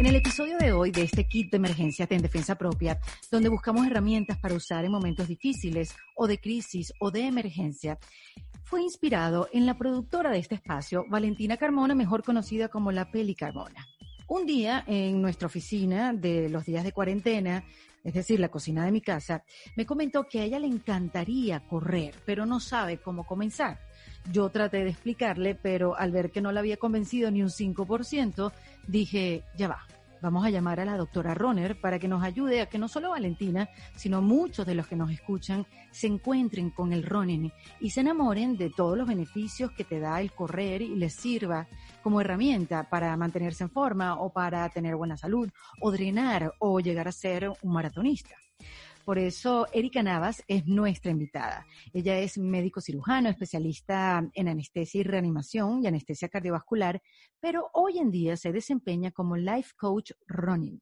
En 0.00 0.06
el 0.06 0.16
episodio 0.16 0.56
de 0.56 0.72
hoy 0.72 0.92
de 0.92 1.02
este 1.02 1.24
kit 1.24 1.50
de 1.50 1.58
emergencias 1.58 2.10
en 2.10 2.22
defensa 2.22 2.54
propia, 2.54 2.98
donde 3.30 3.50
buscamos 3.50 3.86
herramientas 3.86 4.38
para 4.38 4.54
usar 4.54 4.82
en 4.82 4.90
momentos 4.90 5.28
difíciles 5.28 5.94
o 6.16 6.26
de 6.26 6.38
crisis 6.38 6.90
o 7.00 7.10
de 7.10 7.26
emergencia, 7.26 7.98
fue 8.64 8.80
inspirado 8.80 9.50
en 9.52 9.66
la 9.66 9.76
productora 9.76 10.30
de 10.30 10.38
este 10.38 10.54
espacio, 10.54 11.04
Valentina 11.10 11.58
Carmona, 11.58 11.94
mejor 11.94 12.24
conocida 12.24 12.68
como 12.68 12.92
la 12.92 13.10
Peli 13.10 13.34
Carmona. 13.34 13.86
Un 14.26 14.46
día 14.46 14.84
en 14.86 15.20
nuestra 15.20 15.48
oficina 15.48 16.14
de 16.14 16.48
los 16.48 16.64
días 16.64 16.82
de 16.82 16.92
cuarentena, 16.92 17.62
es 18.02 18.14
decir, 18.14 18.40
la 18.40 18.48
cocina 18.48 18.86
de 18.86 18.92
mi 18.92 19.02
casa, 19.02 19.44
me 19.76 19.84
comentó 19.84 20.26
que 20.26 20.40
a 20.40 20.44
ella 20.44 20.58
le 20.58 20.66
encantaría 20.66 21.60
correr, 21.60 22.14
pero 22.24 22.46
no 22.46 22.58
sabe 22.58 22.96
cómo 22.96 23.26
comenzar. 23.26 23.78
Yo 24.32 24.48
traté 24.48 24.78
de 24.84 24.90
explicarle, 24.90 25.54
pero 25.54 25.96
al 25.96 26.10
ver 26.10 26.30
que 26.30 26.40
no 26.40 26.52
la 26.52 26.60
había 26.60 26.76
convencido 26.76 27.30
ni 27.30 27.42
un 27.42 27.50
5%, 27.50 28.52
dije, 28.86 29.42
ya 29.56 29.68
va, 29.68 29.86
vamos 30.20 30.44
a 30.44 30.50
llamar 30.50 30.80
a 30.80 30.84
la 30.84 30.96
doctora 30.96 31.34
Roner 31.34 31.80
para 31.80 31.98
que 31.98 32.08
nos 32.08 32.22
ayude 32.22 32.60
a 32.60 32.66
que 32.66 32.78
no 32.78 32.88
solo 32.88 33.10
Valentina, 33.10 33.68
sino 33.96 34.22
muchos 34.22 34.66
de 34.66 34.74
los 34.74 34.86
que 34.86 34.96
nos 34.96 35.10
escuchan 35.10 35.66
se 35.90 36.06
encuentren 36.06 36.70
con 36.70 36.92
el 36.92 37.04
running 37.04 37.52
y 37.80 37.90
se 37.90 38.00
enamoren 38.00 38.56
de 38.56 38.70
todos 38.70 38.96
los 38.96 39.08
beneficios 39.08 39.70
que 39.72 39.84
te 39.84 40.00
da 40.00 40.20
el 40.20 40.32
correr 40.32 40.82
y 40.82 40.96
les 40.96 41.14
sirva 41.14 41.68
como 42.02 42.20
herramienta 42.20 42.88
para 42.88 43.16
mantenerse 43.16 43.64
en 43.64 43.70
forma 43.70 44.20
o 44.20 44.32
para 44.32 44.68
tener 44.68 44.96
buena 44.96 45.16
salud 45.16 45.50
o 45.80 45.90
drenar 45.90 46.54
o 46.58 46.80
llegar 46.80 47.08
a 47.08 47.12
ser 47.12 47.50
un 47.62 47.72
maratonista. 47.72 48.36
Por 49.10 49.18
eso, 49.18 49.66
Erika 49.72 50.04
Navas 50.04 50.40
es 50.46 50.68
nuestra 50.68 51.10
invitada. 51.10 51.66
Ella 51.92 52.20
es 52.20 52.38
médico 52.38 52.80
cirujano, 52.80 53.28
especialista 53.28 54.24
en 54.34 54.46
anestesia 54.46 55.00
y 55.00 55.02
reanimación 55.02 55.82
y 55.82 55.88
anestesia 55.88 56.28
cardiovascular, 56.28 57.02
pero 57.40 57.70
hoy 57.72 57.98
en 57.98 58.12
día 58.12 58.36
se 58.36 58.52
desempeña 58.52 59.10
como 59.10 59.36
life 59.36 59.72
coach 59.76 60.12
running. 60.28 60.80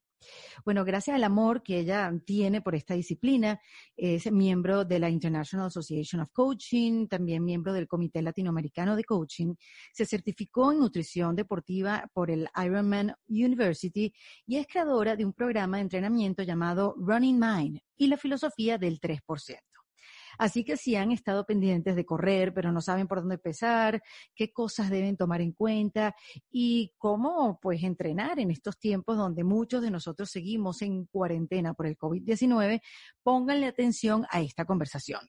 Bueno, 0.64 0.84
gracias 0.84 1.14
al 1.14 1.24
amor 1.24 1.62
que 1.62 1.78
ella 1.78 2.12
tiene 2.24 2.60
por 2.60 2.74
esta 2.74 2.94
disciplina, 2.94 3.60
es 3.96 4.30
miembro 4.30 4.84
de 4.84 4.98
la 4.98 5.10
International 5.10 5.66
Association 5.66 6.20
of 6.20 6.30
Coaching, 6.32 7.06
también 7.06 7.44
miembro 7.44 7.72
del 7.72 7.86
Comité 7.86 8.22
Latinoamericano 8.22 8.96
de 8.96 9.04
Coaching, 9.04 9.54
se 9.92 10.06
certificó 10.06 10.72
en 10.72 10.80
nutrición 10.80 11.36
deportiva 11.36 12.10
por 12.12 12.30
el 12.30 12.48
Ironman 12.64 13.14
University 13.28 14.12
y 14.46 14.56
es 14.56 14.66
creadora 14.66 15.16
de 15.16 15.24
un 15.24 15.32
programa 15.32 15.76
de 15.76 15.82
entrenamiento 15.82 16.42
llamado 16.42 16.94
Running 16.98 17.38
Mind 17.38 17.80
y 17.96 18.06
la 18.08 18.16
filosofía 18.16 18.78
del 18.78 19.00
3%. 19.00 19.67
Así 20.38 20.64
que 20.64 20.76
si 20.76 20.94
han 20.94 21.10
estado 21.10 21.44
pendientes 21.44 21.96
de 21.96 22.06
correr, 22.06 22.54
pero 22.54 22.70
no 22.70 22.80
saben 22.80 23.08
por 23.08 23.18
dónde 23.18 23.34
empezar, 23.34 24.00
qué 24.34 24.52
cosas 24.52 24.88
deben 24.88 25.16
tomar 25.16 25.40
en 25.40 25.52
cuenta 25.52 26.14
y 26.50 26.94
cómo 26.96 27.58
pues 27.60 27.82
entrenar 27.82 28.38
en 28.38 28.52
estos 28.52 28.78
tiempos 28.78 29.16
donde 29.16 29.42
muchos 29.42 29.82
de 29.82 29.90
nosotros 29.90 30.30
seguimos 30.30 30.80
en 30.82 31.06
cuarentena 31.06 31.74
por 31.74 31.86
el 31.86 31.98
COVID-19, 31.98 32.80
pónganle 33.22 33.66
atención 33.66 34.26
a 34.30 34.40
esta 34.40 34.64
conversación. 34.64 35.20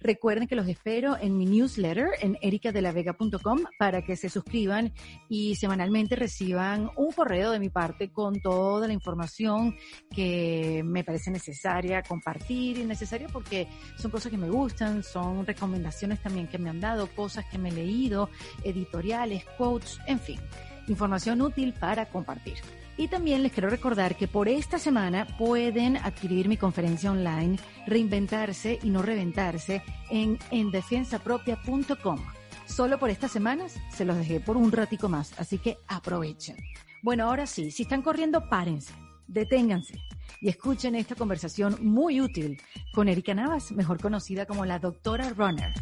Recuerden 0.00 0.46
que 0.46 0.56
los 0.56 0.68
espero 0.68 1.16
en 1.18 1.38
mi 1.38 1.46
newsletter 1.46 2.10
en 2.20 2.36
ericadelavega.com 2.42 3.60
para 3.78 4.02
que 4.02 4.16
se 4.16 4.28
suscriban 4.28 4.92
y 5.30 5.54
semanalmente 5.54 6.14
reciban 6.14 6.90
un 6.96 7.12
correo 7.12 7.50
de 7.52 7.58
mi 7.58 7.70
parte 7.70 8.12
con 8.12 8.40
toda 8.40 8.86
la 8.86 8.92
información 8.92 9.76
que 10.14 10.82
me 10.84 11.04
parece 11.04 11.30
necesaria 11.30 12.02
compartir 12.02 12.78
y 12.78 12.84
necesaria 12.84 13.28
porque 13.32 13.66
son 13.96 14.10
cosas 14.10 14.30
que 14.30 14.36
me 14.36 14.50
gustan 14.50 14.57
gustan, 14.58 15.04
son 15.04 15.46
recomendaciones 15.46 16.20
también 16.20 16.48
que 16.48 16.58
me 16.58 16.68
han 16.68 16.80
dado, 16.80 17.06
cosas 17.06 17.44
que 17.46 17.58
me 17.58 17.68
he 17.68 17.72
leído, 17.72 18.28
editoriales, 18.64 19.44
quotes, 19.56 20.00
en 20.06 20.18
fin, 20.18 20.40
información 20.88 21.40
útil 21.40 21.72
para 21.74 22.06
compartir. 22.06 22.58
Y 22.96 23.06
también 23.06 23.44
les 23.44 23.52
quiero 23.52 23.70
recordar 23.70 24.16
que 24.16 24.26
por 24.26 24.48
esta 24.48 24.78
semana 24.80 25.26
pueden 25.38 25.96
adquirir 25.98 26.48
mi 26.48 26.56
conferencia 26.56 27.12
online 27.12 27.56
Reinventarse 27.86 28.80
y 28.82 28.90
no 28.90 29.02
reventarse 29.02 29.82
en 30.10 30.36
endefensapropia.com. 30.50 32.18
Solo 32.66 32.98
por 32.98 33.10
estas 33.10 33.30
semanas 33.30 33.76
se 33.94 34.04
los 34.04 34.16
dejé 34.16 34.40
por 34.40 34.56
un 34.56 34.72
ratico 34.72 35.08
más, 35.08 35.32
así 35.38 35.58
que 35.58 35.78
aprovechen. 35.86 36.56
Bueno, 37.02 37.24
ahora 37.24 37.46
sí, 37.46 37.70
si 37.70 37.84
están 37.84 38.02
corriendo, 38.02 38.48
párense, 38.48 38.92
deténganse 39.28 39.94
y 40.40 40.48
escuchen 40.48 40.94
esta 40.94 41.14
conversación 41.14 41.76
muy 41.80 42.20
útil 42.20 42.60
con 42.92 43.08
Erika 43.08 43.34
Navas, 43.34 43.70
mejor 43.72 44.00
conocida 44.00 44.46
como 44.46 44.64
la 44.64 44.78
doctora 44.78 45.30
Runner, 45.36 45.72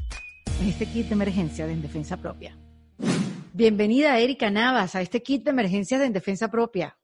en 0.60 0.68
este 0.68 0.86
kit 0.86 1.06
de 1.06 1.14
emergencia 1.14 1.66
de 1.66 1.72
En 1.72 1.82
Defensa 1.82 2.16
Propia. 2.16 2.56
Bienvenida 3.52 4.18
Erika 4.18 4.50
Navas 4.50 4.94
a 4.94 5.00
este 5.00 5.22
kit 5.22 5.44
de 5.44 5.50
emergencia 5.50 5.98
de 5.98 6.06
En 6.06 6.12
Defensa 6.12 6.50
Propia. 6.50 6.96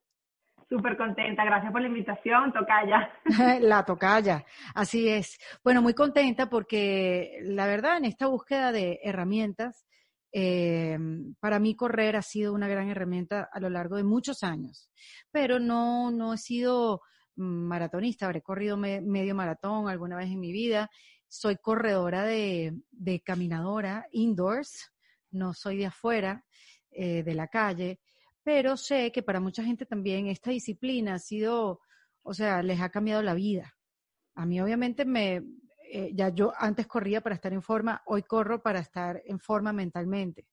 Súper 0.69 0.97
contenta, 0.97 1.45
gracias 1.45 1.71
por 1.71 1.83
la 1.83 1.89
invitación, 1.89 2.53
tocaya. 2.53 3.11
la 3.61 3.85
tocaya, 3.85 4.45
así 4.75 5.07
es. 5.09 5.39
Bueno, 5.63 5.83
muy 5.83 5.93
contenta 5.93 6.49
porque 6.49 7.39
la 7.43 7.67
verdad 7.67 7.99
en 7.99 8.07
esta 8.07 8.27
búsqueda 8.27 8.73
de 8.73 8.99
herramientas, 9.03 9.87
eh, 10.33 10.99
para 11.41 11.59
mí 11.59 11.77
correr 11.77 12.17
ha 12.17 12.23
sido 12.23 12.55
una 12.55 12.69
gran 12.69 12.89
herramienta 12.89 13.49
a 13.53 13.61
lo 13.61 13.69
largo 13.69 13.97
de 13.97 14.05
muchos 14.05 14.43
años, 14.43 14.91
pero 15.31 15.59
no, 15.59 16.11
no 16.11 16.33
he 16.33 16.39
sido 16.39 17.03
maratonista, 17.37 18.27
habré 18.27 18.43
corrido 18.43 18.77
medio 18.77 19.35
maratón 19.35 19.89
alguna 19.89 20.17
vez 20.17 20.31
en 20.31 20.41
mi 20.41 20.53
vida. 20.53 20.91
Soy 21.29 21.57
corredora 21.57 22.25
de, 22.25 22.75
caminadora 23.25 24.07
indoors, 24.13 24.93
no 25.31 25.55
soy 25.55 25.79
de 25.79 25.87
afuera, 25.87 26.45
eh, 26.91 27.23
de 27.23 27.35
la 27.35 27.49
calle, 27.49 28.01
pero 28.43 28.77
sé 28.77 29.13
que 29.13 29.23
para 29.23 29.41
mucha 29.41 29.65
gente 29.65 29.87
también 29.87 30.27
esta 30.27 30.51
disciplina 30.51 31.15
ha 31.15 31.19
sido, 31.19 31.81
o 32.23 32.35
sea, 32.35 32.63
les 32.63 32.81
ha 32.81 32.91
cambiado 32.91 33.23
la 33.23 33.35
vida. 33.35 33.75
A 34.35 34.45
mí 34.47 34.61
obviamente 34.61 35.05
me, 35.05 35.43
eh, 35.95 36.11
ya 36.15 36.31
yo 36.31 36.55
antes 36.57 36.87
corría 36.87 37.21
para 37.21 37.35
estar 37.35 37.53
en 37.53 37.61
forma, 37.61 38.03
hoy 38.07 38.23
corro 38.23 38.63
para 38.63 38.81
estar 38.81 39.21
en 39.27 39.39
forma 39.39 39.75
mentalmente. 39.75 40.47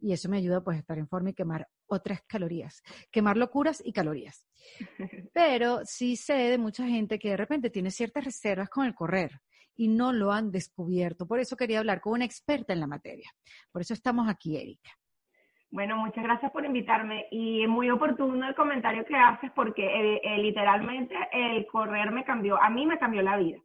Y 0.00 0.12
eso 0.12 0.28
me 0.28 0.38
ayuda 0.38 0.60
pues 0.64 0.76
a 0.76 0.80
estar 0.80 0.98
en 0.98 1.06
forma 1.06 1.30
y 1.30 1.34
quemar 1.34 1.68
otras 1.86 2.22
calorías, 2.22 2.82
quemar 3.12 3.36
locuras 3.36 3.80
y 3.84 3.92
calorías. 3.92 4.44
Pero 5.32 5.82
sí 5.84 6.16
sé 6.16 6.34
de 6.34 6.58
mucha 6.58 6.84
gente 6.84 7.20
que 7.20 7.30
de 7.30 7.36
repente 7.36 7.70
tiene 7.70 7.92
ciertas 7.92 8.24
reservas 8.24 8.68
con 8.68 8.84
el 8.84 8.94
correr 8.94 9.40
y 9.76 9.86
no 9.86 10.12
lo 10.12 10.32
han 10.32 10.50
descubierto. 10.50 11.28
Por 11.28 11.38
eso 11.38 11.56
quería 11.56 11.78
hablar 11.78 12.00
con 12.00 12.14
una 12.14 12.24
experta 12.24 12.72
en 12.72 12.80
la 12.80 12.88
materia. 12.88 13.30
Por 13.70 13.82
eso 13.82 13.94
estamos 13.94 14.28
aquí, 14.28 14.56
Erika. 14.56 14.90
Bueno, 15.70 15.96
muchas 15.96 16.24
gracias 16.24 16.50
por 16.50 16.66
invitarme 16.66 17.28
y 17.30 17.62
es 17.62 17.68
muy 17.68 17.88
oportuno 17.88 18.48
el 18.48 18.56
comentario 18.56 19.04
que 19.04 19.14
haces 19.14 19.52
porque 19.52 19.86
eh, 19.86 20.20
eh, 20.24 20.38
literalmente 20.38 21.14
el 21.32 21.64
correr 21.66 22.10
me 22.10 22.24
cambió, 22.24 22.60
a 22.60 22.68
mí 22.68 22.84
me 22.84 22.98
cambió 22.98 23.22
la 23.22 23.36
vida. 23.36 23.58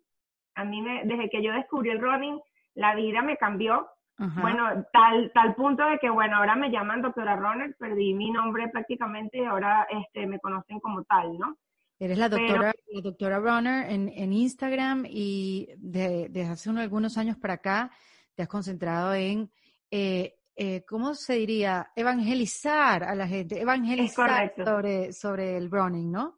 A 0.58 0.66
mí 0.66 0.82
me, 0.82 1.06
desde 1.06 1.30
que 1.30 1.42
yo 1.42 1.54
descubrí 1.54 1.90
el 1.90 2.02
running, 2.02 2.40
la 2.76 2.96
vida 2.96 3.22
me 3.22 3.38
cambió 3.38 3.88
bueno, 4.18 4.84
tal, 4.92 5.32
tal 5.32 5.54
punto 5.54 5.88
de 5.88 6.00
que, 6.00 6.10
bueno, 6.10 6.38
ahora 6.38 6.56
me 6.56 6.72
llaman 6.72 7.04
doctora 7.04 7.36
Runner, 7.36 7.76
perdí 7.78 8.16
mi 8.16 8.32
nombre 8.32 8.68
prácticamente 8.70 9.38
y 9.38 9.46
ahora 9.46 9.88
este, 9.92 10.26
me 10.26 10.40
conocen 10.40 10.80
como 10.80 11.04
tal, 11.04 11.38
¿no? 11.38 11.56
Eres 12.00 12.18
la 12.18 12.30
doctora, 12.30 12.74
la 12.92 13.02
doctora 13.02 13.40
Runner 13.40 13.92
en, 13.92 14.10
en 14.10 14.34
Instagram 14.34 15.06
y 15.08 15.68
desde 15.78 16.30
de 16.30 16.44
hace 16.46 16.70
unos, 16.70 16.84
algunos 16.84 17.18
años 17.18 17.38
para 17.38 17.56
acá 17.56 17.92
te 18.34 18.42
has 18.42 18.48
concentrado 18.48 19.14
en, 19.14 19.52
eh, 19.92 20.36
eh, 20.56 20.84
¿cómo 20.86 21.14
se 21.14 21.34
diría? 21.36 21.92
Evangelizar 21.96 23.04
a 23.04 23.14
la 23.14 23.28
gente, 23.28 23.62
evangelizar 23.62 24.54
sobre, 24.64 25.14
sobre 25.14 25.58
el 25.58 25.70
running, 25.70 26.12
¿no? 26.12 26.37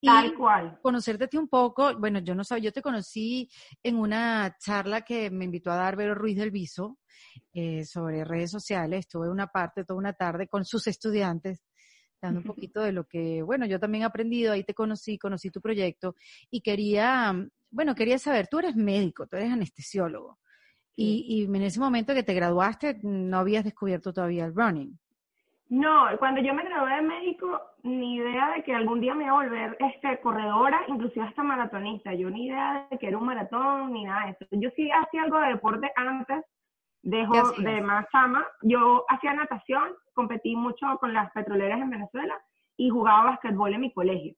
Y 0.00 0.06
Tal 0.06 0.34
cual. 0.34 0.78
Conocerte 0.82 1.38
un 1.38 1.48
poco, 1.48 1.98
bueno, 1.98 2.20
yo 2.20 2.34
no 2.34 2.44
sabía, 2.44 2.64
yo 2.64 2.72
te 2.72 2.82
conocí 2.82 3.48
en 3.82 3.96
una 3.96 4.56
charla 4.58 5.02
que 5.02 5.30
me 5.30 5.44
invitó 5.44 5.70
a 5.70 5.76
dar 5.76 5.96
Vero 5.96 6.14
Ruiz 6.14 6.36
del 6.36 6.50
Viso 6.50 6.98
eh, 7.52 7.84
sobre 7.84 8.24
redes 8.24 8.50
sociales. 8.50 9.00
Estuve 9.00 9.30
una 9.30 9.46
parte, 9.46 9.84
toda 9.84 9.98
una 9.98 10.12
tarde 10.12 10.48
con 10.48 10.64
sus 10.64 10.86
estudiantes 10.86 11.64
dando 12.20 12.40
un 12.40 12.46
poquito 12.46 12.80
de 12.80 12.92
lo 12.92 13.04
que, 13.04 13.42
bueno, 13.42 13.66
yo 13.66 13.78
también 13.78 14.02
he 14.02 14.06
aprendido, 14.06 14.52
ahí 14.52 14.64
te 14.64 14.74
conocí, 14.74 15.18
conocí 15.18 15.50
tu 15.50 15.60
proyecto 15.60 16.14
y 16.50 16.60
quería, 16.60 17.34
bueno, 17.70 17.94
quería 17.94 18.18
saber, 18.18 18.48
tú 18.48 18.58
eres 18.58 18.74
médico, 18.74 19.26
tú 19.26 19.36
eres 19.36 19.52
anestesiólogo 19.52 20.38
y, 20.96 21.26
y 21.28 21.44
en 21.44 21.62
ese 21.62 21.78
momento 21.78 22.14
que 22.14 22.22
te 22.22 22.34
graduaste 22.34 23.00
no 23.02 23.38
habías 23.38 23.64
descubierto 23.64 24.12
todavía 24.12 24.46
el 24.46 24.54
running. 24.54 24.98
No, 25.68 26.06
cuando 26.18 26.40
yo 26.40 26.54
me 26.54 26.64
gradué 26.64 26.94
de 26.94 27.02
médico, 27.02 27.60
ni 27.86 28.16
idea 28.16 28.50
de 28.52 28.62
que 28.62 28.74
algún 28.74 29.00
día 29.00 29.14
me 29.14 29.24
iba 29.24 29.32
a 29.32 29.42
volver 29.42 29.76
este, 29.80 30.20
corredora, 30.20 30.82
inclusive 30.88 31.24
hasta 31.24 31.42
maratonista. 31.42 32.12
Yo 32.12 32.28
ni 32.28 32.46
idea 32.46 32.86
de 32.90 32.98
que 32.98 33.08
era 33.08 33.18
un 33.18 33.26
maratón, 33.26 33.92
ni 33.92 34.04
nada 34.04 34.26
de 34.26 34.30
eso. 34.32 34.46
Yo 34.50 34.70
sí 34.76 34.90
hacía 34.90 35.22
algo 35.22 35.38
de 35.38 35.48
deporte 35.48 35.90
antes, 35.96 36.44
dejo 37.02 37.52
de 37.52 37.80
más 37.80 38.06
chama. 38.10 38.46
Yo 38.62 39.04
hacía 39.08 39.34
natación, 39.34 39.94
competí 40.12 40.56
mucho 40.56 40.98
con 40.98 41.12
las 41.12 41.30
petroleras 41.32 41.80
en 41.80 41.90
Venezuela 41.90 42.36
y 42.76 42.90
jugaba 42.90 43.30
basquetbol 43.30 43.74
en 43.74 43.80
mi 43.80 43.92
colegio. 43.92 44.34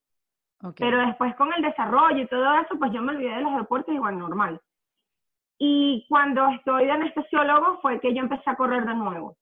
Pero 0.76 0.98
después 1.06 1.34
con 1.36 1.52
el 1.54 1.62
desarrollo 1.62 2.18
y 2.18 2.26
todo 2.26 2.54
eso, 2.58 2.78
pues 2.78 2.92
yo 2.92 3.00
me 3.00 3.12
olvidé 3.12 3.36
de 3.36 3.42
los 3.42 3.56
deportes 3.56 3.94
igual 3.94 4.18
normal. 4.18 4.60
Y 5.56 6.04
cuando 6.08 6.48
estoy 6.48 6.86
de 6.86 6.92
anestesiólogo 6.92 7.80
fue 7.80 8.00
que 8.00 8.14
yo 8.14 8.20
empecé 8.20 8.50
a 8.50 8.56
correr 8.56 8.84
de 8.84 8.94
nuevo 8.94 9.38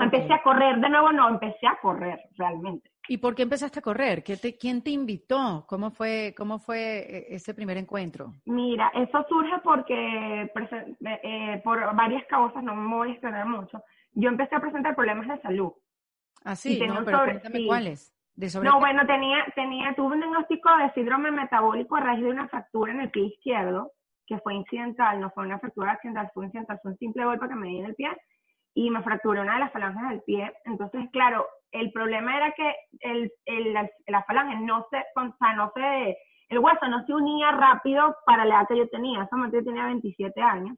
Empecé 0.00 0.32
a 0.32 0.42
correr, 0.42 0.78
de 0.78 0.88
nuevo 0.88 1.12
no, 1.12 1.28
empecé 1.28 1.66
a 1.66 1.78
correr 1.80 2.18
realmente. 2.36 2.90
¿Y 3.08 3.18
por 3.18 3.34
qué 3.34 3.42
empezaste 3.42 3.80
a 3.80 3.82
correr? 3.82 4.22
¿Quién 4.22 4.82
te 4.82 4.90
invitó? 4.90 5.64
¿Cómo 5.66 5.90
fue, 5.90 6.34
¿Cómo 6.36 6.58
fue 6.58 6.98
eh, 6.98 7.26
ese 7.30 7.54
primer 7.54 7.76
encuentro? 7.76 8.34
Mira, 8.46 8.90
eso 8.94 9.26
surge 9.28 9.58
porque, 9.64 10.42
eh, 10.44 11.60
por 11.64 11.96
varias 11.96 12.24
causas, 12.26 12.62
no 12.62 12.74
me 12.74 12.94
voy 12.94 13.08
a 13.08 13.12
extender 13.12 13.46
mucho, 13.46 13.82
yo 14.12 14.28
empecé 14.28 14.54
a 14.54 14.60
presentar 14.60 14.94
problemas 14.94 15.28
de 15.28 15.40
salud. 15.42 15.72
Ah, 16.44 16.56
sí, 16.56 16.80
no, 16.86 17.04
pero 17.04 17.24
cuéntame 17.24 17.66
cuáles. 17.66 18.14
no, 18.62 18.78
bueno, 18.78 19.06
tenía, 19.06 19.44
tenía, 19.54 19.94
tuve 19.94 20.14
un 20.14 20.20
diagnóstico 20.20 20.70
de 20.76 20.92
síndrome 20.92 21.30
metabólico 21.32 21.96
a 21.96 22.00
raíz 22.00 22.22
de 22.22 22.30
una 22.30 22.48
fractura 22.48 22.92
en 22.92 23.00
el 23.00 23.10
pie 23.10 23.24
izquierdo, 23.24 23.92
que 24.26 24.38
fue 24.38 24.54
incidental, 24.54 25.20
no 25.20 25.30
fue 25.30 25.44
una 25.44 25.58
fractura 25.58 25.92
accidental, 25.92 26.30
fue 26.32 26.46
incidental, 26.46 26.78
fue 26.80 26.92
un 26.92 26.98
simple 26.98 27.24
golpe 27.24 27.48
que 27.48 27.54
me 27.56 27.66
di 27.66 27.78
en 27.80 27.86
el 27.86 27.94
pie 27.94 28.10
y 28.74 28.90
me 28.90 29.02
fracturé 29.02 29.40
una 29.40 29.54
de 29.54 29.60
las 29.60 29.72
falanges 29.72 30.08
del 30.08 30.22
pie. 30.22 30.52
Entonces, 30.64 31.08
claro, 31.12 31.46
el 31.72 31.92
problema 31.92 32.36
era 32.36 32.52
que 32.52 32.74
el, 33.00 33.32
el, 33.44 33.72
la, 34.06 34.22
falange 34.24 34.56
no 34.60 34.86
se, 34.90 34.98
o 34.98 35.36
sea, 35.38 35.54
no 35.54 35.72
se, 35.74 36.18
el 36.48 36.58
hueso 36.58 36.88
no 36.88 37.04
se 37.06 37.12
unía 37.12 37.52
rápido 37.52 38.16
para 38.26 38.44
la 38.44 38.56
edad 38.56 38.68
que 38.68 38.78
yo 38.78 38.88
tenía. 38.88 39.22
Esa 39.22 39.36
yo 39.52 39.64
tenía 39.64 39.86
27 39.86 40.40
años. 40.40 40.76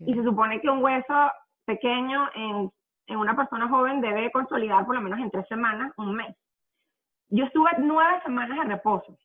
Y 0.00 0.14
se 0.14 0.24
supone 0.24 0.60
que 0.60 0.68
un 0.68 0.82
hueso 0.82 1.30
pequeño 1.64 2.28
en, 2.34 2.70
en 3.06 3.16
una 3.16 3.36
persona 3.36 3.68
joven 3.68 4.00
debe 4.00 4.30
consolidar 4.32 4.84
por 4.84 4.96
lo 4.96 5.00
menos 5.00 5.20
en 5.20 5.30
tres 5.30 5.46
semanas, 5.48 5.92
un 5.96 6.14
mes. 6.14 6.36
Yo 7.30 7.44
estuve 7.44 7.70
nueve 7.78 8.20
semanas 8.24 8.58
de 8.58 8.64
reposo 8.64 9.16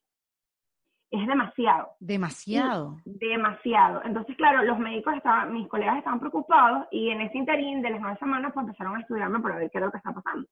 es 1.13 1.27
demasiado. 1.27 1.91
Demasiado. 1.99 2.97
demasiado. 3.05 4.01
Entonces, 4.03 4.35
claro, 4.35 4.63
los 4.63 4.79
médicos 4.79 5.13
estaban, 5.15 5.53
mis 5.53 5.67
colegas 5.67 5.97
estaban 5.97 6.19
preocupados 6.19 6.87
y 6.89 7.09
en 7.09 7.21
ese 7.21 7.37
interín 7.37 7.83
de 7.83 7.91
las 7.91 8.01
nueve 8.01 8.17
semanas 8.17 8.51
pues 8.51 8.65
empezaron 8.65 8.95
a 8.95 9.01
estudiarme 9.01 9.39
para 9.39 9.57
ver 9.57 9.69
qué 9.69 9.77
es 9.77 9.83
lo 9.83 9.91
que 9.91 9.97
está 9.97 10.11
pasando. 10.11 10.47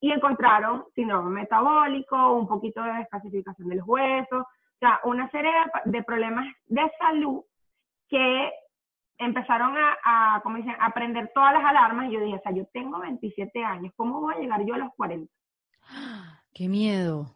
Y 0.00 0.10
encontraron 0.10 0.84
síndrome 0.94 1.42
metabólico, 1.42 2.32
un 2.32 2.48
poquito 2.48 2.82
de 2.82 2.94
descalcificación 2.94 3.68
de 3.68 3.76
los 3.76 3.86
huesos, 3.86 4.40
o 4.40 4.78
sea, 4.78 5.00
una 5.04 5.30
serie 5.30 5.52
de, 5.84 6.02
problemas 6.02 6.46
de 6.64 6.90
salud 6.98 7.42
que 8.08 8.50
empezaron 9.18 9.74
a, 9.76 10.40
como 10.42 10.56
dicen, 10.56 10.76
a 10.80 10.94
prender 10.94 11.30
todas 11.34 11.52
las 11.52 11.64
alarmas 11.64 12.08
y 12.08 12.14
yo 12.14 12.20
dije, 12.20 12.36
o 12.36 12.42
sea, 12.42 12.52
yo 12.52 12.64
tengo 12.72 13.00
27 13.00 13.64
años, 13.64 13.92
¿cómo 13.96 14.20
voy 14.22 14.34
a 14.34 14.38
llegar 14.38 14.64
yo 14.64 14.74
a 14.74 14.78
los 14.78 14.94
40? 14.96 15.30
¡Qué 16.54 16.68
miedo! 16.68 17.35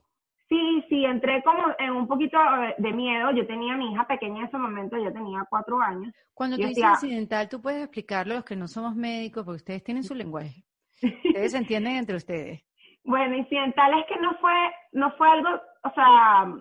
Sí, 0.50 0.84
sí, 0.88 1.04
entré 1.04 1.44
como 1.44 1.62
en 1.78 1.92
un 1.92 2.08
poquito 2.08 2.36
de 2.76 2.92
miedo. 2.92 3.30
Yo 3.30 3.46
tenía 3.46 3.74
a 3.74 3.76
mi 3.76 3.92
hija 3.92 4.04
pequeña 4.08 4.40
en 4.40 4.46
ese 4.46 4.58
momento, 4.58 4.98
ya 4.98 5.12
tenía 5.12 5.46
cuatro 5.48 5.80
años. 5.80 6.12
Cuando 6.34 6.56
tú 6.56 6.66
dices 6.66 6.84
incidental, 7.02 7.48
tú 7.48 7.62
puedes 7.62 7.84
explicarlo 7.84 8.32
a 8.32 8.36
los 8.38 8.44
que 8.44 8.56
no 8.56 8.66
somos 8.66 8.96
médicos, 8.96 9.44
porque 9.44 9.58
ustedes 9.58 9.84
tienen 9.84 10.02
su 10.02 10.14
lenguaje. 10.14 10.64
Ustedes 11.24 11.52
se 11.52 11.58
entienden 11.58 11.96
entre 11.96 12.16
ustedes. 12.16 12.62
Bueno, 13.04 13.36
incidental 13.36 13.96
es 14.00 14.06
que 14.06 14.16
no 14.20 14.34
fue, 14.40 14.52
no 14.92 15.12
fue 15.12 15.28
algo, 15.30 15.48
o 15.84 15.90
sea, 15.94 16.52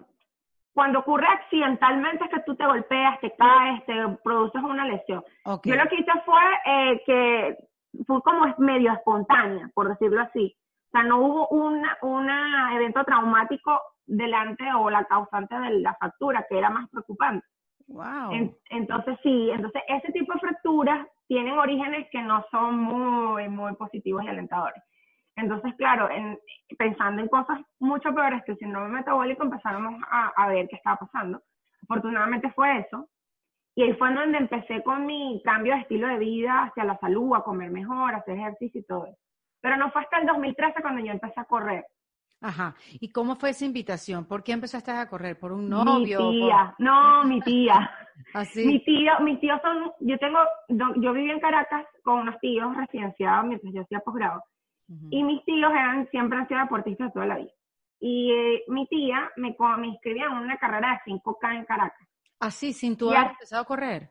cuando 0.72 1.00
ocurre 1.00 1.26
accidentalmente 1.28 2.26
es 2.26 2.30
que 2.30 2.42
tú 2.46 2.56
te 2.56 2.66
golpeas, 2.66 3.20
te 3.20 3.34
caes, 3.36 3.86
te 3.86 3.94
produces 4.24 4.62
una 4.64 4.86
lesión. 4.86 5.24
Yo 5.46 5.76
lo 5.76 5.90
que 5.90 5.96
hice 5.96 6.12
fue 6.26 6.42
eh, 6.66 7.02
que 7.06 7.58
fue 8.06 8.22
como 8.22 8.56
medio 8.60 8.94
espontánea, 8.94 9.70
por 9.74 9.90
decirlo 9.90 10.22
así. 10.22 10.56
O 10.90 10.92
sea, 10.92 11.04
no 11.04 11.20
hubo 11.20 11.48
un 11.50 11.86
una 12.02 12.76
evento 12.76 13.04
traumático 13.04 13.80
delante 14.08 14.66
o 14.74 14.90
la 14.90 15.06
causante 15.06 15.56
de 15.56 15.80
la 15.82 15.94
fractura, 15.96 16.46
que 16.50 16.58
era 16.58 16.70
más 16.70 16.90
preocupante. 16.90 17.46
Wow. 17.88 18.54
entonces 18.70 19.18
sí, 19.24 19.50
entonces 19.50 19.82
ese 19.88 20.12
tipo 20.12 20.32
de 20.32 20.40
fracturas 20.40 21.08
tienen 21.28 21.58
orígenes 21.58 22.08
que 22.12 22.22
no 22.22 22.46
son 22.52 22.78
muy, 22.78 23.50
muy 23.50 23.76
positivos 23.76 24.24
y 24.24 24.28
alentadores. 24.28 24.84
Entonces, 25.36 25.74
claro, 25.76 26.10
pensando 26.78 27.22
en 27.22 27.30
cosas 27.30 27.60
mucho 27.80 28.14
peores 28.14 28.44
que 28.44 28.52
el 28.52 28.58
síndrome 28.58 28.90
metabólico, 28.90 29.44
empezaron 29.44 30.04
a, 30.10 30.28
a 30.36 30.48
ver 30.50 30.68
qué 30.68 30.76
estaba 30.76 30.98
pasando. 30.98 31.42
Afortunadamente 31.84 32.52
fue 32.52 32.80
eso. 32.80 33.08
Y 33.76 33.84
ahí 33.84 33.94
fue 33.94 34.14
donde 34.14 34.38
empecé 34.38 34.84
con 34.84 35.06
mi 35.06 35.42
cambio 35.46 35.74
de 35.74 35.82
estilo 35.82 36.08
de 36.08 36.18
vida 36.18 36.64
hacia 36.64 36.84
la 36.84 36.98
salud, 36.98 37.36
a 37.36 37.44
comer 37.44 37.72
mejor, 37.72 38.14
a 38.14 38.18
hacer 38.18 38.38
ejercicio 38.38 38.82
y 38.82 38.86
todo 38.86 39.06
eso. 39.06 39.29
Pero 39.62 39.78
no 39.78 39.92
fue 39.92 40.02
hasta 40.02 40.20
el 40.20 40.28
2013 40.28 40.82
cuando 40.82 41.04
yo 41.04 41.12
empecé 41.12 41.40
a 41.40 41.46
correr. 41.46 41.86
Ajá. 42.42 42.76
¿Y 43.00 43.12
cómo 43.12 43.36
fue 43.36 43.50
esa 43.50 43.66
invitación? 43.66 44.26
¿Por 44.26 44.44
qué 44.44 44.54
empezaste 44.54 44.92
a 44.92 45.10
correr? 45.10 45.38
¿Por 45.38 45.52
un 45.52 45.70
novio? 45.70 46.30
Mi 46.30 46.40
tía. 46.40 46.76
No, 46.80 47.24
mi 47.26 47.42
tía. 47.42 47.92
¿Así? 48.34 48.66
Mi 48.66 48.84
tío, 48.84 49.12
mis 49.22 49.40
tíos 49.40 49.60
son, 49.62 49.92
yo 50.00 50.18
tengo, 50.18 50.40
yo 50.70 51.14
viví 51.14 51.32
en 51.32 51.40
Caracas 51.40 51.86
con 52.04 52.20
unos 52.20 52.40
tíos 52.40 52.76
residenciados 52.76 53.46
mientras 53.46 53.74
yo 53.74 53.82
hacía 53.82 54.00
posgrado. 54.00 54.44
Y 55.12 55.24
mis 55.24 55.44
tíos 55.46 55.72
eran, 55.72 56.08
siempre 56.10 56.40
han 56.40 56.48
sido 56.48 56.62
deportistas 56.62 57.14
toda 57.14 57.28
la 57.28 57.38
vida. 57.38 57.52
Y 58.00 58.32
eh, 58.32 58.64
mi 58.70 58.88
tía 58.88 59.30
me, 59.36 59.56
me 59.78 59.88
inscribía 59.88 60.26
en 60.26 60.32
una 60.32 60.58
carrera 60.58 61.00
de 61.06 61.12
5K 61.12 61.58
en 61.58 61.66
Caracas. 61.66 62.08
¿Así? 62.40 62.74
¿Sin 62.74 62.98
tú 62.98 63.12
haber 63.12 63.32
empezado 63.32 63.62
a 63.62 63.66
correr? 63.66 64.10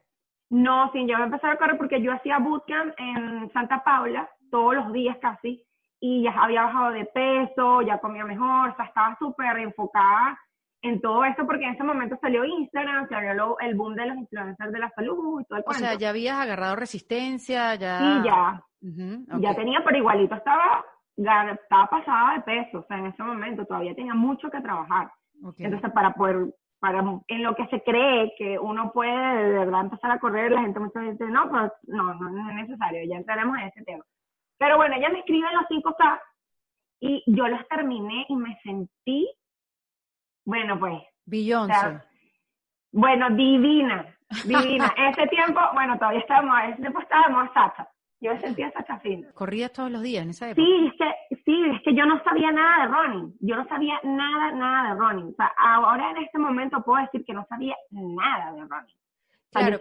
No, 0.51 0.93
sin 0.93 1.09
yo 1.09 1.17
empezar 1.17 1.51
a 1.51 1.57
correr 1.57 1.77
porque 1.77 2.01
yo 2.01 2.13
hacía 2.13 2.39
bootcamp 2.39 2.95
en 2.97 3.51
Santa 3.53 3.83
Paula 3.83 4.31
todos 4.51 4.75
los 4.75 4.93
días 4.93 5.17
casi 5.21 5.65
y 6.01 6.23
ya 6.23 6.31
había 6.31 6.65
bajado 6.65 6.93
de 6.93 7.05
peso, 7.07 7.83
ya 7.83 7.99
comía 7.99 8.25
mejor, 8.25 8.71
o 8.71 8.77
sea, 8.77 8.87
estaba 8.87 9.17
súper 9.19 9.59
enfocada 9.59 10.39
en 10.83 11.01
todo 11.01 11.25
esto 11.25 11.45
porque 11.45 11.65
en 11.65 11.75
ese 11.75 11.83
momento 11.83 12.17
salió 12.21 12.45
Instagram, 12.45 13.09
salió 13.09 13.59
el 13.59 13.75
boom 13.75 13.95
de 13.95 14.07
los 14.07 14.17
influencers 14.17 14.73
de 14.73 14.79
la 14.79 14.91
salud 14.91 15.41
y 15.41 15.45
todo 15.45 15.59
el 15.59 15.65
O 15.67 15.73
sea, 15.73 15.95
ya 15.95 16.11
habías 16.11 16.39
agarrado 16.39 16.77
resistencia, 16.77 17.75
ya... 17.75 17.99
Sí, 17.99 18.29
ya. 18.29 18.63
Ya 19.41 19.55
tenía, 19.57 19.83
pero 19.85 19.99
igualito 19.99 20.37
estaba, 20.37 20.85
estaba 21.17 21.87
pasada 21.89 22.35
de 22.35 22.41
peso, 22.43 22.79
o 22.79 22.85
sea, 22.85 22.99
en 22.99 23.07
ese 23.07 23.23
momento 23.25 23.67
todavía 23.67 23.95
tenía 23.95 24.15
mucho 24.15 24.51
que 24.51 24.61
trabajar. 24.61 25.11
Entonces, 25.59 25.91
para 25.91 26.15
poder, 26.15 26.55
para 26.79 27.01
en 27.27 27.43
lo 27.43 27.57
que 27.57 27.67
se 27.67 27.83
cree 27.83 28.33
que 28.39 28.57
uno 28.57 28.93
puede 28.93 29.45
de 29.45 29.59
verdad 29.59 29.81
empezar 29.81 30.13
a 30.13 30.21
correr, 30.21 30.53
la 30.53 30.61
gente 30.61 30.79
muchas 30.79 31.03
veces 31.03 31.19
dice, 31.19 31.31
no, 31.33 31.49
pues 31.49 31.73
no, 31.89 32.15
no, 32.15 32.31
no 32.31 32.51
es 32.51 32.55
necesario, 32.55 33.01
ya 33.09 33.17
entraremos 33.17 33.59
en 33.59 33.67
ese 33.67 33.83
tema. 33.83 34.05
Pero 34.59 34.77
bueno, 34.77 34.97
ella 34.97 35.09
me 35.11 35.21
escribe 35.21 35.47
los 35.53 35.67
5K 35.69 36.21
y 37.01 37.23
yo 37.27 37.47
los 37.47 37.67
terminé 37.69 38.27
y 38.29 38.37
me 38.37 38.59
sentí, 38.63 39.31
bueno, 40.45 40.79
pues. 40.79 41.01
Beyoncé. 41.25 42.01
bueno, 42.91 43.31
divina, 43.31 44.17
divina. 44.45 44.93
ese 45.11 45.27
tiempo, 45.29 45.61
bueno, 45.75 45.97
todavía 45.99 46.21
estábamos, 46.21 46.57
ese 46.71 46.81
tiempo 46.81 47.01
estábamos 47.01 47.53
Sacha. 47.53 47.89
Yo 48.21 48.35
me 48.35 48.41
sentía 48.41 48.73
Sacha 48.73 48.99
fina. 48.99 49.31
¿Corrías 49.33 49.73
todos 49.73 49.93
los 49.93 50.03
días 50.03 50.25
en 50.25 50.31
esa 50.31 50.51
época? 50.51 50.63
Sí, 50.63 50.87
es 50.87 50.93
que, 50.99 51.37
sí, 51.45 51.63
es 51.73 51.83
que 51.83 51.95
yo 51.95 52.05
no 52.05 52.21
sabía 52.25 52.51
nada 52.51 52.87
de 52.87 52.93
running. 52.93 53.37
Yo 53.41 53.57
no 53.57 53.69
sabía 53.69 54.01
nada, 54.03 54.51
nada 54.53 54.89
de 54.89 54.99
running. 54.99 55.29
O 55.29 55.35
sea, 55.37 55.53
ahora 55.57 56.11
en 56.11 56.17
este 56.17 56.39
momento 56.39 56.83
puedo 56.83 57.01
decir 57.03 57.25
que 57.25 57.35
no 57.35 57.47
sabía 57.49 57.77
nada 57.91 58.53
de 58.55 58.63
running. 58.63 58.97
Claro, 59.51 59.79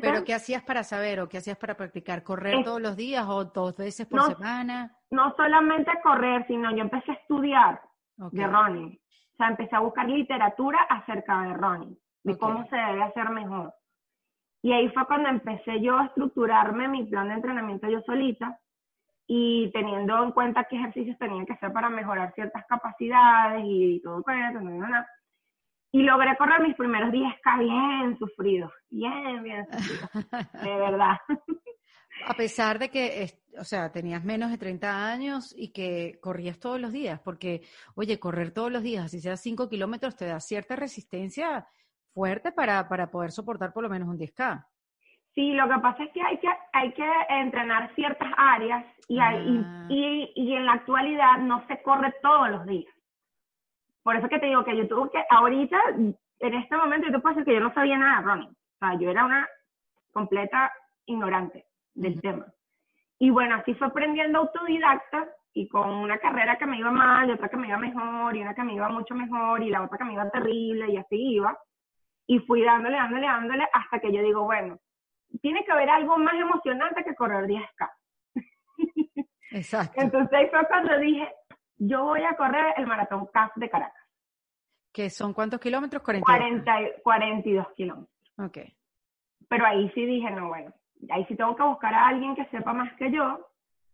pero, 0.00 0.24
¿qué 0.24 0.32
hacías 0.32 0.62
para 0.62 0.84
saber 0.84 1.20
o 1.20 1.28
qué 1.28 1.38
hacías 1.38 1.58
para 1.58 1.76
practicar? 1.76 2.22
¿Correr 2.22 2.62
todos 2.62 2.80
los 2.80 2.96
días 2.96 3.26
o 3.28 3.46
dos 3.46 3.76
veces 3.76 4.06
por 4.06 4.22
semana? 4.22 4.96
No 5.10 5.34
solamente 5.36 5.90
correr, 6.02 6.46
sino 6.46 6.70
yo 6.70 6.82
empecé 6.82 7.10
a 7.10 7.14
estudiar 7.14 7.80
de 8.16 8.46
running. 8.46 9.00
O 9.32 9.36
sea, 9.36 9.48
empecé 9.48 9.74
a 9.74 9.80
buscar 9.80 10.08
literatura 10.08 10.78
acerca 10.88 11.42
de 11.42 11.54
running, 11.54 11.98
de 12.22 12.38
cómo 12.38 12.66
se 12.68 12.76
debe 12.76 13.02
hacer 13.02 13.30
mejor. 13.30 13.74
Y 14.62 14.72
ahí 14.72 14.88
fue 14.90 15.06
cuando 15.06 15.28
empecé 15.28 15.80
yo 15.80 15.98
a 15.98 16.06
estructurarme 16.06 16.88
mi 16.88 17.04
plan 17.04 17.28
de 17.28 17.34
entrenamiento 17.34 17.88
yo 17.88 18.00
solita 18.02 18.58
y 19.26 19.70
teniendo 19.72 20.22
en 20.22 20.32
cuenta 20.32 20.64
qué 20.64 20.76
ejercicios 20.76 21.18
tenía 21.18 21.44
que 21.44 21.52
hacer 21.52 21.72
para 21.72 21.90
mejorar 21.90 22.32
ciertas 22.34 22.64
capacidades 22.66 23.62
y 23.64 24.00
todo 24.02 24.20
eso, 24.20 24.60
y 25.92 26.02
logré 26.02 26.36
correr 26.36 26.60
mis 26.62 26.76
primeros 26.76 27.10
10K 27.10 27.58
bien 27.58 28.18
sufridos, 28.18 28.72
bien, 28.90 29.42
bien 29.42 29.66
sufridos, 29.70 30.10
de 30.62 30.76
verdad. 30.76 31.16
A 32.26 32.34
pesar 32.34 32.78
de 32.78 32.90
que, 32.90 33.30
o 33.58 33.64
sea, 33.64 33.90
tenías 33.90 34.24
menos 34.24 34.50
de 34.50 34.58
30 34.58 35.10
años 35.10 35.54
y 35.56 35.72
que 35.72 36.18
corrías 36.20 36.58
todos 36.58 36.80
los 36.80 36.92
días, 36.92 37.20
porque, 37.20 37.62
oye, 37.94 38.18
correr 38.18 38.52
todos 38.52 38.72
los 38.72 38.82
días, 38.82 39.04
así 39.04 39.20
sea 39.20 39.36
5 39.36 39.68
kilómetros, 39.68 40.16
te 40.16 40.26
da 40.26 40.40
cierta 40.40 40.76
resistencia 40.76 41.66
fuerte 42.12 42.52
para, 42.52 42.88
para 42.88 43.10
poder 43.10 43.30
soportar 43.30 43.72
por 43.72 43.84
lo 43.84 43.88
menos 43.88 44.08
un 44.08 44.18
10K. 44.18 44.66
Sí, 45.34 45.52
lo 45.52 45.68
que 45.68 45.78
pasa 45.80 46.02
es 46.02 46.10
que 46.10 46.20
hay 46.20 46.38
que, 46.38 46.48
hay 46.72 46.92
que 46.92 47.08
entrenar 47.28 47.94
ciertas 47.94 48.28
áreas 48.36 48.84
y, 49.06 49.18
ah. 49.20 49.86
y, 49.88 50.32
y 50.34 50.54
en 50.54 50.66
la 50.66 50.72
actualidad 50.72 51.38
no 51.38 51.64
se 51.68 51.80
corre 51.82 52.12
todos 52.20 52.50
los 52.50 52.66
días. 52.66 52.92
Por 54.08 54.16
eso 54.16 54.26
que 54.26 54.38
te 54.38 54.46
digo 54.46 54.64
que 54.64 54.74
yo 54.74 54.88
tuve 54.88 55.10
que, 55.10 55.22
ahorita, 55.28 55.78
en 55.90 56.54
este 56.54 56.76
momento, 56.78 57.08
yo 57.08 57.12
te 57.12 57.18
puedo 57.18 57.34
decir 57.34 57.44
que 57.44 57.52
yo 57.52 57.60
no 57.60 57.74
sabía 57.74 57.98
nada 57.98 58.22
de 58.22 58.26
running. 58.26 58.48
O 58.48 58.78
sea, 58.78 58.98
yo 58.98 59.10
era 59.10 59.26
una 59.26 59.46
completa 60.14 60.72
ignorante 61.04 61.66
del 61.92 62.18
tema. 62.22 62.46
Y 63.18 63.28
bueno, 63.28 63.56
así 63.56 63.74
fue 63.74 63.88
aprendiendo 63.88 64.38
autodidacta 64.38 65.28
y 65.52 65.68
con 65.68 65.90
una 65.90 66.16
carrera 66.16 66.56
que 66.56 66.64
me 66.64 66.78
iba 66.78 66.90
mal, 66.90 67.28
y 67.28 67.32
otra 67.32 67.50
que 67.50 67.58
me 67.58 67.68
iba 67.68 67.76
mejor, 67.76 68.34
y 68.34 68.40
una 68.40 68.54
que 68.54 68.62
me 68.62 68.72
iba 68.72 68.88
mucho 68.88 69.14
mejor, 69.14 69.62
y 69.62 69.68
la 69.68 69.82
otra 69.82 69.98
que 69.98 70.04
me 70.04 70.14
iba 70.14 70.30
terrible, 70.30 70.90
y 70.90 70.96
así 70.96 71.34
iba. 71.34 71.58
Y 72.26 72.38
fui 72.38 72.64
dándole, 72.64 72.96
dándole, 72.96 73.26
dándole, 73.26 73.68
hasta 73.74 74.00
que 74.00 74.10
yo 74.10 74.22
digo, 74.22 74.42
bueno, 74.44 74.78
tiene 75.42 75.66
que 75.66 75.72
haber 75.72 75.90
algo 75.90 76.16
más 76.16 76.32
emocionante 76.32 77.04
que 77.04 77.14
correr 77.14 77.44
10K. 77.44 77.90
Exacto. 79.50 80.00
Entonces 80.00 80.32
ahí 80.32 80.48
fue 80.48 80.66
cuando 80.66 80.98
dije, 80.98 81.30
yo 81.80 82.04
voy 82.04 82.24
a 82.24 82.36
correr 82.36 82.72
el 82.76 82.86
maratón 82.86 83.26
CAF 83.32 83.54
de 83.56 83.68
Caracas. 83.70 83.97
¿Que 84.92 85.10
son 85.10 85.32
cuántos 85.32 85.60
kilómetros? 85.60 86.02
42. 86.02 86.62
40, 86.64 87.00
42 87.02 87.66
kilómetros. 87.76 88.16
Ok. 88.38 88.58
Pero 89.48 89.66
ahí 89.66 89.90
sí 89.94 90.04
dije, 90.04 90.30
no, 90.30 90.48
bueno, 90.48 90.72
ahí 91.10 91.24
sí 91.26 91.36
tengo 91.36 91.54
que 91.56 91.62
buscar 91.62 91.94
a 91.94 92.08
alguien 92.08 92.34
que 92.34 92.44
sepa 92.46 92.72
más 92.72 92.92
que 92.96 93.10
yo 93.12 93.46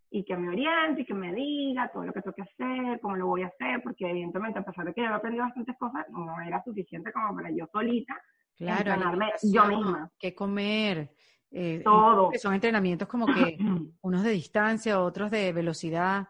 y 0.09 0.23
que 0.23 0.35
me 0.37 0.49
oriente 0.49 1.01
y 1.01 1.05
que 1.05 1.13
me 1.13 1.33
diga 1.33 1.89
todo 1.91 2.05
lo 2.05 2.13
que 2.13 2.21
tengo 2.21 2.35
que 2.35 2.41
hacer, 2.43 2.99
cómo 3.01 3.15
lo 3.15 3.27
voy 3.27 3.43
a 3.43 3.47
hacer, 3.47 3.81
porque 3.83 4.09
evidentemente 4.09 4.59
a 4.59 4.63
pesar 4.63 4.85
de 4.85 4.93
que 4.93 5.01
yo 5.01 5.07
he 5.07 5.13
aprendido 5.13 5.43
bastantes 5.45 5.75
cosas, 5.77 6.05
no 6.09 6.39
era 6.41 6.63
suficiente 6.63 7.11
como 7.11 7.35
para 7.35 7.49
yo 7.51 7.67
solita 7.71 8.15
Claro, 8.57 8.91
entrenarme 8.93 9.31
yo 9.43 9.65
misma. 9.65 10.09
qué 10.17 10.33
comer. 10.33 11.11
eh, 11.51 11.81
Todo. 11.83 12.29
que 12.31 12.39
Son 12.39 12.53
entrenamientos 12.53 13.07
como 13.07 13.25
que 13.27 13.57
unos 14.01 14.23
de 14.23 14.31
distancia, 14.31 14.99
otros 15.01 15.29
de 15.31 15.51
velocidad. 15.53 16.27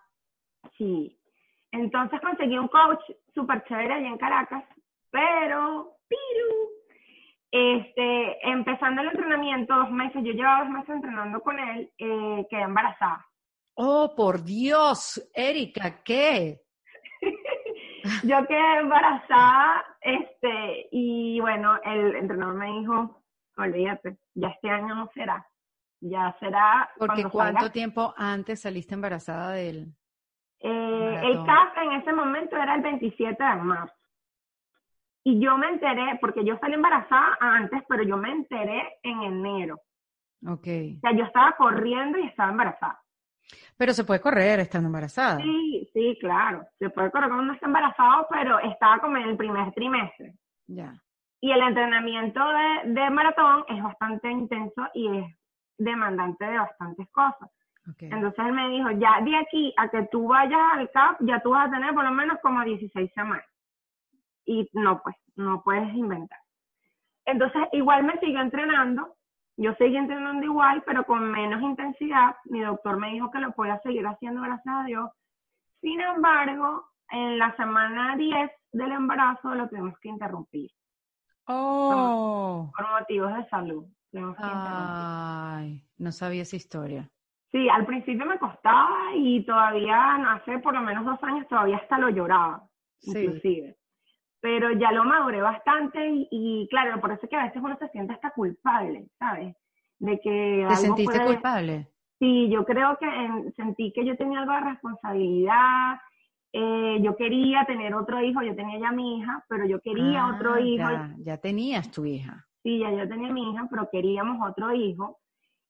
Sí. 0.77 1.19
Entonces 1.71 2.21
conseguí 2.21 2.57
un 2.57 2.67
coach 2.67 3.03
súper 3.33 3.63
chévere 3.65 3.93
allá 3.93 4.07
en 4.07 4.17
Caracas, 4.17 4.63
pero, 5.11 5.97
piru, 6.07 6.69
este, 7.51 8.49
empezando 8.49 9.01
el 9.01 9.09
entrenamiento, 9.09 9.75
dos 9.75 9.91
meses, 9.91 10.23
yo 10.23 10.33
llevaba 10.33 10.65
dos 10.65 10.69
meses 10.69 10.89
entrenando 10.89 11.39
con 11.41 11.57
él, 11.59 11.91
eh, 11.97 12.45
quedé 12.49 12.61
embarazada. 12.61 13.25
Oh, 13.75 14.13
por 14.15 14.43
Dios, 14.43 15.29
Erika, 15.33 16.01
¿qué? 16.03 16.61
yo 18.23 18.45
quedé 18.47 18.79
embarazada, 18.79 19.85
este, 20.01 20.87
y 20.91 21.39
bueno, 21.39 21.79
el 21.83 22.15
entrenador 22.15 22.55
me 22.55 22.79
dijo, 22.79 23.23
olvídate, 23.57 24.17
ya 24.33 24.49
este 24.49 24.69
año 24.69 24.95
no 24.95 25.09
será, 25.13 25.45
ya 26.01 26.35
será 26.39 26.89
Porque 26.97 27.23
¿cuánto 27.23 27.59
salga. 27.59 27.71
tiempo 27.71 28.13
antes 28.17 28.61
saliste 28.61 28.95
embarazada 28.95 29.51
de 29.51 29.69
él? 29.69 29.95
Eh, 30.59 31.21
el. 31.23 31.45
CAF 31.45 31.77
en 31.77 31.91
ese 31.93 32.13
momento 32.13 32.55
era 32.55 32.75
el 32.75 32.81
27 32.81 33.43
de 33.43 33.55
marzo. 33.55 33.93
Y 35.23 35.39
yo 35.39 35.57
me 35.57 35.69
enteré, 35.69 36.17
porque 36.21 36.45
yo 36.45 36.57
salí 36.59 36.75
embarazada 36.75 37.37
antes, 37.39 37.81
pero 37.89 38.03
yo 38.03 38.15
me 38.17 38.31
enteré 38.31 38.99
en 39.01 39.23
enero. 39.23 39.81
Ok. 40.47 40.67
O 40.97 40.99
sea, 41.01 41.11
yo 41.15 41.23
estaba 41.23 41.53
corriendo 41.53 42.19
y 42.19 42.27
estaba 42.27 42.51
embarazada. 42.51 43.01
Pero 43.77 43.93
se 43.93 44.03
puede 44.03 44.21
correr 44.21 44.59
estando 44.59 44.87
embarazada. 44.87 45.37
Sí, 45.37 45.89
sí, 45.93 46.17
claro. 46.19 46.65
Se 46.77 46.89
puede 46.89 47.11
correr 47.11 47.29
cuando 47.29 47.43
uno 47.43 47.53
está 47.53 47.65
embarazado, 47.65 48.27
pero 48.29 48.59
estaba 48.59 48.99
como 48.99 49.17
en 49.17 49.29
el 49.29 49.37
primer 49.37 49.71
trimestre. 49.73 50.35
Ya. 50.67 50.93
Y 51.41 51.51
el 51.51 51.61
entrenamiento 51.61 52.39
de, 52.39 52.91
de 52.93 53.09
maratón 53.09 53.65
es 53.67 53.83
bastante 53.83 54.29
intenso 54.29 54.87
y 54.93 55.17
es 55.17 55.35
demandante 55.77 56.45
de 56.45 56.57
bastantes 56.57 57.09
cosas. 57.11 57.49
Entonces 57.99 58.45
él 58.45 58.53
me 58.53 58.69
dijo, 58.69 58.91
ya 58.91 59.21
de 59.21 59.37
aquí 59.37 59.73
a 59.77 59.89
que 59.89 60.03
tú 60.11 60.27
vayas 60.27 60.59
al 60.73 60.89
CAP, 60.91 61.17
ya 61.21 61.39
tú 61.41 61.51
vas 61.51 61.67
a 61.67 61.71
tener 61.71 61.93
por 61.93 62.03
lo 62.03 62.11
menos 62.11 62.39
como 62.41 62.63
16 62.63 63.11
semanas. 63.13 63.45
Y 64.45 64.69
no, 64.73 65.01
pues, 65.03 65.15
no 65.35 65.61
puedes 65.63 65.93
inventar. 65.93 66.39
Entonces, 67.25 67.61
igual 67.71 68.03
me 68.03 68.19
siguió 68.19 68.41
entrenando, 68.41 69.15
yo 69.57 69.73
seguí 69.75 69.97
entrenando 69.97 70.45
igual, 70.45 70.83
pero 70.85 71.05
con 71.05 71.31
menos 71.31 71.61
intensidad. 71.61 72.35
Mi 72.45 72.61
doctor 72.61 72.97
me 72.97 73.11
dijo 73.11 73.31
que 73.31 73.39
lo 73.39 73.51
podía 73.51 73.79
seguir 73.79 74.05
haciendo, 74.05 74.41
gracias 74.41 74.75
a 74.75 74.83
Dios. 74.83 75.09
Sin 75.81 76.01
embargo, 76.01 76.91
en 77.09 77.39
la 77.39 77.55
semana 77.55 78.15
10 78.17 78.51
del 78.71 78.91
embarazo 78.91 79.53
lo 79.55 79.67
tuvimos 79.69 79.97
que 79.99 80.09
interrumpir 80.09 80.71
Oh. 81.47 82.71
por 82.75 82.89
motivos 82.99 83.35
de 83.35 83.47
salud. 83.49 83.85
Ay, 84.37 85.83
no 85.97 86.11
sabía 86.11 86.41
esa 86.41 86.55
historia. 86.55 87.09
Sí, 87.55 87.69
al 87.69 87.85
principio 87.85 88.25
me 88.25 88.37
costaba 88.37 88.97
y 89.15 89.45
todavía, 89.45 90.17
no 90.17 90.31
hace 90.31 90.59
por 90.59 90.73
lo 90.73 90.81
menos 90.81 91.05
dos 91.05 91.23
años, 91.23 91.47
todavía 91.47 91.77
hasta 91.77 91.97
lo 91.97 92.09
lloraba, 92.09 92.67
Sí. 92.99 93.17
inclusive. 93.17 93.77
Pero 94.41 94.73
ya 94.73 94.91
lo 94.91 95.05
maduré 95.05 95.41
bastante 95.41 96.05
y, 96.05 96.27
y, 96.31 96.67
claro, 96.69 96.99
por 96.99 97.13
eso 97.13 97.21
es 97.23 97.29
que 97.29 97.35
a 97.37 97.45
veces 97.45 97.61
uno 97.63 97.77
se 97.77 97.87
siente 97.91 98.11
hasta 98.11 98.31
culpable, 98.31 99.07
¿sabes? 99.17 99.55
De 99.99 100.19
que 100.19 100.57
¿Te 100.57 100.63
algo 100.65 100.75
sentiste 100.75 101.13
puede- 101.17 101.25
culpable? 101.35 101.87
Sí, 102.19 102.49
yo 102.49 102.65
creo 102.65 102.97
que 102.97 103.05
en- 103.05 103.53
sentí 103.53 103.93
que 103.93 104.03
yo 104.05 104.17
tenía 104.17 104.39
algo 104.39 104.51
de 104.51 104.59
responsabilidad. 104.71 105.97
eh, 106.57 106.99
yo 107.01 107.15
quería 107.17 107.63
tener 107.65 107.93
otro 107.95 108.21
hijo, 108.21 108.41
yo 108.41 108.53
tenía 108.55 108.79
ya 108.79 108.91
mi 108.91 109.19
hija, 109.19 109.43
pero 109.49 109.65
yo 109.65 109.79
quería 109.81 110.25
Ah, 110.25 110.33
otro 110.35 110.57
hijo. 110.59 110.89
Ya, 110.89 111.13
ya 111.19 111.37
tenías 111.37 111.89
tu 111.91 112.03
hija. 112.05 112.45
Sí, 112.63 112.79
ya 112.79 112.91
yo 112.91 113.07
tenía 113.09 113.31
mi 113.31 113.51
hija, 113.51 113.67
pero 113.69 113.89
queríamos 113.91 114.45
otro 114.49 114.73
hijo. 114.73 115.19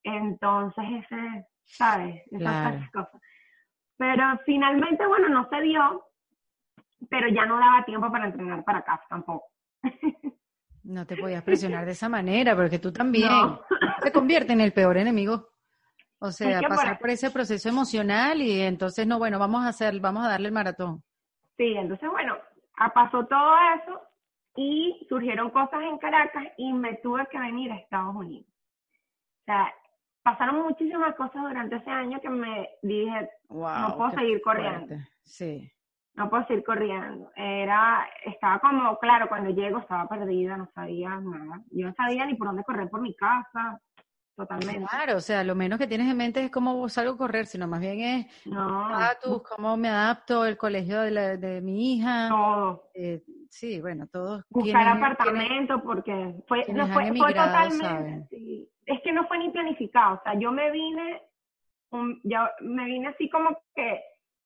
Entonces, 0.03 0.85
ese, 1.03 1.45
¿sabes? 1.65 2.23
Esas 2.31 2.39
Claro. 2.39 2.79
cosas. 2.93 3.21
Pero 3.97 4.23
finalmente, 4.45 5.05
bueno, 5.07 5.29
no 5.29 5.47
se 5.49 5.61
dio, 5.61 6.05
pero 7.09 7.27
ya 7.29 7.45
no 7.45 7.57
daba 7.57 7.85
tiempo 7.85 8.11
para 8.11 8.25
entrenar 8.27 8.63
para 8.63 8.79
acá 8.79 9.01
tampoco. 9.09 9.47
No 10.83 11.05
te 11.05 11.17
podías 11.17 11.43
presionar 11.43 11.85
de 11.85 11.93
esa 11.93 12.09
manera, 12.09 12.55
porque 12.55 12.77
tú 12.79 12.91
también 12.91 13.29
No. 13.29 13.61
te 14.03 14.11
convierte 14.11 14.53
en 14.53 14.61
el 14.61 14.73
peor 14.73 14.97
enemigo. 14.97 15.49
O 16.19 16.31
sea, 16.31 16.59
que 16.59 16.67
pasar 16.67 16.97
por 16.99 17.09
ese 17.09 17.29
proceso 17.31 17.69
emocional 17.69 18.41
y 18.41 18.61
entonces, 18.61 19.05
no, 19.05 19.17
bueno, 19.17 19.37
vamos 19.39 19.65
a 19.65 19.69
hacer, 19.69 19.99
vamos 19.99 20.25
a 20.25 20.29
darle 20.29 20.47
el 20.47 20.53
maratón. 20.53 21.03
Sí, 21.57 21.73
entonces, 21.75 22.09
bueno, 22.09 22.35
pasó 22.93 23.25
todo 23.25 23.55
eso 23.75 24.01
y 24.55 25.05
surgieron 25.09 25.49
cosas 25.51 25.81
en 25.83 25.97
Caracas 25.97 26.45
y 26.57 26.71
me 26.73 26.95
tuve 26.97 27.25
que 27.31 27.37
venir 27.39 27.71
a 27.71 27.77
Estados 27.77 28.15
Unidos. 28.15 28.47
O 29.41 29.43
sea, 29.45 29.73
pasaron 30.25 30.63
muchísimas 30.63 31.13
cosas 31.15 31.43
durante 31.43 31.75
ese 31.75 31.89
año 31.91 32.19
que 32.19 32.29
me 32.29 32.67
dije, 32.81 33.29
Wow, 33.47 33.95
puedo 33.95 34.09
seguir 34.11 34.41
corriendo. 34.41 34.87
fuerte. 34.87 35.07
Sí. 35.23 35.71
no 36.15 36.29
puedo 36.31 36.47
seguir 36.47 36.63
corriendo. 36.63 37.29
Era, 37.35 38.07
estaba 38.25 38.59
como, 38.59 38.97
claro, 38.99 39.27
cuando 39.29 39.51
llego 39.51 39.77
estaba 39.79 40.07
perdida, 40.09 40.57
no 40.57 40.67
sabía 40.73 41.09
nada. 41.19 41.61
Yo 41.71 41.87
no 41.87 41.93
sabía 41.93 42.25
ni 42.25 42.33
por 42.35 42.47
dónde 42.47 42.63
correr 42.63 42.89
por 42.89 43.01
mi 43.01 43.13
casa, 43.15 43.79
totalmente. 44.35 44.87
Claro, 44.89 45.17
o 45.17 45.21
sea, 45.21 45.43
lo 45.43 45.53
menos 45.55 45.77
que 45.77 45.85
tienes 45.87 46.09
en 46.09 46.17
mente 46.17 46.43
es 46.43 46.49
cómo 46.51 46.87
salgo 46.89 47.13
a 47.13 47.17
correr, 47.17 47.45
sino 47.45 47.67
más 47.67 47.81
bien 47.81 47.99
es 47.99 48.45
No, 48.47 48.91
estatus, 48.99 49.43
cómo 49.43 49.77
me 49.77 49.89
adapto, 49.89 50.45
el 50.47 50.57
colegio 50.57 51.01
de, 51.01 51.11
la- 51.11 51.37
de 51.37 51.61
mi 51.61 51.95
hija. 51.97 52.29
todo. 52.29 52.89
Eh, 52.95 53.21
sí, 53.49 53.79
bueno, 53.81 54.07
todos 54.07 54.43
Buscar 54.49 54.87
apartamento 54.87 55.83
porque 55.83 56.33
fue, 56.47 56.65
no 56.73 56.87
fue, 56.87 57.09
totalmente, 57.11 58.27
sí. 58.29 58.69
Es 58.85 59.01
que 59.01 59.11
no 59.13 59.27
fue 59.27 59.37
ni 59.37 59.49
planificado, 59.49 60.15
o 60.15 60.21
sea, 60.23 60.33
yo 60.35 60.51
me 60.51 60.71
vine, 60.71 61.21
un- 61.91 62.19
ya 62.23 62.51
me 62.61 62.85
vine 62.85 63.07
así 63.09 63.29
como 63.29 63.57
que 63.75 64.01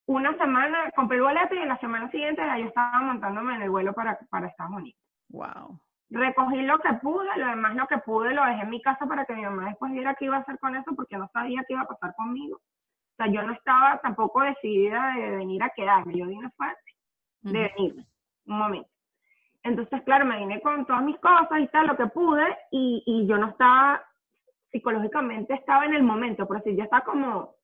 una 0.06 0.36
semana, 0.38 0.92
compré 0.96 1.18
el 1.18 1.24
boleto 1.24 1.56
y 1.56 1.60
en 1.60 1.68
la 1.70 1.78
semana 1.80 2.10
siguiente 2.10 2.42
ya 2.42 2.58
yo 2.58 2.66
estaba 2.68 3.00
montándome 3.02 3.56
en 3.56 3.62
el 3.64 3.70
vuelo 3.70 3.94
para, 3.94 4.18
para 4.30 4.48
Estados 4.48 4.74
Unidos. 4.74 5.00
Wow. 5.30 5.80
recogí 6.12 6.62
lo 6.64 6.80
que 6.80 6.92
pude, 6.94 7.28
lo 7.38 7.48
demás 7.48 7.76
lo 7.76 7.86
que 7.86 8.00
pude 8.00 8.34
lo 8.34 8.44
dejé 8.44 8.62
en 8.64 8.70
mi 8.72 8.82
casa 8.82 9.06
para 9.06 9.26
que 9.26 9.36
mi 9.36 9.44
mamá 9.44 9.66
después 9.68 9.92
viera 9.92 10.16
qué 10.16 10.26
iba 10.26 10.38
a 10.38 10.40
hacer 10.40 10.58
con 10.58 10.76
eso 10.76 10.96
porque 10.96 11.18
no 11.18 11.30
sabía 11.32 11.64
qué 11.68 11.74
iba 11.74 11.84
a 11.84 11.88
pasar 11.88 12.16
conmigo. 12.16 12.56
O 12.58 13.16
sea, 13.16 13.28
yo 13.28 13.44
no 13.44 13.54
estaba 13.54 14.00
tampoco 14.02 14.42
decidida 14.42 15.14
de 15.16 15.30
venir 15.38 15.62
a 15.62 15.70
quedarme, 15.70 16.18
yo 16.18 16.26
vine 16.26 16.50
fue 16.58 16.68
de 17.42 17.72
venirme, 17.78 18.08
un 18.46 18.58
momento. 18.58 18.90
Entonces, 19.62 20.02
claro, 20.04 20.26
me 20.26 20.40
vine 20.40 20.62
con 20.62 20.86
todas 20.86 21.04
mis 21.04 21.20
cosas 21.20 21.60
y 21.60 21.68
tal, 21.68 21.86
lo 21.88 21.96
que 21.98 22.08
pude, 22.08 22.44
y, 22.72 23.04
y 23.06 23.28
yo 23.28 23.38
no 23.38 23.50
estaba, 23.50 24.02
psicológicamente 24.72 25.54
estaba 25.54 25.86
en 25.86 25.94
el 25.94 26.04
momento, 26.04 26.48
pero 26.48 26.62
sí, 26.64 26.76
yo 26.76 26.84
estaba 26.84 27.04
como 27.04 27.56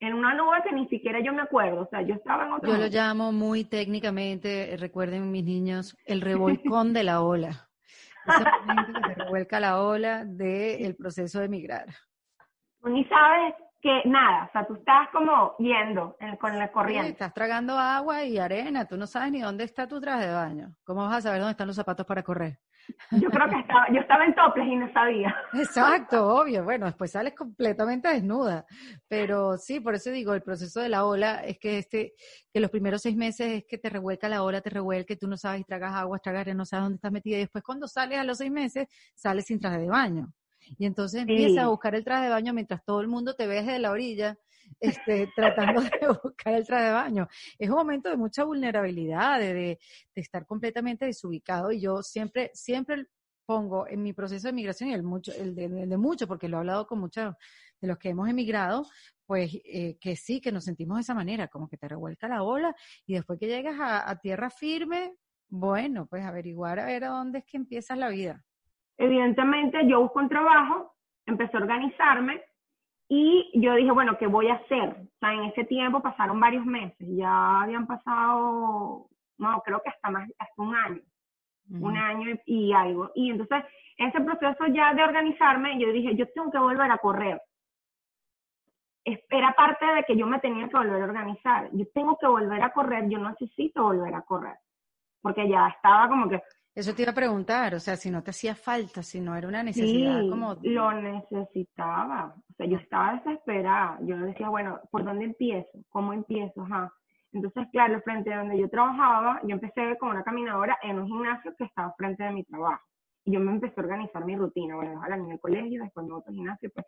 en 0.00 0.14
una 0.14 0.34
nube 0.34 0.62
que 0.62 0.72
ni 0.72 0.86
siquiera 0.88 1.20
yo 1.20 1.32
me 1.32 1.42
acuerdo, 1.42 1.82
o 1.82 1.88
sea, 1.88 2.02
yo 2.02 2.14
estaba 2.14 2.46
en 2.46 2.52
otro 2.52 2.70
Yo 2.70 2.78
lo 2.78 2.86
llamo 2.88 3.32
muy 3.32 3.64
técnicamente, 3.64 4.74
eh, 4.74 4.76
recuerden 4.76 5.30
mis 5.30 5.44
niños, 5.44 5.96
el 6.04 6.20
revolcón 6.20 6.92
de 6.92 7.02
la 7.04 7.22
ola. 7.22 7.68
Ese 8.26 8.44
momento 8.60 8.92
que 8.92 9.14
te 9.14 9.14
revuelca 9.14 9.60
la 9.60 9.80
ola 9.82 10.24
del 10.24 10.96
proceso 10.96 11.38
de 11.38 11.44
emigrar. 11.46 11.86
Tú 12.82 12.88
ni 12.88 13.04
sabes 13.04 13.54
que 13.80 14.02
nada, 14.04 14.46
o 14.48 14.52
sea, 14.52 14.66
tú 14.66 14.74
estás 14.74 15.08
como 15.10 15.54
yendo 15.58 16.16
en- 16.18 16.36
con 16.36 16.58
la 16.58 16.66
Sí, 16.66 16.72
corriente. 16.72 17.10
estás 17.10 17.32
tragando 17.32 17.78
agua 17.78 18.24
y 18.24 18.36
arena, 18.38 18.84
tú 18.86 18.96
no 18.96 19.06
sabes 19.06 19.30
ni 19.32 19.40
dónde 19.40 19.64
está 19.64 19.86
tu 19.86 20.00
traje 20.00 20.26
de 20.26 20.34
baño. 20.34 20.74
¿Cómo 20.84 21.02
vas 21.06 21.16
a 21.18 21.20
saber 21.22 21.38
dónde 21.40 21.52
están 21.52 21.68
los 21.68 21.76
zapatos 21.76 22.04
para 22.04 22.22
correr? 22.22 22.58
Yo 23.12 23.30
creo 23.30 23.48
que 23.48 23.60
estaba, 23.60 23.86
yo 23.92 24.00
estaba 24.00 24.24
en 24.24 24.34
toples 24.34 24.66
y 24.66 24.76
no 24.76 24.92
sabía. 24.92 25.34
Exacto, 25.52 26.26
obvio. 26.26 26.64
Bueno, 26.64 26.86
después 26.86 27.10
sales 27.10 27.34
completamente 27.34 28.08
desnuda. 28.08 28.66
Pero 29.08 29.56
sí, 29.58 29.80
por 29.80 29.94
eso 29.94 30.10
digo, 30.10 30.34
el 30.34 30.42
proceso 30.42 30.80
de 30.80 30.88
la 30.88 31.04
ola 31.04 31.44
es 31.44 31.58
que 31.58 31.78
este, 31.78 32.14
que 32.52 32.60
los 32.60 32.70
primeros 32.70 33.02
seis 33.02 33.16
meses 33.16 33.58
es 33.58 33.64
que 33.68 33.78
te 33.78 33.88
revuelca 33.90 34.28
la 34.28 34.42
ola, 34.42 34.60
te 34.60 34.70
revuelque, 34.70 35.16
tú 35.16 35.28
no 35.28 35.36
sabes 35.36 35.60
y 35.60 35.64
tragas 35.64 35.94
agua, 35.94 36.18
tragas 36.18 36.46
no 36.54 36.64
sabes 36.64 36.84
dónde 36.84 36.96
estás 36.96 37.12
metida. 37.12 37.36
Y 37.36 37.40
después 37.40 37.64
cuando 37.64 37.88
sales 37.88 38.18
a 38.18 38.24
los 38.24 38.38
seis 38.38 38.50
meses, 38.50 38.86
sales 39.14 39.44
sin 39.46 39.60
traje 39.60 39.78
de 39.78 39.88
baño. 39.88 40.32
Y 40.78 40.86
entonces 40.86 41.22
Sí. 41.24 41.30
empiezas 41.30 41.64
a 41.64 41.68
buscar 41.68 41.94
el 41.94 42.04
traje 42.04 42.24
de 42.24 42.30
baño 42.30 42.52
mientras 42.52 42.84
todo 42.84 43.00
el 43.00 43.08
mundo 43.08 43.34
te 43.34 43.46
ve 43.46 43.56
desde 43.56 43.78
la 43.78 43.90
orilla, 43.90 44.36
este, 44.80 45.28
tratando 45.34 45.80
de 45.80 45.90
buscar 46.22 46.54
el 46.54 46.66
traje 46.66 46.84
de 46.84 46.92
baño. 46.92 47.28
Es 47.58 47.68
un 47.68 47.76
momento 47.76 48.08
de 48.08 48.16
mucha 48.16 48.44
vulnerabilidad, 48.44 49.38
de, 49.38 49.54
de, 49.54 49.78
estar 50.14 50.46
completamente 50.46 51.06
desubicado. 51.06 51.72
Y 51.72 51.80
yo 51.80 52.02
siempre, 52.02 52.50
siempre 52.54 53.06
pongo 53.46 53.86
en 53.86 54.02
mi 54.02 54.12
proceso 54.12 54.48
de 54.48 54.52
migración 54.52 54.90
y 54.90 54.94
el 54.94 55.02
mucho, 55.02 55.32
el 55.32 55.54
de, 55.54 55.64
el 55.64 55.88
de 55.88 55.96
mucho, 55.96 56.26
porque 56.26 56.48
lo 56.48 56.56
he 56.56 56.60
hablado 56.60 56.86
con 56.86 56.98
muchos 56.98 57.34
de 57.80 57.88
los 57.88 57.98
que 57.98 58.10
hemos 58.10 58.28
emigrado, 58.28 58.84
pues 59.26 59.50
eh, 59.64 59.96
que 60.00 60.16
sí, 60.16 60.40
que 60.40 60.52
nos 60.52 60.64
sentimos 60.64 60.96
de 60.96 61.02
esa 61.02 61.14
manera, 61.14 61.48
como 61.48 61.68
que 61.68 61.76
te 61.76 61.88
revuelca 61.88 62.28
la 62.28 62.42
ola 62.42 62.74
y 63.06 63.14
después 63.14 63.38
que 63.38 63.46
llegas 63.46 63.78
a, 63.78 64.10
a 64.10 64.18
tierra 64.18 64.50
firme, 64.50 65.14
bueno, 65.48 66.06
pues 66.06 66.24
averiguar 66.24 66.80
a 66.80 66.86
ver 66.86 67.04
a 67.04 67.08
dónde 67.08 67.38
es 67.38 67.44
que 67.44 67.56
empiezas 67.56 67.98
la 67.98 68.08
vida. 68.08 68.42
Evidentemente 68.98 69.78
yo 69.88 70.00
busco 70.00 70.20
un 70.20 70.28
trabajo, 70.28 70.94
empecé 71.26 71.56
a 71.56 71.60
organizarme 71.60 72.42
y 73.08 73.50
yo 73.54 73.74
dije, 73.74 73.90
bueno, 73.92 74.18
¿qué 74.18 74.26
voy 74.26 74.48
a 74.48 74.54
hacer? 74.54 74.88
O 74.88 75.18
sea, 75.20 75.32
en 75.32 75.44
ese 75.44 75.64
tiempo 75.64 76.02
pasaron 76.02 76.40
varios 76.40 76.64
meses, 76.66 77.06
ya 77.16 77.62
habían 77.62 77.86
pasado, 77.86 79.06
no, 79.38 79.62
creo 79.64 79.80
que 79.82 79.90
hasta 79.90 80.10
más, 80.10 80.28
hasta 80.38 80.62
un 80.62 80.74
año, 80.74 81.00
un 81.70 81.96
año 81.96 82.30
y, 82.46 82.68
y 82.68 82.72
algo. 82.72 83.12
Y 83.14 83.30
entonces, 83.30 83.64
ese 83.96 84.20
proceso 84.20 84.66
ya 84.72 84.92
de 84.94 85.04
organizarme, 85.04 85.78
yo 85.78 85.92
dije, 85.92 86.16
yo 86.16 86.26
tengo 86.32 86.50
que 86.50 86.58
volver 86.58 86.90
a 86.90 86.98
correr. 86.98 87.40
Era 89.04 89.54
parte 89.54 89.86
de 89.86 90.02
que 90.02 90.16
yo 90.16 90.26
me 90.26 90.40
tenía 90.40 90.68
que 90.68 90.76
volver 90.76 91.00
a 91.00 91.04
organizar. 91.04 91.68
Yo 91.72 91.86
tengo 91.94 92.18
que 92.18 92.26
volver 92.26 92.60
a 92.60 92.72
correr, 92.72 93.08
yo 93.08 93.18
necesito 93.18 93.84
volver 93.84 94.12
a 94.14 94.22
correr. 94.22 94.56
Porque 95.22 95.48
ya 95.48 95.68
estaba 95.68 96.08
como 96.08 96.28
que, 96.28 96.42
eso 96.76 96.94
te 96.94 97.02
iba 97.02 97.10
a 97.12 97.14
preguntar, 97.14 97.74
o 97.74 97.80
sea, 97.80 97.96
si 97.96 98.10
no 98.10 98.22
te 98.22 98.32
hacía 98.32 98.54
falta, 98.54 99.02
si 99.02 99.18
no 99.18 99.34
era 99.34 99.48
una 99.48 99.62
necesidad 99.62 100.20
sí, 100.20 100.28
como... 100.28 100.58
lo 100.62 100.92
necesitaba. 100.92 102.34
O 102.36 102.54
sea, 102.54 102.66
yo 102.66 102.76
estaba 102.76 103.14
desesperada. 103.14 103.98
Yo 104.02 104.18
decía, 104.18 104.50
bueno, 104.50 104.78
¿por 104.90 105.02
dónde 105.02 105.24
empiezo? 105.24 105.70
¿Cómo 105.88 106.12
empiezo? 106.12 106.60
Ajá. 106.60 106.92
Entonces, 107.32 107.66
claro, 107.72 107.98
frente 108.02 108.30
a 108.30 108.40
donde 108.40 108.58
yo 108.58 108.68
trabajaba, 108.68 109.40
yo 109.44 109.54
empecé 109.54 109.96
con 109.98 110.10
una 110.10 110.22
caminadora 110.22 110.76
en 110.82 110.98
un 110.98 111.06
gimnasio 111.06 111.54
que 111.56 111.64
estaba 111.64 111.94
frente 111.96 112.24
de 112.24 112.32
mi 112.32 112.44
trabajo. 112.44 112.84
Y 113.24 113.32
yo 113.32 113.40
me 113.40 113.52
empecé 113.52 113.80
a 113.80 113.82
organizar 113.82 114.26
mi 114.26 114.36
rutina. 114.36 114.76
Bueno, 114.76 114.98
ojalá 114.98 115.16
en 115.16 115.30
el 115.30 115.40
colegio, 115.40 115.82
después 115.82 116.06
en 116.06 116.12
otro 116.12 116.30
gimnasio, 116.30 116.70
pues. 116.74 116.86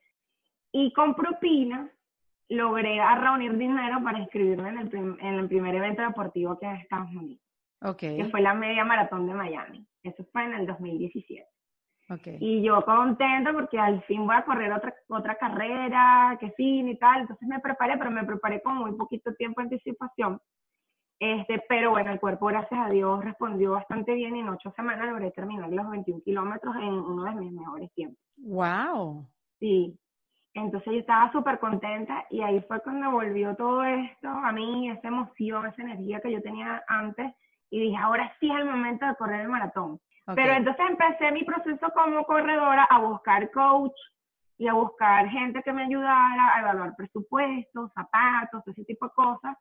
Y 0.70 0.92
con 0.92 1.14
propina 1.14 1.90
logré 2.50 3.00
reunir 3.16 3.56
dinero 3.56 4.02
para 4.04 4.18
inscribirme 4.18 4.68
en 4.68 4.78
el, 4.80 4.88
prim 4.90 5.16
en 5.18 5.34
el 5.34 5.48
primer 5.48 5.74
evento 5.74 6.02
deportivo 6.02 6.58
que 6.58 6.70
es 6.70 6.82
Estados 6.82 7.10
Unidos. 7.10 7.47
Okay. 7.80 8.16
Que 8.16 8.28
fue 8.30 8.40
la 8.40 8.54
media 8.54 8.84
maratón 8.84 9.26
de 9.26 9.34
Miami. 9.34 9.86
Eso 10.02 10.24
fue 10.32 10.44
en 10.44 10.54
el 10.54 10.66
2017. 10.66 11.46
Okay. 12.10 12.38
Y 12.40 12.62
yo 12.62 12.82
contenta 12.84 13.52
porque 13.52 13.78
al 13.78 14.02
fin 14.04 14.26
voy 14.26 14.34
a 14.34 14.44
correr 14.44 14.72
otra, 14.72 14.94
otra 15.08 15.36
carrera, 15.36 16.36
que 16.40 16.50
fin 16.52 16.88
y 16.88 16.96
tal. 16.96 17.22
Entonces 17.22 17.46
me 17.46 17.60
preparé, 17.60 17.98
pero 17.98 18.10
me 18.10 18.24
preparé 18.24 18.62
con 18.62 18.76
muy 18.76 18.92
poquito 18.92 19.34
tiempo 19.34 19.60
de 19.60 19.66
anticipación. 19.66 20.40
Este, 21.20 21.62
pero 21.68 21.90
bueno, 21.90 22.12
el 22.12 22.20
cuerpo, 22.20 22.46
gracias 22.46 22.80
a 22.80 22.90
Dios, 22.90 23.24
respondió 23.24 23.72
bastante 23.72 24.14
bien 24.14 24.36
y 24.36 24.40
en 24.40 24.48
ocho 24.48 24.72
semanas 24.76 25.08
logré 25.08 25.32
terminar 25.32 25.68
los 25.68 25.90
21 25.90 26.22
kilómetros 26.22 26.76
en 26.76 26.94
uno 26.94 27.24
de 27.24 27.32
mis 27.32 27.52
mejores 27.52 27.92
tiempos. 27.92 28.18
¡Wow! 28.36 29.26
Sí. 29.58 29.98
Entonces 30.54 30.92
yo 30.92 31.00
estaba 31.00 31.30
súper 31.32 31.58
contenta 31.58 32.24
y 32.30 32.40
ahí 32.40 32.60
fue 32.62 32.80
cuando 32.80 33.10
volvió 33.10 33.54
todo 33.56 33.82
esto 33.84 34.28
a 34.28 34.52
mí, 34.52 34.90
esa 34.90 35.08
emoción, 35.08 35.66
esa 35.66 35.82
energía 35.82 36.20
que 36.20 36.32
yo 36.32 36.40
tenía 36.40 36.82
antes 36.86 37.34
y 37.70 37.80
dije, 37.80 37.96
ahora 37.96 38.32
sí 38.40 38.50
es 38.50 38.56
el 38.56 38.66
momento 38.66 39.06
de 39.06 39.14
correr 39.16 39.42
el 39.42 39.48
maratón. 39.48 40.00
Okay. 40.26 40.44
Pero 40.44 40.52
entonces 40.54 40.84
empecé 40.88 41.32
mi 41.32 41.44
proceso 41.44 41.90
como 41.94 42.24
corredora 42.24 42.84
a 42.84 42.98
buscar 43.00 43.50
coach 43.50 43.96
y 44.58 44.68
a 44.68 44.74
buscar 44.74 45.28
gente 45.28 45.62
que 45.62 45.72
me 45.72 45.84
ayudara 45.84 46.54
a 46.54 46.60
evaluar 46.60 46.94
presupuestos, 46.96 47.92
zapatos, 47.94 48.66
ese 48.66 48.84
tipo 48.84 49.06
de 49.06 49.12
cosas, 49.12 49.56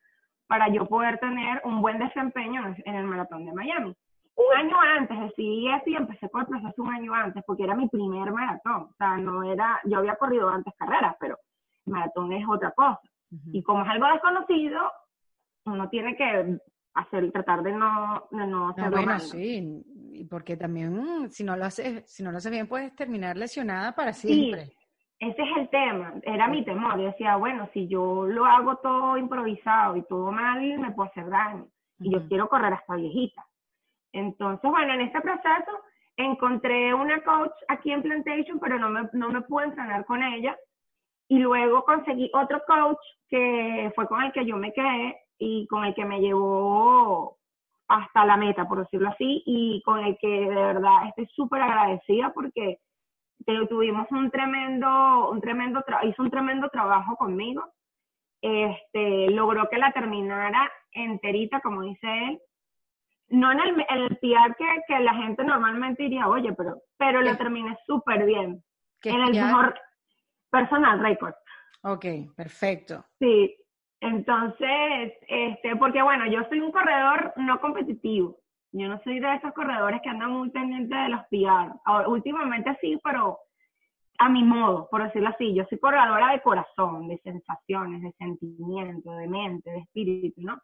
para 0.47 0.69
yo 0.69 0.85
poder 0.87 1.19
tener 1.19 1.61
un 1.65 1.81
buen 1.81 1.99
desempeño 1.99 2.75
en 2.85 2.95
el 2.95 3.05
maratón 3.05 3.45
de 3.45 3.53
Miami. 3.53 3.95
Un 4.35 4.55
año 4.55 4.79
antes 4.79 5.19
decidí 5.19 5.67
eso 5.69 5.83
y 5.87 5.95
empecé 5.95 6.29
con 6.29 6.41
el 6.41 6.47
proceso 6.47 6.83
un 6.83 6.93
año 6.93 7.13
antes, 7.13 7.43
porque 7.45 7.63
era 7.63 7.75
mi 7.75 7.87
primer 7.89 8.31
maratón. 8.31 8.83
O 8.83 8.93
sea, 8.97 9.17
no 9.17 9.43
era, 9.43 9.79
yo 9.85 9.97
había 9.97 10.15
corrido 10.15 10.47
antes 10.49 10.73
carreras, 10.77 11.15
pero 11.19 11.37
el 11.85 11.93
maratón 11.93 12.33
es 12.33 12.47
otra 12.47 12.71
cosa. 12.71 12.99
Uh 13.31 13.35
-huh. 13.35 13.51
Y 13.53 13.63
como 13.63 13.83
es 13.83 13.89
algo 13.89 14.07
desconocido, 14.07 14.91
uno 15.65 15.89
tiene 15.89 16.15
que 16.15 16.59
hacer 16.97 17.31
tratar 17.31 17.61
de 17.63 17.71
no 17.71 18.27
de 18.31 18.47
no 18.47 18.69
hacerlo 18.69 18.89
no, 18.89 18.95
bueno, 18.97 19.11
mal. 19.11 19.21
sí, 19.21 19.83
y 20.13 20.23
porque 20.25 20.57
también 20.57 21.29
si 21.29 21.43
no 21.43 21.55
lo 21.55 21.65
haces 21.65 22.03
si 22.11 22.23
no 22.23 22.31
lo 22.31 22.37
haces 22.37 22.51
bien 22.51 22.67
puedes 22.67 22.95
terminar 22.95 23.37
lesionada 23.37 23.93
para 23.93 24.13
siempre. 24.13 24.65
Sí, 24.65 24.73
ese 25.19 25.41
es 25.41 25.57
el 25.57 25.69
tema, 25.69 26.13
era 26.23 26.47
mi 26.47 26.63
temor, 26.63 26.97
yo 26.99 27.05
decía, 27.05 27.37
bueno, 27.37 27.67
si 27.73 27.87
yo 27.87 28.27
lo 28.27 28.45
hago 28.45 28.77
todo 28.77 29.17
improvisado 29.17 29.95
y 29.95 30.03
todo 30.03 30.31
mal, 30.31 30.61
me 30.79 30.91
puedo 30.91 31.09
hacer 31.09 31.27
daño, 31.27 31.67
y 31.99 32.09
uh 32.09 32.11
-huh. 32.11 32.13
yo 32.21 32.27
quiero 32.27 32.47
correr 32.49 32.73
hasta 32.73 32.95
viejita. 32.95 33.43
Entonces, 34.13 34.69
bueno, 34.69 34.93
en 34.93 35.01
este 35.01 35.19
proceso 35.21 35.71
encontré 36.17 36.93
una 36.93 37.21
coach 37.23 37.55
aquí 37.67 37.91
en 37.91 38.03
Plantation, 38.03 38.59
pero 38.59 38.77
no 38.77 38.89
me, 38.89 39.09
no 39.13 39.29
me 39.29 39.41
pude 39.41 39.65
entrenar 39.65 40.05
con 40.05 40.21
ella, 40.21 40.55
y 41.29 41.39
luego 41.39 41.83
conseguí 41.83 42.29
otro 42.33 42.61
coach 42.67 43.03
que 43.27 43.91
fue 43.95 44.07
con 44.07 44.21
el 44.21 44.31
que 44.31 44.45
yo 44.45 44.55
me 44.57 44.71
quedé, 44.71 45.17
y 45.37 45.67
con 45.67 45.85
el 45.85 45.93
que 45.93 46.05
me 46.05 46.19
llevó 46.19 47.37
hasta 47.87 48.25
la 48.25 48.37
meta, 48.37 48.67
por 48.67 48.79
decirlo 48.79 49.09
así, 49.09 49.43
y 49.45 49.81
con 49.83 49.99
el 49.99 50.17
que 50.17 50.27
de 50.27 50.47
verdad 50.47 51.07
estoy 51.07 51.27
súper 51.27 51.61
agradecida 51.61 52.33
porque 52.33 52.79
tuvimos 53.69 54.11
un 54.11 54.29
tremendo, 54.29 55.29
un 55.31 55.39
tremendo, 55.39 55.83
hizo 56.03 56.21
un 56.21 56.29
tremendo 56.29 56.69
trabajo 56.69 57.15
conmigo, 57.15 57.63
este, 58.41 59.29
logró 59.31 59.69
que 59.69 59.77
la 59.77 59.91
terminara 59.91 60.69
enterita, 60.91 61.61
como 61.61 61.81
dice 61.81 62.07
él, 62.27 62.41
no 63.29 63.51
en 63.51 63.59
el, 63.59 63.85
el 63.89 64.17
PR 64.17 64.55
que, 64.55 64.65
que 64.87 64.99
la 64.99 65.13
gente 65.15 65.43
normalmente 65.43 66.03
diría, 66.03 66.27
oye, 66.27 66.53
pero, 66.53 66.81
pero 66.97 67.21
lo 67.21 67.35
terminé 67.37 67.77
súper 67.85 68.25
bien, 68.25 68.63
en 69.03 69.21
el 69.21 69.31
mejor 69.31 69.79
personal 70.49 70.99
record. 70.99 71.33
Ok, 71.83 72.05
perfecto. 72.35 73.05
Sí, 73.19 73.55
entonces, 73.99 75.13
este, 75.27 75.75
porque 75.75 76.01
bueno, 76.01 76.27
yo 76.27 76.43
soy 76.49 76.59
un 76.59 76.71
corredor 76.71 77.33
no 77.37 77.59
competitivo. 77.59 78.37
Yo 78.71 78.87
no 78.87 79.01
soy 79.03 79.19
de 79.19 79.35
esos 79.35 79.53
corredores 79.53 80.01
que 80.01 80.09
andan 80.09 80.31
muy 80.31 80.49
pendientes 80.49 80.97
de 80.97 81.09
los 81.09 81.21
PR. 81.27 81.73
Ahora, 81.85 82.07
últimamente 82.07 82.77
sí, 82.81 82.99
pero 83.03 83.39
a 84.19 84.29
mi 84.29 84.43
modo, 84.43 84.87
por 84.89 85.03
decirlo 85.03 85.29
así. 85.29 85.53
Yo 85.53 85.65
soy 85.65 85.79
corredora 85.79 86.31
de 86.31 86.41
corazón, 86.41 87.07
de 87.07 87.17
sensaciones, 87.19 88.01
de 88.01 88.11
sentimiento, 88.13 89.11
de 89.11 89.27
mente, 89.27 89.69
de 89.69 89.79
espíritu, 89.79 90.41
¿no? 90.41 90.59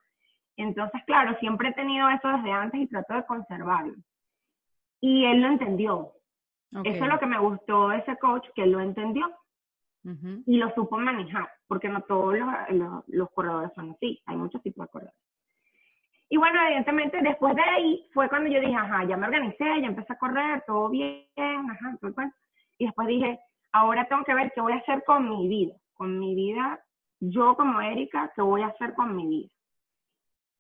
Entonces, 0.57 1.01
claro, 1.05 1.37
siempre 1.39 1.69
he 1.69 1.73
tenido 1.73 2.09
eso 2.09 2.27
desde 2.27 2.51
antes 2.51 2.81
y 2.81 2.87
trato 2.87 3.15
de 3.15 3.25
conservarlo. 3.25 3.95
Y 5.01 5.25
él 5.25 5.41
lo 5.41 5.47
entendió. 5.47 6.13
Okay. 6.75 6.93
Eso 6.93 7.05
es 7.05 7.11
lo 7.11 7.19
que 7.19 7.25
me 7.25 7.39
gustó 7.39 7.89
de 7.89 7.97
ese 7.97 8.17
coach, 8.17 8.47
que 8.55 8.63
él 8.63 8.71
lo 8.71 8.79
entendió. 8.79 9.31
Y 10.45 10.57
lo 10.57 10.69
supo 10.75 10.97
manejar, 10.97 11.49
porque 11.67 11.87
no 11.87 12.01
todos 12.01 12.37
los, 12.37 13.03
los, 13.07 13.31
corredores 13.31 13.71
son 13.73 13.91
así, 13.91 14.21
hay 14.25 14.35
muchos 14.35 14.61
tipos 14.61 14.85
de 14.85 14.91
corredores. 14.91 15.19
Y 16.29 16.37
bueno, 16.37 16.59
evidentemente 16.65 17.21
después 17.21 17.55
de 17.55 17.61
ahí 17.61 18.09
fue 18.13 18.27
cuando 18.27 18.49
yo 18.49 18.59
dije, 18.59 18.75
ajá, 18.75 19.05
ya 19.05 19.15
me 19.15 19.27
organicé, 19.27 19.63
ya 19.81 19.87
empecé 19.87 20.11
a 20.11 20.17
correr, 20.17 20.63
todo 20.67 20.89
bien, 20.89 21.25
ajá, 21.37 21.97
todo 22.01 22.11
bueno. 22.13 22.33
Y 22.77 22.85
después 22.85 23.07
dije, 23.07 23.39
ahora 23.71 24.05
tengo 24.07 24.23
que 24.25 24.33
ver 24.33 24.51
qué 24.53 24.61
voy 24.61 24.73
a 24.73 24.77
hacer 24.77 25.03
con 25.05 25.29
mi 25.29 25.47
vida, 25.47 25.73
con 25.93 26.19
mi 26.19 26.35
vida, 26.35 26.83
yo 27.19 27.55
como 27.55 27.79
Erika, 27.79 28.31
qué 28.35 28.41
voy 28.41 28.61
a 28.61 28.67
hacer 28.67 28.93
con 28.95 29.15
mi 29.15 29.27
vida. 29.27 29.49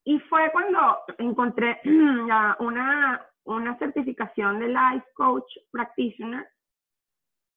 Y 0.05 0.19
fue 0.19 0.51
cuando 0.51 0.99
encontré 1.17 1.81
una, 2.59 3.25
una 3.45 3.77
certificación 3.77 4.59
de 4.59 4.67
Life 4.67 5.05
Coach 5.15 5.51
Practitioner 5.71 6.47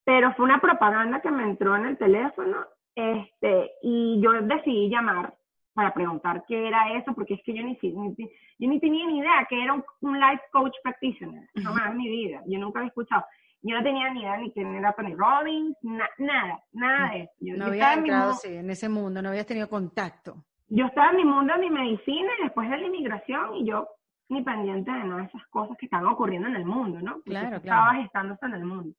pero 0.07 0.33
fue 0.35 0.45
una 0.45 0.61
propaganda 0.61 1.19
que 1.19 1.29
me 1.29 1.43
entró 1.43 1.75
en 1.75 1.85
el 1.85 1.97
teléfono 1.97 2.65
este, 2.95 3.71
y 3.83 4.21
yo 4.21 4.31
decidí 4.41 4.89
llamar 4.89 5.33
para 5.73 5.93
preguntar 5.93 6.45
qué 6.47 6.65
era 6.65 6.93
eso, 6.93 7.13
porque 7.13 7.33
es 7.33 7.41
que 7.43 7.53
yo 7.53 7.61
ni, 7.61 7.77
ni, 7.81 8.15
yo 8.15 8.69
ni 8.69 8.79
tenía 8.79 9.05
ni 9.05 9.19
idea 9.19 9.45
que 9.49 9.61
era 9.61 9.73
un, 9.73 9.83
un 9.99 10.17
life 10.17 10.43
coach 10.53 10.73
practitioner, 10.81 11.49
jamás 11.61 11.91
en 11.91 11.97
mi 11.97 12.07
vida, 12.07 12.41
yo 12.47 12.57
nunca 12.57 12.79
había 12.79 12.87
escuchado. 12.87 13.25
Yo 13.61 13.75
no 13.75 13.83
tenía 13.83 14.09
ni 14.13 14.21
idea 14.21 14.37
ni 14.37 14.49
quién 14.53 14.73
era 14.75 14.93
Tony 14.93 15.13
Robbins, 15.13 15.75
na, 15.81 16.07
nada, 16.19 16.63
nada 16.71 17.11
de 17.11 17.23
eso. 17.23 17.33
Yo, 17.41 17.57
no 17.57 17.65
yo 17.65 17.71
había 17.71 17.93
entrado, 17.95 18.31
en, 18.31 18.37
sí, 18.37 18.55
en 18.55 18.69
ese 18.69 18.87
mundo, 18.87 19.21
no 19.21 19.27
habías 19.27 19.45
tenido 19.45 19.67
contacto. 19.67 20.45
Yo 20.69 20.85
estaba 20.85 21.09
en 21.09 21.17
mi 21.17 21.25
mundo 21.25 21.53
de 21.53 21.59
mi 21.59 21.69
medicina 21.69 22.31
y 22.39 22.43
después 22.43 22.69
de 22.69 22.77
la 22.77 22.87
inmigración 22.87 23.55
y 23.55 23.65
yo 23.65 23.89
ni 24.29 24.41
pendiente 24.41 24.89
de 24.89 25.03
nada 25.03 25.23
de 25.23 25.27
esas 25.27 25.45
cosas 25.47 25.75
que 25.77 25.87
estaban 25.87 26.07
ocurriendo 26.07 26.47
en 26.47 26.55
el 26.55 26.65
mundo, 26.65 27.01
¿no? 27.01 27.15
Porque 27.15 27.31
claro, 27.31 27.61
claro. 27.61 27.81
Estaba 27.81 27.93
gestándose 27.95 28.45
en 28.45 28.53
el 28.53 28.63
mundo. 28.63 28.95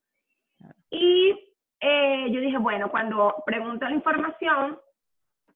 Y 0.90 1.38
eh, 1.81 2.27
yo 2.31 2.40
dije, 2.40 2.59
bueno, 2.59 2.90
cuando 2.90 3.42
pregunto 3.47 3.87
la 3.87 3.94
información, 3.94 4.79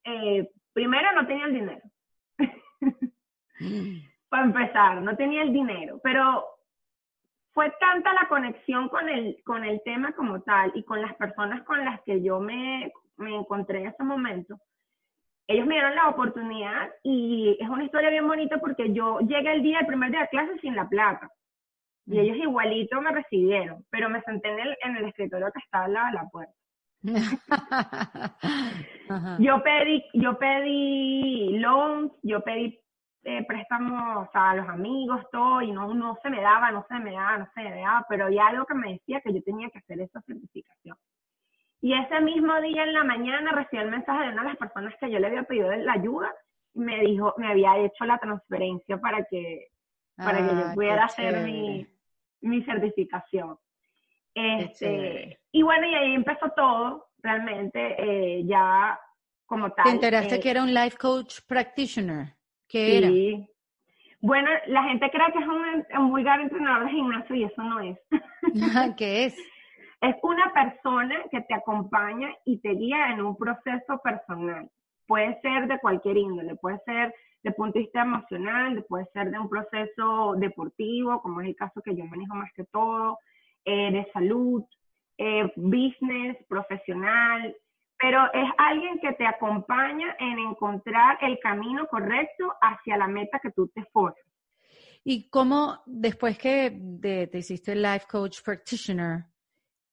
eh, 0.05 0.51
primero 0.73 1.13
no 1.13 1.27
tenía 1.27 1.47
el 1.47 1.55
dinero. 1.55 1.83
Para 4.29 4.45
empezar, 4.45 5.03
no 5.03 5.17
tenía 5.17 5.43
el 5.43 5.53
dinero, 5.53 6.01
pero 6.03 6.47
fue 7.53 7.71
tanta 7.79 8.15
la 8.15 8.29
conexión 8.29 8.89
con 8.89 9.09
el, 9.09 9.43
con 9.45 9.65
el 9.65 9.83
tema 9.85 10.13
como 10.13 10.43
tal 10.43 10.73
y 10.75 10.85
con 10.85 11.03
las 11.03 11.15
personas 11.17 11.63
con 11.65 11.85
las 11.85 12.01
que 12.03 12.23
yo 12.23 12.41
me, 12.41 12.93
me 13.17 13.35
encontré 13.37 13.81
en 13.81 13.89
ese 13.89 14.03
momento. 14.03 14.59
Ellos 15.47 15.67
me 15.67 15.75
dieron 15.75 15.95
la 15.95 16.09
oportunidad 16.09 16.91
y 17.03 17.59
es 17.61 17.69
una 17.69 17.85
historia 17.85 18.11
bien 18.11 18.27
bonita 18.27 18.59
porque 18.59 18.93
yo 18.93 19.19
llegué 19.21 19.53
el 19.53 19.63
día, 19.63 19.81
el 19.81 19.87
primer 19.87 20.11
día 20.11 20.21
de 20.21 20.29
clase 20.29 20.59
sin 20.61 20.75
la 20.75 20.89
plata. 20.89 21.31
Y 22.07 22.19
ellos 22.19 22.37
igualito 22.37 23.01
me 23.01 23.13
recibieron, 23.13 23.85
pero 23.91 24.09
me 24.09 24.23
senté 24.23 24.51
en 24.51 24.59
el, 24.59 24.77
en 24.83 24.97
el 24.97 25.05
escritorio 25.07 25.53
que 25.53 25.61
estaba 25.61 25.85
al 25.85 25.93
lado 25.93 26.07
de 26.07 26.13
la 26.13 26.29
puerta. 26.31 26.55
yo 29.41 29.63
pedí, 29.63 30.05
yo 30.15 30.39
pedí 30.39 31.59
loans, 31.59 32.13
yo 32.23 32.43
pedí 32.43 32.83
eh, 33.25 33.45
préstamos 33.47 34.29
a 34.35 34.57
los 34.57 34.69
amigos, 34.69 35.25
todo, 35.31 35.63
y 35.63 35.71
no, 35.71 35.95
no 35.95 36.19
se 36.23 36.31
me 36.31 36.41
daba, 36.41 36.73
no 36.73 36.85
se 36.89 36.99
me 36.99 37.13
daba, 37.13 37.39
no 37.39 37.49
se 37.55 37.63
me 37.63 37.81
daba, 37.81 38.05
pero 38.09 38.27
había 38.27 38.47
algo 38.47 38.67
que 38.67 38.75
me 38.75 38.95
decía 38.95 39.21
que 39.21 39.33
yo 39.33 39.43
tenía 39.43 39.71
que 39.71 39.79
hacer 39.79 40.01
esa 40.01 40.21
certificación. 40.23 40.97
Y 41.81 41.95
ese 41.95 42.21
mismo 42.21 42.61
día 42.61 42.85
en 42.85 42.95
la 42.95 43.05
mañana 43.05 43.53
recibí 43.53 43.83
el 43.83 43.91
mensaje 43.91 44.27
de 44.27 44.33
una 44.33 44.43
de 44.43 44.49
las 44.49 44.57
personas 44.57 44.95
que 44.99 45.11
yo 45.11 45.19
le 45.19 45.27
había 45.29 45.45
pedido 45.45 45.71
la 45.71 45.93
ayuda, 45.93 46.33
y 46.75 46.81
me 46.81 47.01
dijo, 47.01 47.35
me 47.37 47.49
había 47.49 47.79
hecho 47.79 48.05
la 48.05 48.19
transferencia 48.19 48.99
para 48.99 49.25
que, 49.25 49.69
para 50.17 50.39
que 50.39 50.55
yo 50.55 50.63
ah, 50.67 50.73
pudiera 50.75 51.05
hacer 51.05 51.45
mi, 51.45 51.87
mi 52.41 52.63
certificación. 52.65 53.59
Este, 54.35 55.39
y 55.51 55.63
bueno, 55.63 55.87
y 55.87 55.95
ahí 55.95 56.15
empezó 56.15 56.51
todo, 56.57 57.09
realmente, 57.23 57.97
eh, 57.99 58.45
ya 58.45 58.99
como 59.47 59.71
tal. 59.73 59.85
¿Te 59.85 59.91
enteraste 59.91 60.37
eh, 60.37 60.41
que 60.41 60.51
era 60.51 60.63
un 60.63 60.73
life 60.73 60.97
coach 60.97 61.41
practitioner? 61.47 62.35
¿Qué 62.69 63.01
sí. 63.03 63.49
Bueno, 64.21 64.49
la 64.69 64.85
gente 64.85 65.11
cree 65.11 65.33
que 65.33 65.41
es 65.41 65.47
un, 65.47 65.85
un 66.01 66.11
vulgar 66.11 66.41
entrenador 66.41 66.87
de 66.87 66.93
gimnasio 66.93 67.35
y 67.35 67.45
eso 67.45 67.63
no 67.63 67.81
es. 67.81 67.99
¿Qué 68.97 69.27
es? 69.27 69.37
Es 70.03 70.17
una 70.25 70.53
persona 70.53 71.15
que 71.31 71.43
te 71.43 71.55
acompaña 71.55 72.35
y 72.45 72.59
te 72.59 72.71
guía 72.71 73.13
en 73.13 73.23
un 73.23 73.37
proceso 73.37 74.01
personal. 74.03 74.69
Puede 75.07 75.41
ser 75.43 75.69
de 75.69 75.79
cualquier 75.79 76.17
índole, 76.17 76.57
puede 76.57 76.81
ser 76.85 77.15
de 77.43 77.53
punto 77.53 77.79
de 77.79 77.85
vista 77.85 78.03
emocional, 78.03 78.85
puede 78.89 79.07
ser 79.13 79.31
de 79.31 79.39
un 79.39 79.49
proceso 79.49 80.35
deportivo, 80.37 81.21
como 81.23 81.41
es 81.41 81.49
el 81.49 81.57
caso 81.57 81.83
que 81.83 81.97
yo 81.97 82.05
manejo 82.05 82.35
más 82.35 82.53
que 82.55 82.65
todo, 82.65 83.19
eh, 83.65 83.91
de 83.93 84.11
salud, 84.13 84.65
eh, 85.19 85.53
business, 85.57 86.37
profesional, 86.49 87.55
pero 87.99 88.25
es 88.33 88.51
alguien 88.59 88.99
que 89.01 89.13
te 89.13 89.27
acompaña 89.27 90.17
en 90.19 90.39
encontrar 90.39 91.19
el 91.23 91.39
camino 91.39 91.87
correcto 91.87 92.53
hacia 92.61 92.97
la 92.97 93.07
meta 93.07 93.39
que 93.41 93.51
tú 93.51 93.69
te 93.69 93.85
formas. 93.93 94.19
¿Y 95.05 95.29
cómo, 95.31 95.83
después 95.87 96.39
que 96.39 96.71
te 97.01 97.39
hiciste 97.39 97.75
Life 97.75 98.07
Coach 98.09 98.41
Practitioner, 98.45 99.25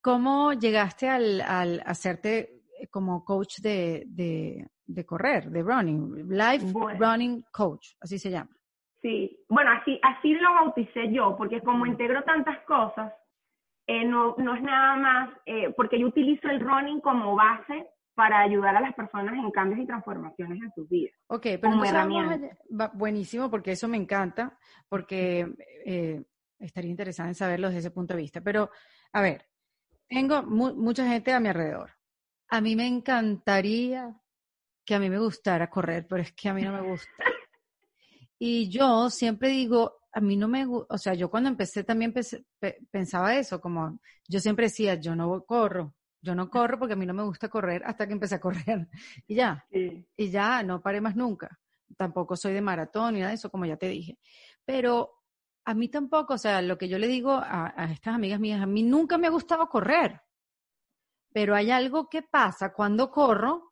cómo 0.02 0.54
llegaste 0.54 1.10
al, 1.10 1.82
hacerte 1.86 2.64
como 2.90 3.24
coach 3.24 3.60
de, 3.60 4.68
correr, 5.06 5.49
de 5.49 5.62
running? 5.62 6.30
Life 6.30 6.73
Running 6.97 7.43
Coach, 7.52 7.89
así 8.02 8.19
se 8.19 8.30
llama. 8.30 8.52
Sí, 9.02 9.39
bueno, 9.47 9.71
así, 9.71 9.99
así 10.04 10.34
lo 10.34 10.54
bauticé 10.54 11.12
yo, 11.12 11.36
porque 11.38 11.62
como 11.62 11.86
integro 11.86 12.23
tantas 12.23 12.60
cosas, 12.65 13.13
eh, 13.88 14.04
no, 14.06 14.36
no 14.38 14.56
es 14.56 14.62
nada 14.62 14.95
más, 14.97 15.30
eh, 15.45 15.73
porque 15.75 15.99
yo 15.99 16.08
utilizo 16.08 16.47
el 16.49 16.60
running 16.60 16.99
como 16.99 17.36
base 17.36 17.88
para 18.13 18.41
ayudar 18.41 18.75
a 18.75 18.82
las 18.82 18.93
personas 18.93 19.34
en 19.34 19.49
cambios 19.52 19.80
y 19.80 19.86
transformaciones 19.86 20.62
en 20.62 20.71
sus 20.73 20.89
vidas. 20.89 21.15
Ok, 21.28 21.43
pero 21.43 21.62
como 21.62 21.86
herramienta. 21.86 22.58
buenísimo, 22.93 23.49
porque 23.49 23.71
eso 23.71 23.88
me 23.88 23.95
encanta, 23.95 24.58
porque 24.89 25.47
eh, 25.86 26.21
estaría 26.60 26.91
interesada 26.91 27.30
en 27.30 27.36
saberlo 27.36 27.67
desde 27.67 27.80
ese 27.80 27.91
punto 27.91 28.13
de 28.13 28.21
vista. 28.21 28.41
Pero, 28.41 28.69
a 29.13 29.21
ver, 29.21 29.45
tengo 30.10 30.43
mucha 30.43 31.08
gente 31.08 31.32
a 31.32 31.39
mi 31.39 31.47
alrededor. 31.47 31.91
A 32.49 32.60
mí 32.60 32.75
me 32.75 32.88
encantaría 32.88 34.19
que 34.89 34.95
a 34.95 34.99
mí 34.99 35.08
me 35.08 35.19
gustara 35.19 35.69
correr, 35.69 36.08
pero 36.10 36.23
es 36.23 36.34
que 36.34 36.49
a 36.49 36.54
mí 36.56 36.63
no 36.63 36.73
me 36.73 36.82
gusta. 36.82 37.12
Y 38.41 38.69
yo 38.69 39.10
siempre 39.10 39.49
digo, 39.49 39.97
a 40.13 40.19
mí 40.21 40.38
no 40.38 40.47
me 40.47 40.65
gusta, 40.65 40.95
o 40.95 40.97
sea, 40.97 41.13
yo 41.13 41.30
cuando 41.30 41.49
empecé 41.49 41.84
también 41.84 42.13
pensaba 42.89 43.36
eso, 43.36 43.60
como 43.60 43.99
yo 44.28 44.39
siempre 44.39 44.67
decía, 44.67 44.95
yo 44.95 45.13
no 45.13 45.43
corro, 45.43 45.93
yo 46.21 46.34
no 46.34 46.49
corro 46.49 46.80
porque 46.80 46.93
a 46.93 46.95
mí 46.95 47.06
no 47.06 47.13
me 47.13 47.23
gusta 47.23 47.49
correr 47.49 47.84
hasta 47.86 48.08
que 48.08 48.13
empecé 48.13 48.36
a 48.36 48.39
correr. 48.39 48.88
Y 49.28 49.36
ya. 49.36 49.63
Y 49.69 50.30
ya, 50.32 50.63
no 50.63 50.82
paré 50.82 51.02
más 51.02 51.15
nunca. 51.15 51.60
Tampoco 51.97 52.36
soy 52.36 52.54
de 52.54 52.62
maratón 52.62 53.13
ni 53.13 53.19
nada 53.19 53.32
de 53.32 53.36
eso, 53.36 53.52
como 53.52 53.65
ya 53.65 53.75
te 53.78 53.89
dije. 53.89 54.17
Pero 54.65 55.21
a 55.65 55.73
mí 55.75 55.89
tampoco, 55.89 56.34
o 56.36 56.38
sea, 56.39 56.62
lo 56.62 56.78
que 56.78 56.88
yo 56.88 56.97
le 56.97 57.08
digo 57.08 57.34
a, 57.34 57.73
a 57.75 57.91
estas 57.91 58.15
amigas 58.15 58.39
mías, 58.39 58.62
a 58.62 58.65
mí 58.65 58.82
nunca 58.82 59.19
me 59.19 59.28
ha 59.28 59.32
gustado 59.32 59.67
correr. 59.67 60.21
Pero 61.32 61.54
hay 61.56 61.69
algo 61.69 62.10
que 62.10 62.23
pasa 62.23 62.73
cuando 62.73 63.12
corro 63.12 63.69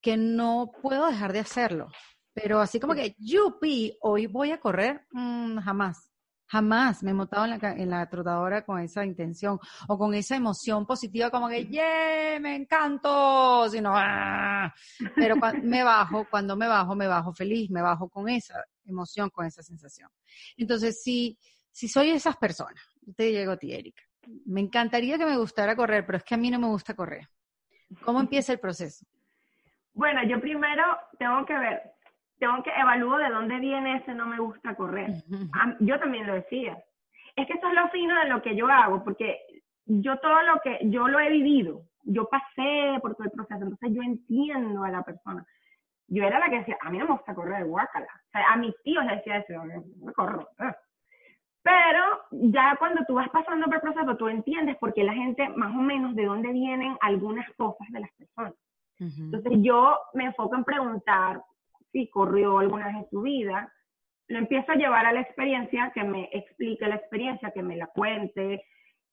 que 0.00 0.16
no 0.16 0.70
puedo 0.82 1.06
dejar 1.06 1.32
de 1.32 1.40
hacerlo. 1.40 1.88
Pero 2.32 2.60
así 2.60 2.78
como 2.80 2.94
que, 2.94 3.16
yupi, 3.18 3.96
hoy 4.02 4.26
voy 4.26 4.52
a 4.52 4.60
correr, 4.60 5.06
mm, 5.10 5.58
jamás. 5.58 6.10
Jamás 6.46 7.02
me 7.04 7.12
he 7.12 7.14
montado 7.14 7.44
en 7.44 7.50
la, 7.50 7.72
en 7.72 7.90
la 7.90 8.08
trotadora 8.08 8.64
con 8.64 8.80
esa 8.80 9.04
intención 9.04 9.58
o 9.86 9.96
con 9.96 10.14
esa 10.14 10.34
emoción 10.34 10.84
positiva 10.84 11.30
como 11.30 11.48
que, 11.48 11.66
¡yeah! 11.66 12.40
¡Me 12.40 12.56
encanto! 12.56 13.68
Sino, 13.70 13.92
¡ah! 13.94 14.72
Pero 15.14 15.36
me 15.62 15.84
bajo, 15.84 16.26
cuando 16.28 16.56
me 16.56 16.66
bajo, 16.66 16.96
me 16.96 17.06
bajo 17.06 17.32
feliz, 17.32 17.70
me 17.70 17.82
bajo 17.82 18.08
con 18.08 18.28
esa 18.28 18.64
emoción, 18.84 19.30
con 19.30 19.46
esa 19.46 19.62
sensación. 19.62 20.08
Entonces, 20.56 21.00
si, 21.02 21.38
si 21.70 21.86
soy 21.88 22.10
esas 22.10 22.36
personas, 22.36 22.82
te 23.16 23.30
llego 23.30 23.52
a 23.52 23.56
ti, 23.56 23.72
Erika. 23.72 24.02
Me 24.46 24.60
encantaría 24.60 25.18
que 25.18 25.26
me 25.26 25.36
gustara 25.36 25.76
correr, 25.76 26.04
pero 26.04 26.18
es 26.18 26.24
que 26.24 26.34
a 26.34 26.38
mí 26.38 26.50
no 26.50 26.58
me 26.58 26.66
gusta 26.66 26.94
correr. 26.94 27.28
¿Cómo 28.04 28.20
empieza 28.20 28.52
el 28.52 28.60
proceso? 28.60 29.06
Bueno, 29.94 30.22
yo 30.24 30.40
primero 30.40 30.84
tengo 31.18 31.44
que 31.44 31.58
ver 31.58 31.82
tengo 32.40 32.62
que 32.62 32.70
evaluar 32.70 33.22
de 33.22 33.34
dónde 33.34 33.58
viene 33.58 33.96
ese 33.96 34.14
no 34.14 34.26
me 34.26 34.38
gusta 34.38 34.74
correr. 34.74 35.10
Yo 35.78 36.00
también 36.00 36.26
lo 36.26 36.34
decía. 36.34 36.82
Es 37.36 37.46
que 37.46 37.52
eso 37.52 37.68
es 37.68 37.74
lo 37.74 37.88
fino 37.90 38.18
de 38.18 38.28
lo 38.28 38.42
que 38.42 38.56
yo 38.56 38.66
hago, 38.66 39.04
porque 39.04 39.38
yo 39.84 40.18
todo 40.18 40.42
lo 40.42 40.60
que, 40.60 40.78
yo 40.84 41.06
lo 41.06 41.20
he 41.20 41.30
vivido, 41.30 41.82
yo 42.02 42.28
pasé 42.28 42.98
por 43.00 43.14
todo 43.14 43.26
el 43.26 43.30
proceso, 43.30 43.62
entonces 43.62 43.90
yo 43.92 44.02
entiendo 44.02 44.82
a 44.82 44.90
la 44.90 45.02
persona. 45.02 45.46
Yo 46.08 46.24
era 46.24 46.40
la 46.40 46.48
que 46.48 46.58
decía, 46.58 46.78
a 46.80 46.90
mí 46.90 46.98
no 46.98 47.04
me 47.04 47.12
gusta 47.12 47.34
correr, 47.34 47.64
guácala. 47.66 48.06
O 48.06 48.30
sea, 48.32 48.52
a 48.52 48.56
mis 48.56 48.74
tíos 48.82 49.04
les 49.04 49.16
decía 49.18 49.38
eso, 49.38 49.62
me 49.62 50.12
corro. 50.12 50.48
Eh". 50.58 50.74
Pero 51.62 52.02
ya 52.30 52.74
cuando 52.78 53.04
tú 53.06 53.14
vas 53.14 53.28
pasando 53.28 53.66
por 53.66 53.76
el 53.76 53.80
proceso, 53.82 54.16
tú 54.16 54.28
entiendes 54.28 54.76
por 54.78 54.94
qué 54.94 55.04
la 55.04 55.12
gente, 55.12 55.48
más 55.50 55.70
o 55.70 55.80
menos, 55.80 56.16
de 56.16 56.24
dónde 56.24 56.52
vienen 56.52 56.96
algunas 57.02 57.48
cosas 57.52 57.86
de 57.90 58.00
las 58.00 58.10
personas. 58.12 58.54
Entonces 59.00 59.52
yo 59.62 59.98
me 60.12 60.26
enfoco 60.26 60.54
en 60.56 60.64
preguntar 60.64 61.42
si 61.90 62.08
corrió 62.08 62.58
alguna 62.58 62.88
vez 62.88 62.96
en 62.96 63.10
su 63.10 63.22
vida, 63.22 63.72
lo 64.28 64.38
empiezo 64.38 64.72
a 64.72 64.76
llevar 64.76 65.06
a 65.06 65.12
la 65.12 65.22
experiencia, 65.22 65.90
que 65.92 66.04
me 66.04 66.28
explique 66.32 66.86
la 66.86 66.96
experiencia, 66.96 67.50
que 67.50 67.62
me 67.62 67.76
la 67.76 67.86
cuente, 67.88 68.64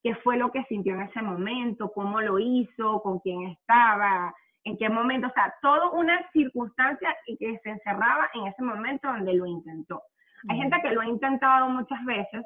qué 0.04 0.14
fue 0.16 0.38
lo 0.38 0.52
que 0.52 0.64
sintió 0.66 0.94
en 0.94 1.02
ese 1.02 1.22
momento, 1.22 1.92
cómo 1.92 2.22
lo 2.22 2.38
hizo, 2.38 3.02
con 3.02 3.20
quién 3.20 3.44
estaba, 3.44 4.36
en 4.64 4.78
qué 4.78 4.90
momento, 4.90 5.28
o 5.28 5.32
sea, 5.32 5.56
toda 5.62 5.90
una 5.92 6.20
circunstancia 6.32 7.16
y 7.26 7.38
que 7.38 7.58
se 7.60 7.70
encerraba 7.70 8.30
en 8.34 8.48
ese 8.48 8.62
momento 8.62 9.08
donde 9.08 9.34
lo 9.34 9.46
intentó. 9.46 10.04
Hay 10.50 10.58
gente 10.58 10.80
que 10.82 10.92
lo 10.92 11.02
ha 11.02 11.08
intentado 11.08 11.70
muchas 11.70 12.04
veces 12.06 12.46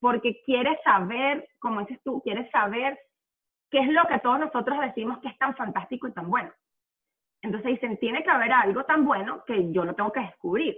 porque 0.00 0.40
quiere 0.44 0.78
saber, 0.82 1.46
como 1.58 1.80
dices 1.80 2.00
tú, 2.02 2.20
quiere 2.22 2.50
saber 2.50 2.98
qué 3.70 3.80
es 3.80 3.88
lo 3.88 4.04
que 4.06 4.18
todos 4.18 4.40
nosotros 4.40 4.80
decimos 4.80 5.18
que 5.18 5.28
es 5.28 5.38
tan 5.38 5.54
fantástico 5.54 6.08
y 6.08 6.12
tan 6.12 6.28
bueno. 6.28 6.50
Entonces 7.42 7.72
dicen, 7.72 7.98
tiene 7.98 8.22
que 8.22 8.30
haber 8.30 8.52
algo 8.52 8.84
tan 8.84 9.04
bueno 9.04 9.44
que 9.46 9.72
yo 9.72 9.84
lo 9.84 9.94
tengo 9.94 10.12
que 10.12 10.20
descubrir. 10.20 10.76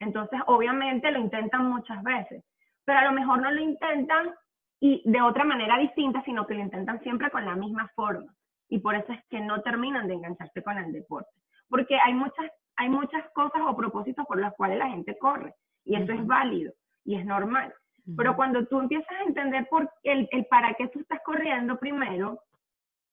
Entonces, 0.00 0.40
obviamente 0.46 1.10
lo 1.10 1.20
intentan 1.20 1.66
muchas 1.66 2.02
veces, 2.02 2.42
pero 2.84 2.98
a 2.98 3.04
lo 3.04 3.12
mejor 3.12 3.40
no 3.40 3.50
lo 3.50 3.60
intentan 3.60 4.34
y 4.80 5.02
de 5.04 5.20
otra 5.20 5.44
manera 5.44 5.78
distinta, 5.78 6.22
sino 6.24 6.46
que 6.46 6.54
lo 6.54 6.62
intentan 6.62 7.00
siempre 7.02 7.30
con 7.30 7.44
la 7.44 7.54
misma 7.54 7.88
forma. 7.94 8.34
Y 8.68 8.78
por 8.78 8.94
eso 8.94 9.12
es 9.12 9.22
que 9.28 9.40
no 9.40 9.60
terminan 9.60 10.08
de 10.08 10.14
engancharse 10.14 10.62
con 10.62 10.78
el 10.78 10.92
deporte. 10.92 11.30
Porque 11.68 11.98
hay 12.02 12.14
muchas, 12.14 12.50
hay 12.76 12.88
muchas 12.88 13.28
cosas 13.32 13.60
o 13.66 13.76
propósitos 13.76 14.26
por 14.26 14.40
los 14.40 14.54
cuales 14.54 14.78
la 14.78 14.88
gente 14.88 15.18
corre. 15.18 15.54
Y 15.84 15.96
eso 15.96 16.12
es 16.12 16.26
válido 16.26 16.72
y 17.04 17.16
es 17.16 17.26
normal. 17.26 17.74
Pero 18.16 18.34
cuando 18.34 18.66
tú 18.66 18.80
empiezas 18.80 19.10
a 19.20 19.24
entender 19.24 19.68
por 19.68 19.90
el, 20.02 20.28
el 20.32 20.46
para 20.46 20.74
qué 20.74 20.88
tú 20.88 21.00
estás 21.00 21.20
corriendo 21.24 21.78
primero, 21.78 22.42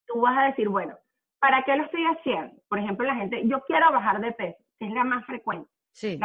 tú 0.06 0.22
vas 0.22 0.38
a 0.38 0.44
decir, 0.44 0.68
bueno, 0.68 0.96
¿para 1.40 1.62
qué 1.62 1.76
lo 1.76 1.84
estoy 1.84 2.04
haciendo? 2.04 2.54
Por 2.68 2.78
ejemplo, 2.78 3.06
la 3.06 3.14
gente, 3.14 3.46
yo 3.46 3.60
quiero 3.62 3.90
bajar 3.92 4.20
de 4.20 4.32
peso, 4.32 4.58
que 4.78 4.86
es 4.86 4.92
la 4.92 5.04
más 5.04 5.24
frecuente. 5.26 5.70
Sí. 5.92 6.18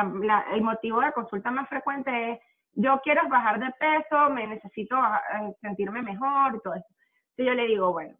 el 0.53 0.61
motivo 0.61 1.01
de 1.01 1.13
consulta 1.13 1.49
más 1.49 1.67
frecuente 1.67 2.31
es, 2.31 2.39
yo 2.73 2.99
quiero 3.03 3.27
bajar 3.27 3.59
de 3.59 3.71
peso, 3.79 4.29
me 4.29 4.45
necesito 4.47 4.95
eh, 4.95 5.55
sentirme 5.61 6.01
mejor 6.01 6.55
y 6.55 6.59
todo 6.61 6.75
eso. 6.75 6.85
Entonces 7.31 7.45
yo 7.45 7.53
le 7.53 7.67
digo, 7.67 7.91
bueno, 7.91 8.15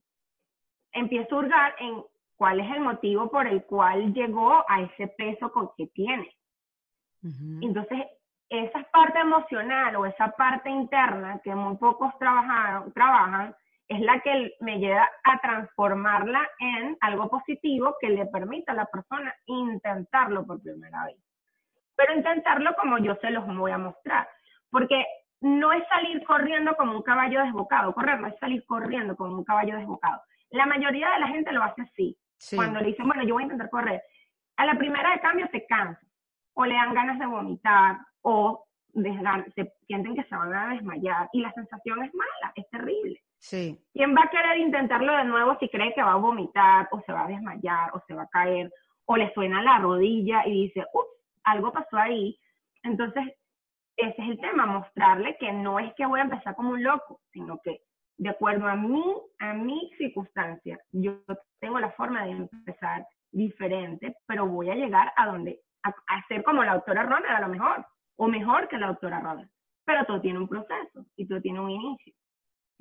empiezo 0.92 1.36
a 1.36 1.40
hurgar 1.40 1.76
en 1.80 2.04
cuál 2.38 2.60
es 2.60 2.72
el 2.72 2.82
motivo 2.82 3.30
por 3.30 3.48
el 3.48 3.64
cual 3.66 4.14
llegó 4.14 4.64
a 4.68 4.82
ese 4.82 5.08
peso 5.08 5.52
con 5.52 5.70
que 5.78 5.88
tiene. 5.88 6.30
Entonces, 7.62 8.06
esa 8.50 8.84
parte 8.92 9.20
emocional 9.20 9.96
o 9.96 10.06
esa 10.06 10.32
parte 10.32 10.70
interna 10.70 11.40
que 11.42 11.56
muy 11.56 11.78
pocos 11.78 12.12
trabajaron, 12.20 12.92
trabajan, 12.92 13.56
es 13.88 14.00
la 14.02 14.20
que 14.22 14.56
me 14.62 14.80
lleva 14.80 15.10
a 15.24 15.40
transformarla 15.40 16.50
en 16.60 16.98
algo 17.02 17.30
positivo 17.30 17.96
que 18.00 18.10
le 18.10 18.26
permita 18.28 18.72
a 18.72 18.76
la 18.76 18.86
persona 18.86 19.34
intentarlo 19.46 20.46
por 20.46 20.62
primera 20.62 21.06
vez. 21.06 21.18
Pero 21.96 22.16
intentarlo 22.16 22.76
como 22.76 22.98
yo 22.98 23.16
se 23.16 23.30
los 23.30 23.46
voy 23.46 23.72
a 23.72 23.78
mostrar, 23.78 24.28
porque 24.70 25.06
no 25.42 25.74
es 25.74 25.88
salir 25.90 26.24
corriendo 26.24 26.76
como 26.76 26.96
un 26.96 27.04
caballo 27.04 27.44
desbocado, 27.44 27.94
correr 27.94 28.20
no 28.20 28.28
es 28.28 28.40
salir 28.40 28.66
corriendo 28.66 29.16
como 29.16 29.36
un 29.36 29.44
caballo 29.44 29.78
desbocado, 29.78 30.22
La 30.52 30.66
mayoría 30.66 31.10
de 31.12 31.20
la 31.20 31.28
gente 31.28 31.52
lo 31.52 31.64
hace 31.64 31.82
así. 31.82 32.18
Cuando 32.56 32.80
le 32.80 32.88
dicen, 32.88 33.08
bueno, 33.08 33.24
yo 33.24 33.36
voy 33.36 33.44
a 33.44 33.46
intentar 33.46 33.70
correr. 33.70 34.02
A 34.58 34.66
la 34.66 34.78
primera 34.78 35.12
de 35.12 35.20
cambio 35.20 35.48
te 35.50 35.66
cansas, 35.66 36.06
o 36.54 36.66
le 36.66 36.76
dan 36.76 36.94
ganas 36.94 37.20
de 37.20 37.26
vomitar, 37.26 37.98
o 38.22 38.66
se 39.56 39.74
sienten 39.88 40.16
que 40.16 40.24
se 40.24 40.36
van 40.36 40.54
a 40.54 40.74
desmayar. 40.74 41.30
Y 41.34 41.42
la 41.42 41.52
sensación 41.54 42.04
es 42.04 42.14
mala, 42.14 42.54
es 42.56 42.70
terrible. 42.70 43.22
¿Quién 43.92 44.16
va 44.16 44.24
a 44.24 44.30
querer 44.30 44.58
intentarlo 44.60 45.16
de 45.18 45.26
nuevo 45.26 45.58
si 45.60 45.68
cree 45.70 45.94
que 45.94 46.02
va 46.02 46.14
a 46.14 46.18
vomitar, 46.18 46.88
o 46.92 47.02
se 47.02 47.12
va 47.12 47.26
a 47.26 47.28
desmayar, 47.28 47.92
o 47.94 48.02
se 48.08 48.14
va 48.14 48.24
a 48.24 48.28
caer, 48.28 48.72
o 49.06 49.18
le 49.18 49.34
suena 49.34 49.62
la 49.62 49.80
rodilla 49.80 50.48
y 50.48 50.68
dice, 50.68 50.86
ups, 50.94 51.10
algo 51.44 51.74
pasó 51.74 51.98
ahí? 51.98 52.40
Entonces, 52.84 53.24
ese 53.98 54.16
es 54.22 54.30
el 54.30 54.40
tema, 54.40 54.66
mostrarle 54.66 55.38
que 55.38 55.52
no 55.52 55.80
es 55.80 55.94
que 55.96 56.06
voy 56.06 56.22
a 56.22 56.24
empezar 56.24 56.56
como 56.56 56.72
un 56.72 56.84
loco, 56.84 57.20
sino 57.32 57.60
que 57.64 57.82
de 58.18 58.30
acuerdo 58.30 58.68
a 58.68 58.76
mí, 58.76 59.04
a 59.40 59.54
mi 59.54 59.92
circunstancia, 59.98 60.80
yo 60.92 61.18
tengo 61.60 61.80
la 61.80 61.92
forma 61.92 62.24
de 62.24 62.32
empezar 62.32 63.06
diferente, 63.32 64.16
pero 64.26 64.48
voy 64.48 64.70
a 64.70 64.76
llegar 64.76 65.12
a 65.18 65.26
donde, 65.26 65.60
a, 65.84 65.94
ser 66.28 66.44
como 66.44 66.64
la 66.64 66.76
doctora 66.76 67.04
Ronald 67.04 67.36
a 67.36 67.42
lo 67.42 67.50
mejor, 67.50 67.86
o 68.16 68.28
mejor 68.28 68.68
que 68.70 68.78
la 68.78 68.88
doctora 68.88 69.20
Ronald. 69.20 69.50
Pero 69.86 70.06
todo 70.06 70.22
tiene 70.22 70.40
un 70.40 70.48
proceso 70.48 71.06
y 71.18 71.28
todo 71.28 71.42
tiene 71.42 71.60
un 71.60 71.70
inicio. 71.70 72.14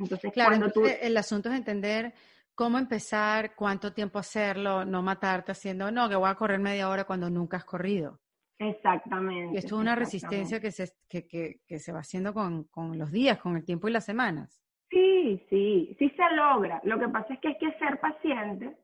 Entonces, 0.02 0.32
claro, 0.32 0.70
tú... 0.70 0.82
el 0.84 1.16
asunto 1.16 1.48
es 1.48 1.56
entender 1.56 2.12
cómo 2.54 2.78
empezar, 2.78 3.54
cuánto 3.54 3.92
tiempo 3.92 4.18
hacerlo, 4.18 4.84
no 4.84 5.02
matarte 5.02 5.52
haciendo, 5.52 5.90
no, 5.90 6.08
que 6.08 6.16
voy 6.16 6.28
a 6.28 6.34
correr 6.34 6.60
media 6.60 6.88
hora 6.88 7.04
cuando 7.04 7.30
nunca 7.30 7.56
has 7.56 7.64
corrido. 7.64 8.20
Exactamente. 8.58 9.54
Y 9.54 9.58
esto 9.58 9.74
es 9.74 9.80
una 9.80 9.96
resistencia 9.96 10.60
que 10.60 10.70
se, 10.70 10.92
que, 11.08 11.26
que, 11.26 11.60
que 11.66 11.78
se 11.78 11.92
va 11.92 12.00
haciendo 12.00 12.32
con, 12.32 12.64
con, 12.64 12.96
los 12.96 13.10
días, 13.10 13.38
con 13.38 13.56
el 13.56 13.64
tiempo 13.64 13.88
y 13.88 13.92
las 13.92 14.04
semanas. 14.04 14.62
Sí, 14.90 15.44
sí, 15.48 15.96
sí 15.98 16.10
se 16.10 16.36
logra. 16.36 16.80
Lo 16.84 16.98
que 16.98 17.08
pasa 17.08 17.34
es 17.34 17.40
que 17.40 17.48
hay 17.48 17.58
que 17.58 17.72
ser 17.78 17.98
paciente 17.98 18.76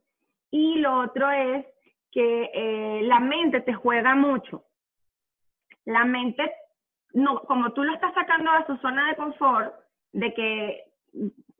y 0.50 0.76
lo 0.76 1.00
otro 1.00 1.30
es 1.30 1.66
que 2.10 2.50
eh, 2.52 3.02
la 3.02 3.20
mente 3.20 3.60
te 3.60 3.74
juega 3.74 4.14
mucho. 4.14 4.64
La 5.84 6.04
mente, 6.04 6.50
no, 7.12 7.42
como 7.42 7.72
tú 7.72 7.84
lo 7.84 7.94
estás 7.94 8.14
sacando 8.14 8.50
de 8.52 8.66
su 8.66 8.76
zona 8.78 9.08
de 9.10 9.16
confort, 9.16 9.74
de 10.12 10.34
que 10.34 10.87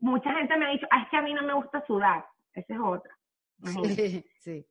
mucha 0.01 0.33
gente 0.35 0.57
me 0.57 0.67
ha 0.67 0.71
dicho, 0.71 0.87
ah, 0.91 1.03
es 1.03 1.09
que 1.11 1.17
a 1.17 1.23
mí 1.23 1.35
no 1.35 1.43
me 1.43 1.55
gusta 1.55 1.85
sudar. 1.87 2.25
Esa 2.55 2.75
es 2.75 2.81
otra. 2.81 3.17
Sí, 3.65 4.25
sí. 4.39 4.67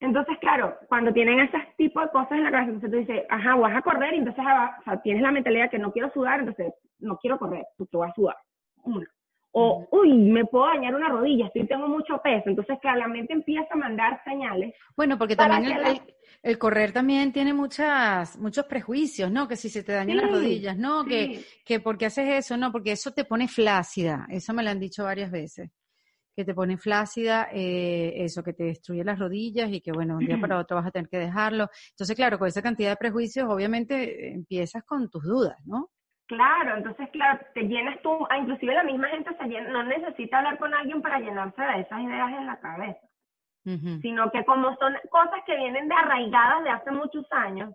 Entonces, 0.00 0.38
claro, 0.38 0.78
cuando 0.88 1.12
tienen 1.12 1.40
ese 1.40 1.58
tipo 1.76 2.00
de 2.00 2.08
cosas 2.08 2.32
en 2.32 2.44
la 2.44 2.50
cabeza, 2.50 2.72
entonces 2.72 2.90
tú 2.90 2.96
dices, 2.96 3.26
ajá, 3.28 3.54
vas 3.56 3.76
a 3.76 3.82
correr, 3.82 4.14
y 4.14 4.18
entonces 4.18 4.42
ah, 4.46 4.76
o 4.80 4.82
sea, 4.82 5.02
tienes 5.02 5.22
la 5.22 5.30
mentalidad 5.30 5.70
que 5.70 5.78
no 5.78 5.92
quiero 5.92 6.10
sudar, 6.12 6.40
entonces 6.40 6.72
no 7.00 7.18
quiero 7.18 7.38
correr, 7.38 7.66
tú 7.76 7.98
vas 7.98 8.10
a 8.10 8.14
sudar. 8.14 8.36
Una. 8.82 9.06
O, 9.52 9.88
uy, 9.90 10.12
me 10.12 10.44
puedo 10.44 10.66
dañar 10.66 10.94
una 10.94 11.08
rodilla, 11.08 11.46
estoy 11.46 11.66
tengo 11.66 11.88
mucho 11.88 12.20
peso. 12.22 12.48
Entonces, 12.48 12.78
que 12.80 12.88
la 12.88 13.08
mente 13.08 13.32
empieza 13.32 13.66
a 13.72 13.76
mandar 13.76 14.22
señales. 14.24 14.74
Bueno, 14.96 15.18
porque 15.18 15.34
también 15.34 15.76
el, 16.42 16.58
correr 16.58 16.92
también 16.92 17.32
tiene 17.32 17.52
muchas, 17.52 18.38
muchos 18.38 18.66
prejuicios, 18.66 19.30
¿no? 19.30 19.48
Que 19.48 19.56
si 19.56 19.68
se 19.68 19.82
te 19.82 19.92
dañan 19.92 20.18
las 20.18 20.30
rodillas, 20.30 20.76
¿no? 20.76 21.04
Que, 21.04 21.44
que 21.64 21.80
porque 21.80 22.06
haces 22.06 22.28
eso, 22.28 22.56
no, 22.56 22.70
porque 22.70 22.92
eso 22.92 23.10
te 23.10 23.24
pone 23.24 23.48
flácida. 23.48 24.26
Eso 24.28 24.54
me 24.54 24.62
lo 24.62 24.70
han 24.70 24.78
dicho 24.78 25.02
varias 25.02 25.32
veces. 25.32 25.70
Que 26.36 26.44
te 26.44 26.54
pone 26.54 26.78
flácida, 26.78 27.48
eh, 27.52 28.12
eso, 28.24 28.44
que 28.44 28.52
te 28.52 28.64
destruye 28.64 29.02
las 29.02 29.18
rodillas 29.18 29.68
y 29.72 29.80
que, 29.80 29.90
bueno, 29.90 30.16
un 30.16 30.26
día 30.26 30.38
para 30.40 30.60
otro 30.60 30.76
vas 30.76 30.86
a 30.86 30.92
tener 30.92 31.08
que 31.08 31.18
dejarlo. 31.18 31.68
Entonces, 31.90 32.14
claro, 32.14 32.38
con 32.38 32.46
esa 32.46 32.62
cantidad 32.62 32.90
de 32.90 32.96
prejuicios, 32.96 33.48
obviamente 33.48 34.28
eh, 34.28 34.32
empiezas 34.32 34.84
con 34.84 35.10
tus 35.10 35.24
dudas, 35.24 35.56
¿no? 35.64 35.90
Claro, 36.30 36.76
entonces, 36.76 37.10
claro, 37.10 37.40
te 37.54 37.62
llenas 37.62 38.00
tú, 38.02 38.24
ah, 38.30 38.38
inclusive 38.38 38.72
la 38.72 38.84
misma 38.84 39.08
gente 39.08 39.36
se 39.36 39.48
llena, 39.48 39.68
no 39.70 39.82
necesita 39.82 40.38
hablar 40.38 40.58
con 40.58 40.72
alguien 40.72 41.02
para 41.02 41.18
llenarse 41.18 41.60
de 41.60 41.80
esas 41.80 42.00
ideas 42.02 42.30
en 42.30 42.46
la 42.46 42.60
cabeza, 42.60 43.00
sino 44.00 44.30
que 44.30 44.44
como 44.44 44.76
son 44.76 44.94
cosas 45.10 45.40
que 45.44 45.56
vienen 45.56 45.88
de 45.88 45.94
arraigadas 45.96 46.62
de 46.62 46.70
hace 46.70 46.92
muchos 46.92 47.26
años, 47.32 47.74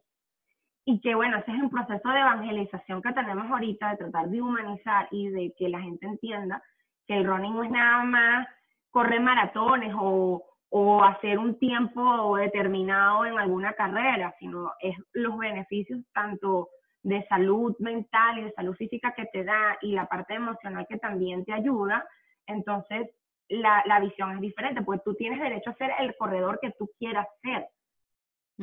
y 0.86 1.02
que 1.02 1.16
bueno, 1.16 1.38
ese 1.40 1.52
es 1.52 1.58
un 1.58 1.70
proceso 1.70 2.08
de 2.08 2.20
evangelización 2.22 3.02
que 3.02 3.12
tenemos 3.12 3.52
ahorita, 3.52 3.90
de 3.90 3.98
tratar 3.98 4.30
de 4.30 4.42
humanizar 4.42 5.10
y 5.12 5.28
de 5.28 5.54
que 5.58 5.68
la 5.68 5.82
gente 5.82 6.06
entienda 6.06 6.64
que 7.08 7.18
el 7.18 7.28
running 7.28 7.56
no 7.56 7.64
es 7.64 7.72
nada 7.72 8.04
más 8.06 8.48
correr 8.90 9.20
maratones 9.20 9.94
o, 10.00 10.46
o 10.70 11.04
hacer 11.04 11.40
un 11.40 11.60
tiempo 11.60 12.38
determinado 12.38 13.26
en 13.26 13.38
alguna 13.38 13.74
carrera, 13.74 14.34
sino 14.40 14.72
es 14.80 14.96
los 15.12 15.38
beneficios 15.38 16.00
tanto 16.14 16.70
de 17.06 17.24
salud 17.28 17.76
mental 17.78 18.40
y 18.40 18.44
de 18.46 18.52
salud 18.54 18.76
física 18.76 19.14
que 19.14 19.28
te 19.28 19.44
da 19.44 19.78
y 19.82 19.92
la 19.92 20.08
parte 20.08 20.34
emocional 20.34 20.88
que 20.90 20.98
también 20.98 21.46
te 21.46 21.54
ayuda, 21.54 22.04
entonces 22.48 23.12
la, 23.48 23.84
la 23.86 24.00
visión 24.00 24.32
es 24.32 24.42
diferente, 24.42 24.82
porque 24.82 25.04
tú 25.06 25.14
tienes 25.14 25.40
derecho 25.40 25.70
a 25.70 25.76
ser 25.76 25.92
el 26.00 26.16
corredor 26.18 26.60
que 26.60 26.72
tú 26.72 26.90
quieras 26.98 27.28
ser. 27.44 27.68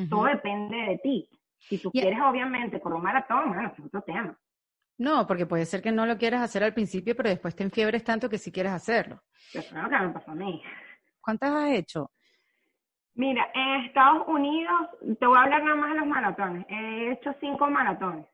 Todo 0.08 0.24
depende 0.24 0.76
de 0.76 0.98
ti. 0.98 1.28
Si 1.58 1.78
tú 1.78 1.92
quieres, 1.92 2.18
obviamente, 2.20 2.80
correr 2.80 2.96
un 2.96 3.04
maratón, 3.04 3.48
bueno, 3.52 3.72
es 3.72 3.84
otro 3.84 4.02
tema. 4.02 4.36
No, 4.98 5.24
porque 5.26 5.46
puede 5.46 5.64
ser 5.64 5.80
que 5.80 5.92
no 5.92 6.04
lo 6.04 6.18
quieras 6.18 6.42
hacer 6.42 6.64
al 6.64 6.74
principio, 6.74 7.14
pero 7.14 7.28
después 7.28 7.54
te 7.54 7.62
enfiebres 7.62 8.02
tanto 8.02 8.28
que 8.28 8.38
si 8.38 8.50
quieres 8.50 8.72
hacerlo. 8.72 9.22
Eso 9.54 9.60
es 9.60 9.72
lo 9.72 9.88
que 9.88 9.98
me 9.98 10.08
pasó 10.08 10.32
a 10.32 10.34
mí. 10.34 10.60
¿Cuántas 11.20 11.52
has 11.52 11.70
hecho? 11.70 12.10
Mira, 13.14 13.46
en 13.54 13.84
Estados 13.84 14.26
Unidos, 14.26 14.88
te 15.20 15.26
voy 15.26 15.36
a 15.36 15.42
hablar 15.42 15.62
nada 15.62 15.76
más 15.76 15.90
de 15.90 16.00
los 16.00 16.08
maratones. 16.08 16.66
He 16.68 17.12
hecho 17.12 17.34
cinco 17.40 17.70
maratones. 17.70 18.26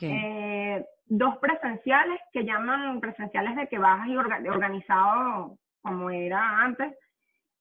Eh, 0.00 0.84
dos 1.06 1.38
presenciales 1.38 2.20
que 2.32 2.44
llaman 2.44 3.00
presenciales 3.00 3.56
de 3.56 3.68
que 3.68 3.78
bajas 3.78 4.08
y 4.08 4.16
organizado 4.16 5.56
como 5.80 6.10
era 6.10 6.60
antes. 6.60 6.94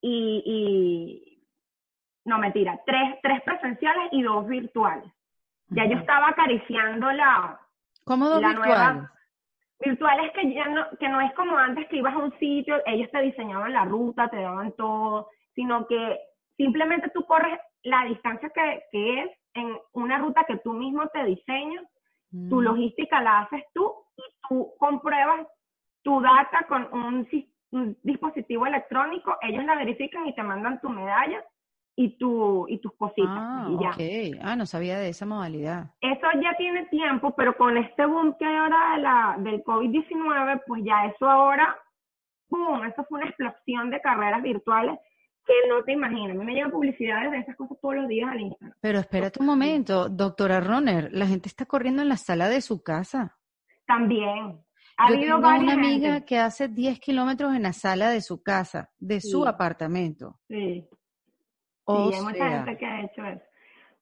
Y, 0.01 1.41
no 2.25 2.37
mentira, 2.39 2.79
tres, 2.85 3.17
tres 3.21 3.41
presenciales 3.43 4.09
y 4.11 4.21
dos 4.23 4.47
virtuales. 4.47 5.11
Ya 5.69 5.85
yo 5.85 5.97
estaba 5.97 6.29
acariciando 6.29 7.11
la, 7.11 7.59
¿Cómo 8.03 8.29
dos 8.29 8.41
virtuales? 8.41 9.03
Virtuales 9.79 10.31
que 10.33 10.53
ya 10.53 10.67
no, 10.67 10.85
que 10.99 11.09
no 11.09 11.21
es 11.21 11.33
como 11.33 11.57
antes 11.57 11.87
que 11.89 11.97
ibas 11.97 12.13
a 12.13 12.19
un 12.19 12.37
sitio, 12.39 12.81
ellos 12.85 13.09
te 13.11 13.21
diseñaban 13.21 13.73
la 13.73 13.85
ruta, 13.85 14.29
te 14.29 14.37
daban 14.37 14.71
todo, 14.73 15.29
sino 15.53 15.85
que 15.87 16.19
simplemente 16.55 17.09
tú 17.09 17.25
corres 17.25 17.59
la 17.83 18.05
distancia 18.05 18.49
que, 18.49 18.83
que 18.91 19.21
es 19.21 19.31
en 19.53 19.77
una 19.93 20.19
ruta 20.19 20.45
que 20.45 20.57
tú 20.57 20.73
mismo 20.73 21.07
te 21.09 21.23
diseñas 21.25 21.83
tu 22.49 22.55
mm. 22.57 22.63
logística 22.63 23.21
la 23.21 23.41
haces 23.41 23.63
tú 23.73 23.93
y 24.17 24.23
tú 24.47 24.73
compruebas 24.77 25.47
tu 26.03 26.21
data 26.21 26.65
con 26.67 26.87
un, 26.93 27.27
dispositivo 28.03 28.65
electrónico, 28.65 29.35
ellos 29.41 29.65
la 29.65 29.75
verifican 29.75 30.25
y 30.27 30.35
te 30.35 30.43
mandan 30.43 30.79
tu 30.79 30.87
medalla 30.87 31.43
y, 31.97 32.17
tu, 32.17 32.65
y 32.69 32.77
tus 32.79 32.93
cositas. 32.95 33.27
Ah, 33.29 33.67
y 33.69 34.31
ya. 34.31 34.39
Ah, 34.43 34.55
no 34.55 34.65
sabía 34.65 34.97
de 34.97 35.09
esa 35.09 35.25
modalidad. 35.25 35.91
Eso 35.99 36.27
ya 36.41 36.55
tiene 36.55 36.85
tiempo, 36.85 37.35
pero 37.35 37.57
con 37.57 37.75
este 37.75 38.05
boom 38.05 38.35
que 38.37 38.45
hay 38.45 38.55
ahora 38.55 38.95
de 38.95 39.01
la, 39.01 39.35
del 39.39 39.63
COVID-19, 39.63 40.61
pues 40.67 40.83
ya 40.85 41.05
eso 41.07 41.29
ahora, 41.29 41.75
¡pum! 42.47 42.85
Eso 42.85 43.03
fue 43.09 43.19
una 43.19 43.29
explosión 43.29 43.89
de 43.89 43.99
carreras 43.99 44.41
virtuales 44.41 44.97
que 45.45 45.53
no 45.69 45.83
te 45.83 45.93
imaginas. 45.93 46.35
A 46.35 46.39
mí 46.39 46.45
me 46.45 46.53
llegan 46.53 46.71
publicidades 46.71 47.31
de 47.31 47.39
esas 47.39 47.55
cosas 47.55 47.77
todos 47.81 47.95
los 47.95 48.07
días 48.07 48.29
al 48.31 48.41
Instagram. 48.41 48.77
Pero 48.81 48.99
espérate 48.99 49.39
un 49.39 49.45
momento, 49.45 50.09
doctora 50.09 50.59
Roner, 50.59 51.09
la 51.11 51.27
gente 51.27 51.47
está 51.47 51.65
corriendo 51.65 52.01
en 52.01 52.09
la 52.09 52.17
sala 52.17 52.49
de 52.49 52.61
su 52.61 52.83
casa. 52.83 53.37
También. 53.85 54.63
Ha 54.97 55.09
Yo 55.09 55.15
habido 55.15 55.35
tengo 55.41 55.59
una 55.59 55.73
amiga 55.73 56.21
que 56.21 56.39
hace 56.39 56.67
10 56.67 56.99
kilómetros 56.99 57.53
en 57.53 57.63
la 57.63 57.73
sala 57.73 58.09
de 58.09 58.21
su 58.21 58.41
casa, 58.41 58.89
de 58.97 59.19
su 59.21 59.45
apartamento. 59.45 60.39
Sí. 60.47 60.87
sí, 60.89 62.13
hay 62.13 62.21
mucha 62.21 62.49
gente 62.49 62.77
que 62.77 62.85
ha 62.85 63.01
hecho 63.01 63.25
eso. 63.25 63.43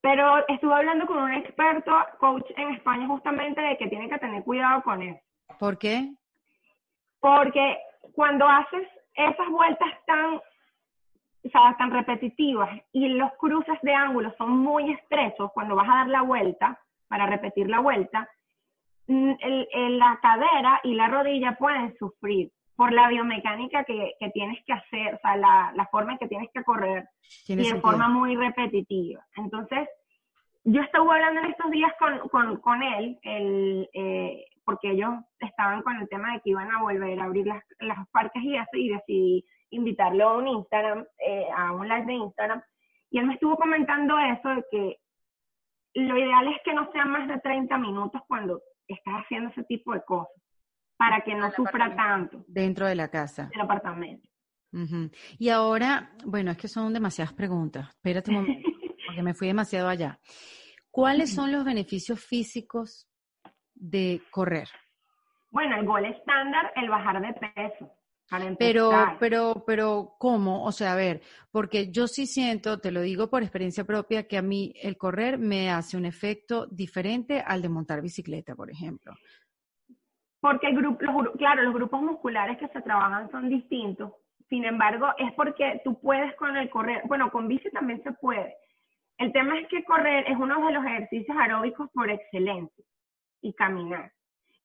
Pero 0.01 0.45
estuve 0.49 0.73
hablando 0.73 1.07
con 1.07 1.17
un 1.17 1.33
experto, 1.33 1.91
coach 2.19 2.45
en 2.57 2.73
España, 2.75 3.07
justamente 3.07 3.61
de 3.61 3.77
que 3.77 3.87
tiene 3.87 4.09
que 4.09 4.19
tener 4.19 4.43
cuidado 4.43 4.83
con 4.83 5.01
eso. 5.01 5.19
¿Por 5.57 5.77
qué? 5.77 6.13
Porque 7.19 7.77
cuando 8.13 8.45
haces 8.45 8.87
esas 9.15 9.49
vueltas 9.49 9.89
tan 10.05 10.39
o 11.45 11.49
sea, 11.49 11.75
tan 11.77 11.91
repetitivas 11.91 12.69
y 12.91 13.09
los 13.09 13.31
cruces 13.33 13.77
de 13.81 13.93
ángulos 13.93 14.33
son 14.37 14.57
muy 14.57 14.91
estrechos 14.91 15.51
cuando 15.53 15.75
vas 15.75 15.89
a 15.89 15.95
dar 15.95 16.07
la 16.07 16.21
vuelta, 16.21 16.79
para 17.07 17.25
repetir 17.27 17.69
la 17.69 17.79
vuelta, 17.79 18.29
mm, 19.07 19.33
el, 19.39 19.99
la 19.99 20.19
cadera 20.21 20.79
y 20.83 20.95
la 20.95 21.07
rodilla 21.07 21.55
pueden 21.57 21.95
sufrir 21.97 22.51
por 22.75 22.91
la 22.91 23.07
biomecánica 23.09 23.83
que, 23.83 24.13
que 24.19 24.29
tienes 24.31 24.63
que 24.65 24.73
hacer, 24.73 25.13
o 25.13 25.19
sea, 25.19 25.35
la, 25.35 25.71
la, 25.75 25.85
forma 25.87 26.13
en 26.13 26.17
que 26.17 26.27
tienes 26.27 26.49
que 26.51 26.63
correr 26.63 27.07
y 27.47 27.55
de 27.55 27.79
forma 27.81 28.09
muy 28.09 28.35
repetitiva. 28.35 29.23
Entonces, 29.35 29.87
yo 30.63 30.81
estuve 30.81 31.13
hablando 31.13 31.41
en 31.41 31.51
estos 31.51 31.69
días 31.69 31.91
con, 31.99 32.29
con, 32.29 32.57
con 32.61 32.81
él, 32.81 33.19
el, 33.21 33.89
eh, 33.93 34.45
porque 34.65 34.91
ellos 34.91 35.11
estaban 35.39 35.81
con 35.83 35.97
el 35.97 36.09
tema 36.09 36.33
de 36.33 36.41
que 36.41 36.49
iban 36.49 36.71
a 36.71 36.81
volver 36.81 37.19
a 37.19 37.25
abrir 37.25 37.45
las, 37.45 37.63
las 37.79 38.07
parques 38.09 38.41
y 38.41 38.55
eso, 38.55 38.69
y 38.73 38.89
decidí 38.89 39.45
invitarlo 39.73 40.29
a 40.29 40.37
un 40.37 40.47
Instagram, 40.47 41.05
eh, 41.19 41.47
a 41.55 41.71
un 41.71 41.87
live 41.87 42.05
de 42.05 42.13
Instagram, 42.13 42.61
y 43.09 43.19
él 43.19 43.27
me 43.27 43.33
estuvo 43.35 43.55
comentando 43.57 44.17
eso 44.19 44.49
de 44.49 44.65
que 44.71 44.97
lo 45.95 46.17
ideal 46.17 46.47
es 46.47 46.57
que 46.63 46.73
no 46.73 46.91
sean 46.91 47.11
más 47.11 47.27
de 47.27 47.39
30 47.39 47.77
minutos 47.77 48.21
cuando 48.27 48.61
estás 48.87 49.13
haciendo 49.23 49.49
ese 49.49 49.63
tipo 49.63 49.93
de 49.93 50.03
cosas, 50.03 50.33
para 50.97 51.21
que 51.21 51.35
no 51.35 51.51
sufra 51.51 51.95
tanto. 51.95 52.43
Dentro 52.47 52.87
de 52.87 52.95
la 52.95 53.09
casa. 53.09 53.49
Del 53.51 53.61
apartamento. 53.61 54.27
Y 55.37 55.49
ahora, 55.49 56.11
bueno, 56.25 56.49
es 56.49 56.57
que 56.57 56.67
son 56.67 56.91
demasiadas 56.93 57.33
preguntas. 57.33 57.89
Espérate 57.89 58.31
un 58.31 58.37
momento, 58.37 58.69
porque 59.05 59.21
me 59.21 59.35
fui 59.35 59.47
demasiado 59.47 59.87
allá. 59.87 60.19
¿Cuáles 60.89 61.33
son 61.33 61.51
los 61.51 61.63
beneficios 61.63 62.23
físicos 62.23 63.07
de 63.75 64.21
correr? 64.31 64.67
Bueno, 65.51 65.77
el 65.77 65.85
gol 65.85 66.05
estándar, 66.05 66.73
el 66.75 66.89
bajar 66.89 67.21
de 67.21 67.33
peso. 67.33 67.91
Pero, 68.57 68.91
pero, 69.19 69.63
pero, 69.67 70.15
¿cómo? 70.17 70.65
O 70.65 70.71
sea, 70.71 70.93
a 70.93 70.95
ver, 70.95 71.21
porque 71.51 71.91
yo 71.91 72.07
sí 72.07 72.25
siento, 72.25 72.79
te 72.79 72.91
lo 72.91 73.01
digo 73.01 73.29
por 73.29 73.43
experiencia 73.43 73.83
propia, 73.83 74.27
que 74.27 74.37
a 74.37 74.41
mí 74.41 74.73
el 74.81 74.97
correr 74.97 75.37
me 75.37 75.69
hace 75.69 75.97
un 75.97 76.05
efecto 76.05 76.65
diferente 76.67 77.43
al 77.45 77.61
de 77.61 77.69
montar 77.69 78.01
bicicleta, 78.01 78.55
por 78.55 78.71
ejemplo. 78.71 79.13
Porque 80.39 80.67
el 80.67 80.75
grupo, 80.75 80.99
claro, 81.37 81.63
los 81.63 81.73
grupos 81.73 82.01
musculares 82.01 82.57
que 82.57 82.67
se 82.69 82.81
trabajan 82.81 83.29
son 83.31 83.49
distintos. 83.49 84.11
Sin 84.49 84.65
embargo, 84.65 85.07
es 85.17 85.31
porque 85.33 85.81
tú 85.83 85.99
puedes 85.99 86.35
con 86.35 86.57
el 86.57 86.69
correr, 86.69 87.01
bueno, 87.05 87.31
con 87.31 87.47
bici 87.47 87.69
también 87.71 88.01
se 88.03 88.11
puede. 88.13 88.55
El 89.17 89.31
tema 89.31 89.59
es 89.59 89.67
que 89.67 89.83
correr 89.83 90.25
es 90.27 90.37
uno 90.37 90.65
de 90.65 90.73
los 90.73 90.85
ejercicios 90.85 91.37
aeróbicos 91.37 91.89
por 91.93 92.09
excelencia 92.09 92.83
y 93.41 93.53
caminar. 93.53 94.11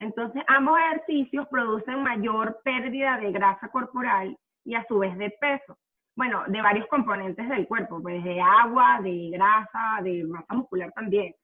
Entonces, 0.00 0.42
ambos 0.46 0.78
ejercicios 0.78 1.46
producen 1.48 2.02
mayor 2.02 2.60
pérdida 2.62 3.18
de 3.18 3.32
grasa 3.32 3.68
corporal 3.68 4.36
y 4.64 4.74
a 4.74 4.84
su 4.86 4.98
vez 4.98 5.16
de 5.18 5.30
peso. 5.30 5.76
Bueno, 6.14 6.42
de 6.48 6.60
varios 6.60 6.86
componentes 6.88 7.48
del 7.48 7.66
cuerpo, 7.66 8.02
pues 8.02 8.22
de 8.24 8.40
agua, 8.40 9.00
de 9.02 9.30
grasa, 9.30 10.02
de 10.02 10.24
masa 10.24 10.54
muscular 10.54 10.92
también. 10.92 11.34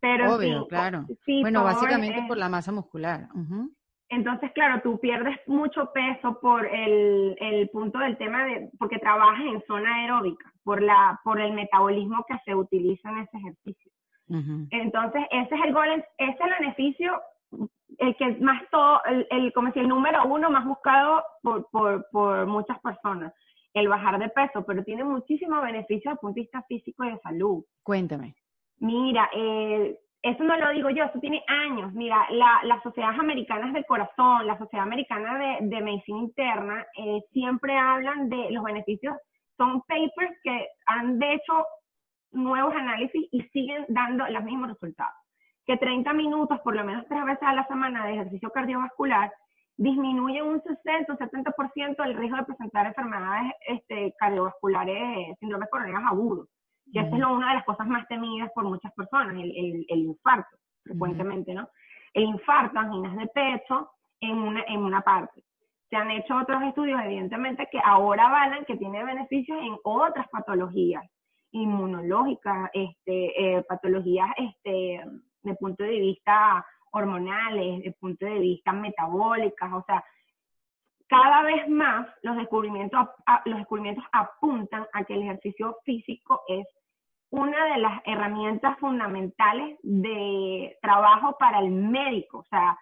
Pero 0.00 0.36
Obvio, 0.36 0.66
claro. 0.68 1.06
bueno, 1.40 1.64
básicamente 1.64 2.22
por 2.28 2.36
la 2.36 2.48
masa 2.48 2.70
muscular. 2.70 3.28
Entonces, 4.10 4.52
claro, 4.52 4.80
tú 4.82 4.98
pierdes 5.00 5.36
mucho 5.46 5.90
peso 5.92 6.38
por 6.40 6.66
el, 6.66 7.36
el, 7.40 7.68
punto 7.70 7.98
del 7.98 8.16
tema 8.16 8.44
de, 8.44 8.70
porque 8.78 8.98
trabajas 8.98 9.44
en 9.44 9.62
zona 9.66 9.94
aeróbica, 9.96 10.50
por, 10.62 10.82
la, 10.82 11.20
por 11.24 11.40
el 11.40 11.52
metabolismo 11.52 12.24
que 12.28 12.38
se 12.44 12.54
utiliza 12.54 13.10
en 13.10 13.18
ese 13.18 13.36
ejercicio. 13.36 13.92
Entonces, 14.70 15.22
ese 15.30 15.54
es 15.54 15.64
el 15.64 15.72
gol, 15.72 15.88
ese 15.88 16.30
es 16.30 16.40
el 16.40 16.50
beneficio 16.60 17.18
el 17.98 18.16
que 18.16 18.36
más 18.40 18.62
todo, 18.70 19.00
el, 19.30 19.52
como 19.52 19.72
si 19.72 19.80
el 19.80 19.88
número 19.88 20.24
uno 20.26 20.50
más 20.50 20.64
buscado 20.64 21.22
por, 21.42 21.68
por, 21.70 22.06
por 22.10 22.46
muchas 22.46 22.78
personas, 22.80 23.32
el 23.74 23.88
bajar 23.88 24.18
de 24.18 24.28
peso, 24.28 24.64
pero 24.64 24.84
tiene 24.84 25.04
muchísimos 25.04 25.62
beneficios 25.62 26.04
desde 26.04 26.12
el 26.12 26.18
punto 26.18 26.34
de 26.34 26.40
vista 26.42 26.62
físico 26.62 27.04
y 27.04 27.10
de 27.10 27.18
salud. 27.20 27.64
Cuéntame. 27.82 28.34
Mira, 28.78 29.28
eh, 29.34 29.98
eso 30.22 30.44
no 30.44 30.56
lo 30.56 30.70
digo 30.70 30.90
yo, 30.90 31.04
eso 31.04 31.18
tiene 31.20 31.42
años. 31.48 31.92
Mira, 31.92 32.26
la, 32.30 32.60
las 32.64 32.82
sociedades 32.82 33.18
americanas 33.18 33.72
del 33.72 33.86
corazón, 33.86 34.46
la 34.46 34.58
sociedad 34.58 34.86
americana 34.86 35.38
de, 35.38 35.68
de 35.68 35.80
medicina 35.82 36.18
interna, 36.18 36.86
eh, 36.96 37.20
siempre 37.32 37.76
hablan 37.76 38.28
de 38.28 38.50
los 38.50 38.62
beneficios. 38.64 39.16
Son 39.56 39.82
papers 39.82 40.38
que 40.42 40.68
han 40.86 41.18
de 41.18 41.34
hecho 41.34 41.66
nuevos 42.30 42.74
análisis 42.74 43.28
y 43.32 43.42
siguen 43.48 43.84
dando 43.88 44.26
los 44.28 44.44
mismos 44.44 44.68
resultados 44.68 45.14
que 45.68 45.76
30 45.76 46.14
minutos, 46.14 46.58
por 46.60 46.74
lo 46.74 46.82
menos 46.82 47.04
tres 47.08 47.22
veces 47.26 47.42
a 47.42 47.52
la 47.52 47.66
semana 47.66 48.06
de 48.06 48.14
ejercicio 48.14 48.50
cardiovascular, 48.50 49.30
disminuye 49.76 50.42
un 50.42 50.62
60 50.62 51.12
o 51.12 51.16
70% 51.18 52.04
el 52.06 52.16
riesgo 52.16 52.38
de 52.38 52.44
presentar 52.44 52.86
enfermedades 52.86 53.52
este, 53.66 54.14
cardiovasculares, 54.18 55.38
síndromes 55.38 55.68
coronarios 55.70 56.10
agudos. 56.10 56.48
Y 56.86 56.98
esa 56.98 57.14
es 57.14 57.22
una 57.22 57.50
de 57.50 57.56
las 57.56 57.66
cosas 57.66 57.86
más 57.86 58.08
temidas 58.08 58.50
por 58.54 58.64
muchas 58.64 58.94
personas, 58.94 59.34
el, 59.34 59.84
el, 59.86 59.98
infarto, 59.98 60.56
frecuentemente, 60.84 61.52
¿no? 61.52 61.68
El 62.14 62.22
infarto, 62.22 62.78
anginas 62.78 63.14
de 63.18 63.26
pecho, 63.26 63.90
en 64.22 64.38
una, 64.38 64.64
en 64.68 64.80
una 64.80 65.02
parte. 65.02 65.44
Se 65.90 65.96
han 65.96 66.10
hecho 66.10 66.34
otros 66.34 66.62
estudios, 66.62 66.98
evidentemente, 67.04 67.68
que 67.70 67.78
ahora 67.84 68.28
avalan 68.28 68.64
que 68.64 68.78
tiene 68.78 69.04
beneficios 69.04 69.58
en 69.60 69.76
otras 69.84 70.28
patologías 70.28 71.04
inmunológicas, 71.50 72.70
este, 72.72 73.56
eh, 73.58 73.62
patologías 73.68 74.30
este, 74.38 75.02
de 75.42 75.54
punto 75.54 75.84
de 75.84 76.00
vista 76.00 76.64
hormonales, 76.92 77.82
de 77.82 77.92
punto 77.92 78.26
de 78.26 78.38
vista 78.38 78.72
metabólicas, 78.72 79.72
o 79.72 79.84
sea, 79.86 80.04
cada 81.06 81.42
vez 81.42 81.68
más 81.68 82.06
los 82.22 82.36
descubrimientos, 82.36 83.08
los 83.46 83.58
descubrimientos 83.58 84.04
apuntan 84.12 84.86
a 84.92 85.04
que 85.04 85.14
el 85.14 85.22
ejercicio 85.22 85.76
físico 85.84 86.42
es 86.48 86.66
una 87.30 87.64
de 87.72 87.78
las 87.78 88.02
herramientas 88.04 88.78
fundamentales 88.78 89.78
de 89.82 90.76
trabajo 90.80 91.36
para 91.38 91.60
el 91.60 91.70
médico, 91.70 92.38
o 92.38 92.44
sea, 92.44 92.78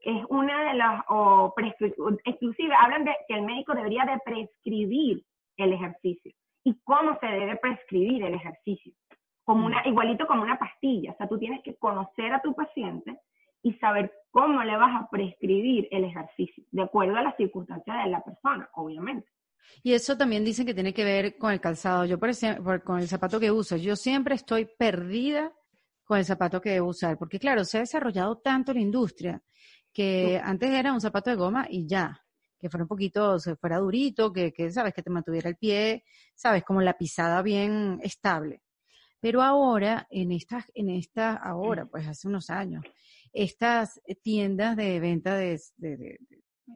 es 0.00 0.24
una 0.28 0.68
de 0.68 0.74
las, 0.74 1.02
o 1.08 1.54
exclusive, 1.56 2.74
hablan 2.74 3.04
de 3.04 3.16
que 3.26 3.34
el 3.34 3.42
médico 3.42 3.74
debería 3.74 4.04
de 4.04 4.18
prescribir 4.24 5.22
el 5.56 5.72
ejercicio. 5.72 6.32
Y 6.64 6.78
cómo 6.84 7.18
se 7.20 7.26
debe 7.26 7.56
prescribir 7.56 8.24
el 8.24 8.34
ejercicio 8.34 8.92
como 9.46 9.64
una, 9.64 9.82
mm. 9.82 9.88
igualito 9.88 10.26
como 10.26 10.42
una 10.42 10.58
pastilla. 10.58 11.12
O 11.12 11.16
sea, 11.16 11.28
tú 11.28 11.38
tienes 11.38 11.62
que 11.62 11.76
conocer 11.76 12.34
a 12.34 12.42
tu 12.42 12.54
paciente 12.54 13.20
y 13.62 13.72
saber 13.74 14.12
cómo 14.30 14.62
le 14.62 14.76
vas 14.76 15.02
a 15.02 15.08
prescribir 15.08 15.88
el 15.90 16.04
ejercicio, 16.04 16.64
de 16.70 16.82
acuerdo 16.82 17.16
a 17.16 17.22
las 17.22 17.36
circunstancias 17.36 18.04
de 18.04 18.10
la 18.10 18.22
persona, 18.22 18.68
obviamente. 18.74 19.28
Y 19.82 19.94
eso 19.94 20.16
también 20.16 20.44
dicen 20.44 20.66
que 20.66 20.74
tiene 20.74 20.92
que 20.92 21.04
ver 21.04 21.38
con 21.38 21.52
el 21.52 21.60
calzado. 21.60 22.04
Yo, 22.04 22.18
por 22.18 22.28
ejemplo, 22.28 22.82
con 22.84 22.98
el 22.98 23.08
zapato 23.08 23.40
que 23.40 23.50
uso, 23.50 23.76
yo 23.76 23.96
siempre 23.96 24.34
estoy 24.34 24.68
perdida 24.78 25.52
con 26.04 26.18
el 26.18 26.24
zapato 26.24 26.60
que 26.60 26.70
debo 26.70 26.88
usar, 26.88 27.18
porque 27.18 27.38
claro, 27.38 27.64
se 27.64 27.78
ha 27.78 27.80
desarrollado 27.80 28.38
tanto 28.38 28.72
la 28.72 28.80
industria 28.80 29.42
que 29.92 30.40
antes 30.42 30.70
era 30.70 30.92
un 30.92 31.00
zapato 31.00 31.30
de 31.30 31.36
goma 31.36 31.66
y 31.68 31.86
ya, 31.86 32.20
que 32.58 32.68
fuera 32.68 32.84
un 32.84 32.88
poquito, 32.88 33.38
se 33.38 33.56
fuera 33.56 33.78
durito, 33.78 34.32
que, 34.32 34.52
que 34.52 34.70
sabes, 34.70 34.92
que 34.94 35.02
te 35.02 35.10
mantuviera 35.10 35.48
el 35.48 35.56
pie, 35.56 36.04
sabes, 36.34 36.62
como 36.62 36.80
la 36.80 36.96
pisada 36.96 37.42
bien 37.42 37.98
estable. 38.02 38.62
Pero 39.26 39.42
ahora, 39.42 40.06
en 40.08 40.30
estas, 40.30 40.66
en 40.72 40.88
esta, 40.88 41.34
ahora, 41.34 41.84
pues 41.84 42.06
hace 42.06 42.28
unos 42.28 42.48
años, 42.48 42.84
estas 43.32 44.00
tiendas 44.22 44.76
de 44.76 45.00
venta 45.00 45.34
de, 45.34 45.60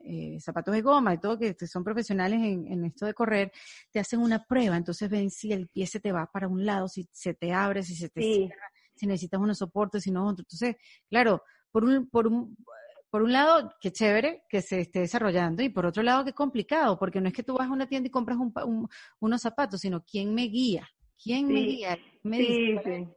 eh, 0.03 0.37
zapatos 0.41 0.73
de 0.73 0.81
goma 0.81 1.13
y 1.13 1.17
todo, 1.17 1.39
que 1.39 1.55
son 1.65 1.81
profesionales 1.81 2.41
en, 2.43 2.83
esto 2.83 3.05
de 3.05 3.13
correr, 3.13 3.53
te 3.89 4.01
hacen 4.01 4.19
una 4.19 4.43
prueba, 4.43 4.75
entonces 4.75 5.09
ven 5.09 5.31
si 5.31 5.53
el 5.53 5.69
pie 5.69 5.87
se 5.87 6.01
te 6.01 6.11
va 6.11 6.29
para 6.29 6.49
un 6.49 6.65
lado, 6.65 6.89
si 6.89 7.07
se 7.13 7.33
te 7.33 7.53
abre, 7.53 7.83
si 7.83 7.95
se 7.95 8.09
te 8.09 8.21
cierra, 8.21 8.69
si 8.95 9.07
necesitas 9.07 9.39
unos 9.39 9.57
soportes, 9.57 10.03
si 10.03 10.11
no 10.11 10.27
otro. 10.27 10.43
Entonces, 10.43 10.75
claro, 11.09 11.43
por 11.71 11.85
un, 11.85 12.09
por 12.09 12.27
un, 12.27 12.57
por 13.09 13.21
un 13.21 13.31
lado, 13.31 13.71
qué 13.79 13.93
chévere 13.93 14.43
que 14.49 14.61
se 14.61 14.81
esté 14.81 14.99
desarrollando 14.99 15.63
y 15.63 15.69
por 15.69 15.85
otro 15.85 16.03
lado, 16.03 16.25
qué 16.25 16.33
complicado, 16.33 16.99
porque 16.99 17.21
no 17.21 17.29
es 17.29 17.33
que 17.33 17.43
tú 17.43 17.53
vas 17.53 17.69
a 17.69 17.71
una 17.71 17.87
tienda 17.87 18.07
y 18.07 18.11
compras 18.11 18.37
unos 19.21 19.41
zapatos, 19.41 19.79
sino 19.79 20.03
quién 20.03 20.35
me 20.35 20.43
guía. 20.49 20.85
¿Quién 21.23 21.47
me 21.47 21.59
guía? 21.59 21.97
Me 22.23 22.37
dice 22.37 23.07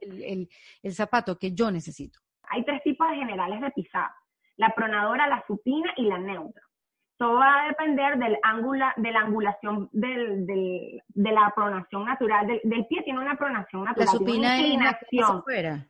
el, 0.81 0.93
zapato 0.93 1.37
que 1.37 1.53
yo 1.53 1.71
necesito. 1.71 2.19
Hay 2.49 2.63
tres 2.63 2.81
tipos 2.83 3.09
de 3.09 3.15
generales 3.17 3.61
de 3.61 3.71
pisada. 3.71 4.15
La 4.57 4.73
pronadora, 4.73 5.27
la 5.27 5.43
supina 5.47 5.91
y 5.97 6.03
la 6.03 6.17
neutra. 6.17 6.61
Todo 7.17 7.35
va 7.35 7.63
a 7.63 7.67
depender 7.67 8.17
del 8.17 8.37
ángulo, 8.43 8.85
de 8.97 9.11
la 9.11 9.21
angulación 9.21 9.89
del, 9.93 10.45
de 10.45 11.31
la 11.31 11.51
pronación 11.55 12.05
natural. 12.05 12.45
Del, 12.45 12.85
pie 12.87 13.03
tiene 13.03 13.19
una 13.19 13.37
pronación 13.37 13.85
natural. 13.85 14.05
La 14.05 14.11
supina 14.11 14.59
es 14.59 14.77
la 14.77 14.99
que 14.99 15.41
fuera. 15.43 15.87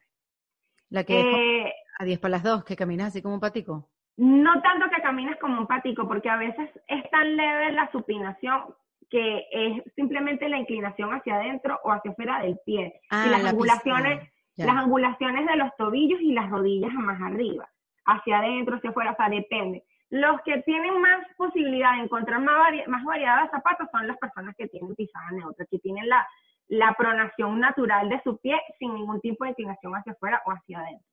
La 0.90 1.04
que 1.04 1.66
eh, 1.68 1.74
a 1.98 2.06
10 2.06 2.20
para 2.20 2.32
las 2.34 2.44
2, 2.44 2.64
que 2.64 2.76
caminas 2.76 3.08
así 3.08 3.22
como 3.22 3.36
un 3.36 3.42
patico. 3.42 3.90
No 4.18 4.62
tanto 4.62 4.86
que 4.90 5.02
caminas 5.02 5.38
como 5.40 5.60
un 5.60 5.68
patico, 5.68 6.08
porque 6.08 6.30
a 6.30 6.38
veces 6.38 6.70
es 6.88 7.10
tan 7.10 7.36
leve 7.36 7.72
la 7.74 7.92
supinación 7.92 8.76
que 9.10 9.46
es 9.52 9.84
simplemente 9.96 10.50
la 10.50 10.58
inclinación 10.58 11.14
hacia 11.14 11.36
adentro 11.36 11.80
o 11.84 11.92
hacia 11.92 12.12
afuera 12.12 12.42
del 12.42 12.58
pie. 12.66 13.02
y 13.12 13.30
las 13.30 13.46
angulaciones, 13.46 14.30
las 14.58 14.76
angulaciones 14.76 15.46
de 15.46 15.56
los 15.56 15.76
tobillos 15.78 16.22
y 16.22 16.34
las 16.34 16.50
rodillas 16.50 16.94
más 16.94 17.22
arriba, 17.22 17.70
hacia 18.06 18.40
adentro, 18.40 18.78
hacia 18.78 18.90
afuera, 18.90 19.12
o 19.12 19.16
sea, 19.16 19.30
depende. 19.30 19.84
Los 20.10 20.40
que 20.42 20.62
tienen 20.62 21.02
más 21.02 21.26
posibilidad 21.36 21.96
de 21.96 22.04
encontrar 22.04 22.40
más, 22.40 22.72
más 22.88 23.04
variedad 23.04 23.44
de 23.44 23.50
zapatos 23.50 23.88
son 23.92 24.08
las 24.08 24.18
personas 24.18 24.56
que 24.56 24.68
tienen 24.68 24.96
pisada 24.96 25.32
neutra, 25.32 25.66
que 25.70 25.80
tienen 25.80 26.08
la, 26.08 26.28
la 26.68 26.94
pronación 26.94 27.60
natural 27.60 28.10
de 28.10 28.22
su 28.24 28.38
pie 28.38 28.60
sin 28.80 28.94
ningún 28.94 29.20
tipo 29.22 29.44
de 29.44 29.52
inclinación 29.52 29.94
hacia 29.96 30.14
afuera 30.14 30.42
o 30.46 30.52
hacia 30.52 30.80
adentro. 30.80 31.06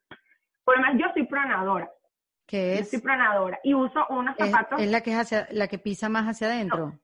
Por 0.65 0.77
lo 0.77 0.83
menos 0.83 1.01
yo 1.01 1.13
soy 1.15 1.27
pronadora. 1.27 1.91
¿Qué 2.47 2.75
es? 2.75 2.81
Yo 2.81 2.85
soy 2.85 3.01
pronadora 3.01 3.59
y 3.63 3.75
uso 3.75 4.07
unos 4.11 4.37
zapatos. 4.37 4.81
¿Es, 4.81 4.91
la 4.91 5.01
que 5.01 5.11
es 5.11 5.17
hacia, 5.17 5.49
la 5.51 5.69
que 5.69 5.79
pisa 5.79 6.09
más 6.09 6.27
hacia 6.27 6.49
adentro? 6.49 6.87
No, 6.87 6.99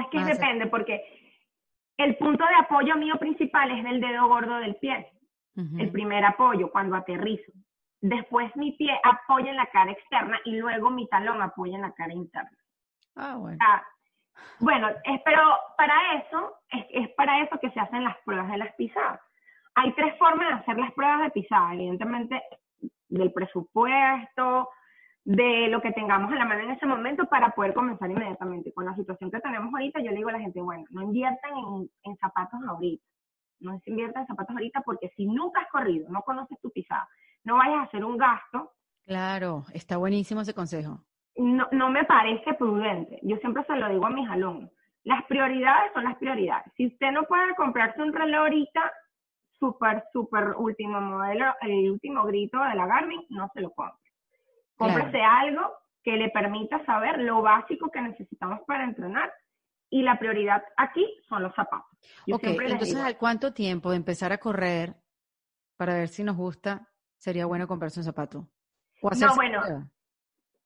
es 0.00 0.06
que 0.08 0.24
depende, 0.24 0.66
porque 0.66 1.02
el 1.96 2.16
punto 2.16 2.44
de 2.44 2.54
apoyo 2.54 2.96
mío 2.96 3.16
principal 3.18 3.70
es 3.70 3.84
el 3.84 4.00
dedo 4.00 4.28
gordo 4.28 4.56
del 4.58 4.76
pie. 4.76 5.12
El 5.76 5.90
primer 5.90 6.24
apoyo 6.24 6.70
cuando 6.70 6.94
aterrizo. 6.94 7.50
Después 8.00 8.54
mi 8.54 8.72
pie 8.72 8.96
apoya 9.02 9.50
en 9.50 9.56
la 9.56 9.66
cara 9.66 9.90
externa 9.90 10.38
y 10.44 10.56
luego 10.56 10.88
mi 10.88 11.08
talón 11.08 11.42
apoya 11.42 11.74
en 11.74 11.82
la 11.82 11.92
cara 11.94 12.12
interna. 12.12 12.56
Ah, 13.16 13.34
bueno. 13.36 13.58
bueno, 14.60 14.88
es, 15.02 15.20
pero 15.24 15.42
para 15.76 16.14
eso, 16.14 16.54
es, 16.70 16.86
es 16.90 17.08
para 17.16 17.42
eso 17.42 17.58
que 17.58 17.72
se 17.72 17.80
hacen 17.80 18.04
las 18.04 18.16
pruebas 18.18 18.48
de 18.52 18.58
las 18.58 18.72
pisadas. 18.76 19.20
Hay 19.74 19.92
tres 19.94 20.16
formas 20.16 20.48
de 20.48 20.54
hacer 20.54 20.78
las 20.78 20.92
pruebas 20.92 21.22
de 21.22 21.30
pisada, 21.30 21.74
evidentemente 21.74 22.40
del 23.08 23.32
presupuesto, 23.32 24.70
de 25.24 25.68
lo 25.68 25.82
que 25.82 25.92
tengamos 25.92 26.32
a 26.32 26.36
la 26.36 26.44
mano 26.44 26.62
en 26.62 26.70
ese 26.70 26.86
momento 26.86 27.26
para 27.26 27.50
poder 27.50 27.74
comenzar 27.74 28.10
inmediatamente. 28.10 28.72
Con 28.72 28.86
la 28.86 28.94
situación 28.94 29.30
que 29.30 29.40
tenemos 29.40 29.72
ahorita, 29.72 30.00
yo 30.00 30.10
le 30.10 30.16
digo 30.16 30.30
a 30.30 30.32
la 30.32 30.40
gente, 30.40 30.60
bueno, 30.60 30.84
no 30.90 31.02
inviertan 31.02 31.50
en, 32.04 32.16
zapatos 32.16 32.60
ahorita, 32.66 33.04
no 33.60 33.78
se 33.80 33.90
inviertan 33.90 34.22
en 34.22 34.28
zapatos 34.28 34.56
ahorita 34.56 34.80
porque 34.82 35.10
si 35.16 35.26
nunca 35.26 35.60
has 35.60 35.70
corrido, 35.70 36.08
no 36.08 36.22
conoces 36.22 36.58
tu 36.60 36.70
pisada, 36.70 37.08
no 37.44 37.56
vayas 37.56 37.78
a 37.78 37.82
hacer 37.82 38.04
un 38.04 38.16
gasto. 38.16 38.72
Claro, 39.06 39.64
está 39.72 39.96
buenísimo 39.96 40.40
ese 40.40 40.54
consejo. 40.54 41.00
No, 41.36 41.68
no 41.72 41.90
me 41.90 42.04
parece 42.04 42.54
prudente. 42.54 43.20
Yo 43.22 43.36
siempre 43.36 43.64
se 43.64 43.76
lo 43.76 43.88
digo 43.88 44.06
a 44.06 44.10
mis 44.10 44.28
alumnos. 44.28 44.70
Las 45.04 45.24
prioridades 45.26 45.92
son 45.94 46.04
las 46.04 46.16
prioridades. 46.16 46.72
Si 46.76 46.86
usted 46.86 47.12
no 47.12 47.24
puede 47.24 47.54
comprarse 47.54 48.02
un 48.02 48.12
reloj 48.12 48.40
ahorita, 48.40 48.92
súper, 49.58 50.04
súper 50.12 50.54
último 50.56 51.00
modelo, 51.00 51.46
el 51.60 51.90
último 51.90 52.24
grito 52.24 52.58
de 52.62 52.74
la 52.74 52.86
Garmin, 52.86 53.24
no 53.30 53.48
se 53.54 53.60
lo 53.60 53.70
compre. 53.72 54.07
Cómprese 54.78 55.20
algo 55.20 55.72
que 56.02 56.12
le 56.12 56.30
permita 56.30 56.82
saber 56.86 57.18
lo 57.18 57.42
básico 57.42 57.90
que 57.90 58.00
necesitamos 58.00 58.60
para 58.66 58.84
entrenar. 58.84 59.30
Y 59.90 60.02
la 60.02 60.18
prioridad 60.18 60.62
aquí 60.76 61.06
son 61.28 61.42
los 61.42 61.54
zapatos. 61.54 61.90
ok, 62.32 62.44
entonces, 62.44 62.96
¿al 62.96 63.16
cuánto 63.16 63.52
tiempo 63.52 63.90
de 63.90 63.96
empezar 63.96 64.32
a 64.32 64.38
correr 64.38 64.94
para 65.76 65.94
ver 65.94 66.08
si 66.08 66.22
nos 66.24 66.36
gusta 66.36 66.88
sería 67.16 67.46
bueno 67.46 67.66
comprarse 67.66 68.00
un 68.00 68.04
zapato? 68.04 68.48
no, 69.02 69.34
bueno, 69.34 69.62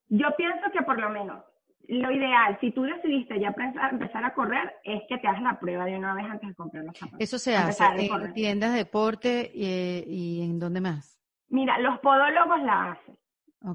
yo 0.08 0.28
pienso 0.36 0.70
que 0.72 0.82
por 0.82 1.00
lo 1.00 1.10
menos 1.10 1.42
lo 1.88 2.10
ideal, 2.10 2.56
si 2.60 2.70
tú 2.70 2.82
decidiste 2.82 3.40
ya 3.40 3.54
empezar 3.90 4.24
a 4.24 4.34
correr, 4.34 4.72
es 4.84 5.02
que 5.08 5.18
te 5.18 5.26
hagas 5.26 5.42
la 5.42 5.58
prueba 5.58 5.84
de 5.84 5.96
una 5.96 6.14
vez 6.14 6.24
antes 6.26 6.48
de 6.48 6.54
comprar 6.54 6.84
los 6.84 6.96
zapatos. 6.96 7.20
Eso 7.20 7.38
se 7.38 7.56
hace 7.56 7.84
en 7.84 8.32
tiendas 8.32 8.72
de 8.72 8.78
deporte 8.78 9.50
y, 9.52 10.04
y, 10.06 10.42
en 10.42 10.58
dónde 10.58 10.80
más. 10.80 11.18
Mira, 11.48 11.78
los 11.78 11.98
podólogos 12.00 12.62
la 12.62 12.92
hacen. 12.92 13.18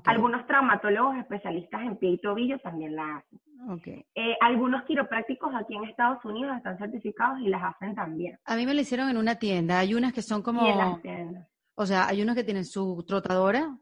Algunos 0.05 0.45
traumatólogos 0.47 1.17
especialistas 1.17 1.81
en 1.81 1.97
pie 1.97 2.11
y 2.11 2.17
tobillo 2.17 2.59
también 2.59 2.95
la 2.95 3.17
hacen. 3.17 3.39
Okay. 3.69 4.05
Eh, 4.15 4.37
algunos 4.41 4.83
quiroprácticos 4.83 5.53
aquí 5.55 5.75
en 5.75 5.85
Estados 5.85 6.23
Unidos 6.23 6.55
están 6.57 6.77
certificados 6.77 7.39
y 7.39 7.47
las 7.47 7.63
hacen 7.63 7.95
también. 7.95 8.37
A 8.45 8.55
mí 8.55 8.65
me 8.65 8.73
lo 8.73 8.81
hicieron 8.81 9.09
en 9.09 9.17
una 9.17 9.35
tienda. 9.35 9.79
Hay 9.79 9.93
unas 9.93 10.13
que 10.13 10.21
son 10.21 10.41
como... 10.41 10.65
Y 10.65 10.69
en 10.69 10.77
las 10.77 11.01
tiendas. 11.01 11.47
O 11.75 11.85
sea, 11.85 12.07
hay 12.07 12.21
unos 12.21 12.35
que 12.35 12.43
tienen 12.43 12.65
su 12.65 13.03
trotadora 13.07 13.77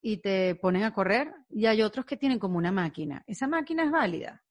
y 0.00 0.20
te 0.20 0.54
ponen 0.54 0.84
a 0.84 0.92
correr 0.92 1.32
y 1.48 1.66
hay 1.66 1.82
otros 1.82 2.04
que 2.04 2.16
tienen 2.16 2.38
como 2.38 2.58
una 2.58 2.72
máquina. 2.72 3.22
¿Esa 3.26 3.46
máquina 3.46 3.84
es 3.84 3.90
válida? 3.90 4.42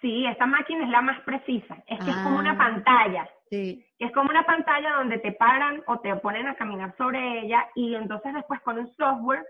Sí, 0.00 0.24
esa 0.26 0.46
máquina 0.46 0.84
es 0.84 0.90
la 0.90 1.02
más 1.02 1.20
precisa. 1.22 1.82
Es 1.86 1.98
que 2.04 2.10
es 2.10 2.16
como 2.18 2.38
una 2.38 2.52
ah, 2.52 2.58
pantalla. 2.58 3.28
Sí. 3.50 3.84
Es 3.98 4.12
como 4.12 4.30
una 4.30 4.46
pantalla 4.46 4.94
donde 4.94 5.18
te 5.18 5.32
paran 5.32 5.82
o 5.86 5.98
te 5.98 6.14
ponen 6.16 6.46
a 6.46 6.54
caminar 6.54 6.94
sobre 6.96 7.40
ella 7.40 7.66
y 7.74 7.94
entonces 7.94 8.32
después 8.34 8.60
con 8.60 8.78
un 8.78 8.94
software 8.94 9.44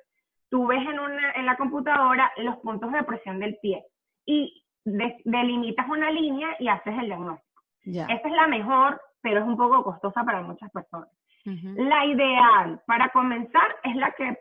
tú 0.51 0.67
ves 0.67 0.81
en, 0.81 0.99
una, 0.99 1.33
en 1.33 1.47
la 1.47 1.57
computadora 1.57 2.33
los 2.39 2.57
puntos 2.59 2.93
de 2.93 3.03
presión 3.05 3.39
del 3.39 3.59
pie 3.61 3.85
y 4.25 4.65
delimitas 4.85 5.89
una 5.89 6.11
línea 6.11 6.57
y 6.59 6.69
haces 6.69 6.95
el 6.99 7.07
diagnóstico. 7.07 7.63
Esta 7.85 8.29
es 8.29 8.35
la 8.35 8.47
mejor, 8.47 9.01
pero 9.21 9.41
es 9.41 9.47
un 9.47 9.57
poco 9.57 9.83
costosa 9.83 10.25
para 10.25 10.43
muchas 10.43 10.71
personas. 10.71 11.09
La 11.45 12.05
ideal 12.05 12.83
para 12.87 13.09
comenzar 13.09 13.77
es 13.83 13.97
la 13.97 14.13
que, 14.13 14.37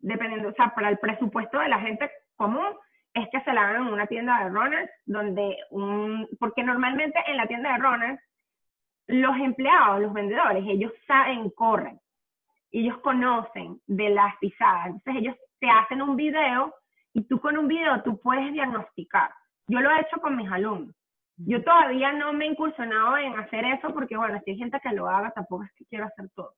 dependiendo, 0.00 0.48
o 0.48 0.52
sea, 0.54 0.74
para 0.74 0.88
el 0.88 0.98
presupuesto 0.98 1.60
de 1.60 1.68
la 1.68 1.78
gente 1.78 2.10
común, 2.34 2.66
es 3.14 3.28
que 3.30 3.40
se 3.42 3.52
la 3.52 3.68
hagan 3.68 3.86
en 3.86 3.92
una 3.92 4.06
tienda 4.06 4.42
de 4.42 4.50
runners, 4.50 4.90
donde 5.04 5.56
un, 5.70 6.28
porque 6.40 6.64
normalmente 6.64 7.18
en 7.28 7.36
la 7.36 7.46
tienda 7.46 7.72
de 7.72 7.78
runners, 7.78 8.20
los 9.06 9.36
empleados, 9.36 10.00
los 10.00 10.12
vendedores, 10.12 10.64
ellos 10.66 10.92
saben, 11.06 11.48
corren 11.50 12.00
ellos 12.72 12.98
conocen 12.98 13.80
de 13.86 14.10
las 14.10 14.36
pisadas. 14.38 14.86
Entonces 14.86 15.22
ellos 15.22 15.36
te 15.60 15.68
hacen 15.70 16.02
un 16.02 16.16
video 16.16 16.74
y 17.12 17.26
tú 17.26 17.40
con 17.40 17.56
un 17.56 17.68
video 17.68 18.02
tú 18.02 18.20
puedes 18.20 18.52
diagnosticar. 18.52 19.30
Yo 19.68 19.80
lo 19.80 19.90
he 19.90 20.00
hecho 20.00 20.20
con 20.20 20.36
mis 20.36 20.50
alumnos. 20.50 20.94
Yo 21.38 21.62
todavía 21.62 22.12
no 22.12 22.32
me 22.32 22.46
he 22.46 22.48
incursionado 22.48 23.18
en 23.18 23.38
hacer 23.38 23.64
eso 23.64 23.92
porque, 23.92 24.16
bueno, 24.16 24.40
si 24.44 24.52
hay 24.52 24.58
gente 24.58 24.80
que 24.80 24.94
lo 24.94 25.08
haga, 25.08 25.30
tampoco 25.32 25.64
es 25.64 25.72
que 25.74 25.84
quiero 25.86 26.06
hacer 26.06 26.30
todo. 26.34 26.54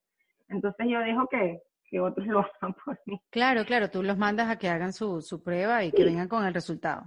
Entonces 0.49 0.87
yo 0.89 1.01
dejo 1.01 1.27
que, 1.29 1.61
que 1.91 2.01
otros 2.01 2.27
lo 2.27 2.41
hagan 2.61 2.75
por 2.85 2.99
mí. 3.07 3.21
Claro, 3.31 3.65
claro, 3.65 3.91
tú 3.91 4.03
los 4.03 4.19
mandas 4.19 4.49
a 4.49 4.59
que 4.59 4.69
hagan 4.69 4.93
su, 4.93 5.21
su 5.21 5.43
prueba 5.43 5.85
y 5.85 5.93
que 5.93 6.05
vengan 6.05 6.29
con 6.29 6.45
el 6.45 6.55
resultado. 6.55 7.03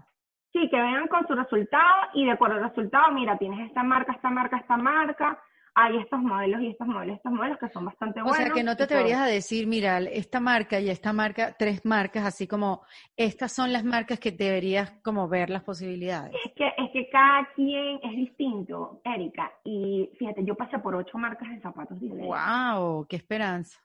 Sí, 0.51 0.69
que 0.69 0.77
vengan 0.77 1.07
con 1.07 1.25
su 1.27 1.33
resultado 1.33 2.09
y 2.13 2.25
de 2.25 2.31
acuerdo 2.31 2.55
al 2.55 2.69
resultado, 2.69 3.11
mira, 3.13 3.37
tienes 3.37 3.67
esta 3.69 3.83
marca, 3.83 4.11
esta 4.11 4.29
marca, 4.29 4.57
esta 4.57 4.75
marca, 4.75 5.41
hay 5.73 5.97
estos 5.97 6.19
modelos 6.19 6.61
y 6.61 6.67
estos 6.67 6.87
modelos, 6.87 7.17
estos 7.17 7.31
modelos 7.31 7.57
que 7.57 7.69
son 7.69 7.85
bastante 7.85 8.21
buenos. 8.21 8.39
O 8.39 8.43
sea, 8.43 8.53
que 8.53 8.63
no 8.63 8.75
te 8.75 8.83
atreverías 8.83 9.21
a 9.21 9.25
decir, 9.25 9.67
mira, 9.67 9.99
esta 9.99 10.39
marca 10.39 10.79
y 10.79 10.89
esta 10.89 11.13
marca, 11.13 11.55
tres 11.57 11.85
marcas, 11.85 12.25
así 12.25 12.47
como 12.47 12.83
estas 13.15 13.53
son 13.53 13.71
las 13.71 13.83
marcas 13.83 14.19
que 14.19 14.31
deberías 14.31 14.91
como 15.03 15.29
ver 15.29 15.49
las 15.49 15.63
posibilidades. 15.63 16.33
Es 16.45 16.51
que, 16.53 16.67
es 16.77 16.91
que 16.91 17.09
cada 17.09 17.45
quien 17.55 17.99
es 18.03 18.15
distinto, 18.15 19.01
Erika. 19.05 19.51
Y 19.63 20.09
fíjate, 20.19 20.43
yo 20.43 20.55
pasé 20.55 20.79
por 20.79 20.93
ocho 20.95 21.17
marcas 21.17 21.49
de 21.49 21.61
zapatos 21.61 21.99
diferentes. 21.99 22.27
¡Wow! 22.27 23.05
¡Qué 23.07 23.15
esperanza! 23.15 23.79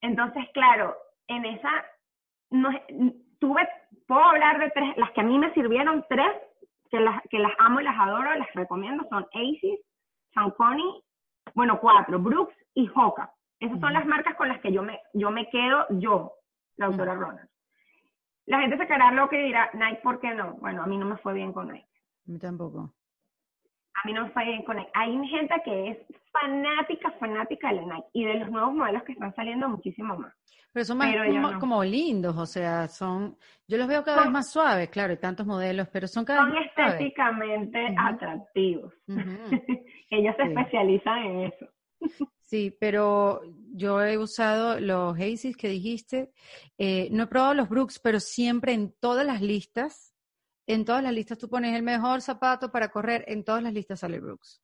Entonces, 0.00 0.44
claro, 0.54 0.96
en 1.28 1.44
esa, 1.44 1.70
no, 2.50 2.70
tuve, 3.38 3.68
puedo 4.06 4.24
hablar 4.24 4.58
de 4.58 4.70
tres, 4.70 4.96
las 4.96 5.10
que 5.10 5.20
a 5.20 5.24
mí 5.24 5.38
me 5.38 5.52
sirvieron, 5.52 6.02
tres, 6.08 6.32
que 6.90 6.98
las, 6.98 7.20
que 7.28 7.38
las 7.38 7.52
amo 7.58 7.80
y 7.80 7.84
las 7.84 7.98
adoro, 7.98 8.34
las 8.36 8.52
recomiendo, 8.54 9.06
son 9.10 9.26
Aces, 9.34 9.80
Saucony 10.32 11.02
bueno, 11.54 11.80
cuatro, 11.80 12.18
Brooks 12.18 12.54
y 12.74 12.90
Hoka. 12.94 13.32
Esas 13.58 13.78
son 13.80 13.92
las 13.92 14.06
marcas 14.06 14.36
con 14.36 14.48
las 14.48 14.60
que 14.60 14.72
yo 14.72 14.82
me, 14.82 15.00
yo 15.12 15.30
me 15.30 15.48
quedo, 15.50 15.86
yo, 15.90 16.32
la 16.76 16.86
autora 16.86 17.14
Ronald. 17.14 17.48
La 18.46 18.60
gente 18.60 18.78
se 18.78 18.86
quedará 18.86 19.12
lo 19.12 19.28
que 19.28 19.38
dirá, 19.38 19.70
Nike, 19.74 20.00
¿por 20.02 20.18
qué 20.18 20.34
no? 20.34 20.54
Bueno, 20.54 20.82
a 20.82 20.86
mí 20.86 20.96
no 20.96 21.06
me 21.06 21.18
fue 21.18 21.34
bien 21.34 21.52
con 21.52 21.68
Nike. 21.68 21.86
A 22.26 22.32
mí 22.32 22.38
tampoco. 22.38 22.94
A 24.02 24.06
mí 24.06 24.12
no 24.12 24.26
me 24.34 24.44
bien 24.44 24.62
con 24.62 24.76
Nike. 24.76 24.90
Hay 24.94 25.28
gente 25.28 25.54
que 25.64 25.90
es 25.90 25.98
fanática, 26.32 27.10
fanática 27.18 27.72
de 27.72 27.80
Nike 27.80 28.08
y 28.12 28.24
de 28.24 28.34
los 28.34 28.50
nuevos 28.50 28.74
modelos 28.74 29.02
que 29.02 29.12
están 29.12 29.34
saliendo 29.34 29.68
muchísimo 29.68 30.16
más. 30.16 30.32
Pero 30.72 30.84
son 30.84 30.98
más 30.98 31.58
como, 31.58 31.82
lindos, 31.82 32.36
o 32.36 32.46
sea, 32.46 32.86
son, 32.86 33.36
yo 33.66 33.76
los 33.76 33.88
veo 33.88 34.04
cada 34.04 34.22
vez 34.22 34.30
más 34.30 34.52
suaves, 34.52 34.88
claro, 34.88 35.10
hay 35.10 35.16
tantos 35.16 35.44
modelos, 35.44 35.88
pero 35.88 36.06
son 36.06 36.24
cada 36.24 36.44
vez 36.44 36.54
más 36.54 36.66
estéticamente 36.66 37.92
atractivos. 37.98 38.94
Ellos 40.10 40.36
se 40.36 40.42
especializan 40.44 41.18
en 41.24 41.40
eso. 41.40 41.66
Sí, 42.50 42.76
pero 42.80 43.42
yo 43.74 44.02
he 44.02 44.16
usado 44.16 44.80
los 44.80 45.14
Hazy 45.16 45.54
que 45.54 45.68
dijiste. 45.68 46.30
Eh, 46.78 47.08
no 47.12 47.24
he 47.24 47.26
probado 47.26 47.54
los 47.54 47.68
Brooks, 47.68 47.98
pero 47.98 48.18
siempre 48.18 48.72
en 48.72 48.92
todas 48.98 49.26
las 49.26 49.40
listas, 49.40 50.09
en 50.66 50.84
todas 50.84 51.02
las 51.02 51.12
listas 51.12 51.38
tú 51.38 51.48
pones 51.48 51.74
el 51.74 51.82
mejor 51.82 52.20
zapato 52.20 52.70
para 52.70 52.88
correr, 52.88 53.24
en 53.28 53.44
todas 53.44 53.62
las 53.62 53.72
listas 53.72 54.00
sale 54.00 54.20
Brooks. 54.20 54.62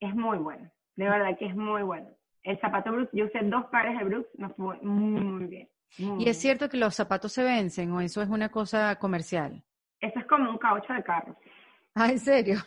Es 0.00 0.14
muy 0.14 0.38
bueno, 0.38 0.70
de 0.96 1.08
verdad 1.08 1.36
que 1.38 1.46
es 1.46 1.56
muy 1.56 1.82
bueno. 1.82 2.08
El 2.42 2.60
zapato 2.60 2.92
Brooks, 2.92 3.10
yo 3.12 3.26
usé 3.26 3.40
dos 3.42 3.64
pares 3.66 3.98
de 3.98 4.04
Brooks, 4.04 4.28
me 4.38 4.48
fue 4.50 4.78
muy, 4.82 5.20
muy 5.20 5.46
bien. 5.46 5.68
¿Y 5.98 6.28
es 6.28 6.38
cierto 6.38 6.68
que 6.68 6.76
los 6.76 6.94
zapatos 6.94 7.32
se 7.32 7.42
vencen 7.42 7.90
o 7.92 8.00
eso 8.00 8.20
es 8.22 8.28
una 8.28 8.50
cosa 8.50 8.96
comercial? 8.96 9.64
Eso 10.00 10.18
es 10.18 10.26
como 10.26 10.50
un 10.50 10.58
caucho 10.58 10.92
de 10.92 11.02
carro. 11.02 11.36
Ah, 11.94 12.10
¿en 12.10 12.18
serio? 12.18 12.58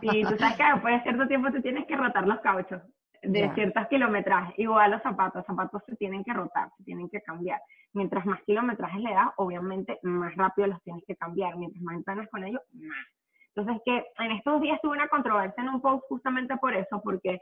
sí, 0.00 0.22
tú 0.22 0.36
sabes 0.38 0.56
que 0.56 0.64
después 0.64 0.94
de 0.94 1.02
cierto 1.02 1.26
tiempo 1.26 1.50
tú 1.50 1.60
tienes 1.60 1.86
que 1.86 1.96
rotar 1.96 2.26
los 2.26 2.40
cauchos 2.40 2.80
de 3.22 3.52
ciertas 3.54 3.88
kilometrajes. 3.88 4.58
Igual 4.58 4.90
los 4.90 5.02
zapatos, 5.02 5.44
zapatos 5.46 5.82
se 5.86 5.96
tienen 5.96 6.24
que 6.24 6.32
rotar, 6.32 6.70
se 6.76 6.84
tienen 6.84 7.08
que 7.08 7.20
cambiar. 7.22 7.60
Mientras 7.92 8.24
más 8.26 8.42
kilometrajes 8.42 9.00
le 9.00 9.12
das, 9.12 9.30
obviamente 9.36 9.98
más 10.02 10.34
rápido 10.36 10.68
los 10.68 10.82
tienes 10.82 11.04
que 11.06 11.16
cambiar. 11.16 11.56
Mientras 11.56 11.82
más 11.82 11.96
entrenas 11.96 12.28
con 12.30 12.44
ellos, 12.44 12.62
más. 12.72 13.06
Entonces, 13.54 13.82
que 13.84 14.04
en 14.24 14.32
estos 14.32 14.60
días 14.60 14.80
tuve 14.80 14.96
una 14.96 15.08
controversia 15.08 15.62
en 15.62 15.70
un 15.70 15.80
post 15.80 16.04
justamente 16.08 16.56
por 16.58 16.74
eso, 16.74 17.00
porque 17.02 17.40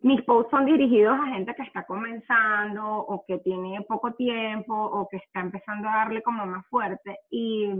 mis 0.00 0.22
posts 0.22 0.50
son 0.50 0.66
dirigidos 0.66 1.18
a 1.18 1.26
gente 1.26 1.54
que 1.54 1.62
está 1.62 1.84
comenzando 1.84 2.98
o 2.98 3.24
que 3.26 3.38
tiene 3.38 3.80
poco 3.88 4.12
tiempo 4.12 4.74
o 4.74 5.08
que 5.08 5.16
está 5.16 5.40
empezando 5.40 5.88
a 5.88 5.96
darle 5.96 6.22
como 6.22 6.46
más 6.46 6.66
fuerte. 6.68 7.18
Y 7.30 7.72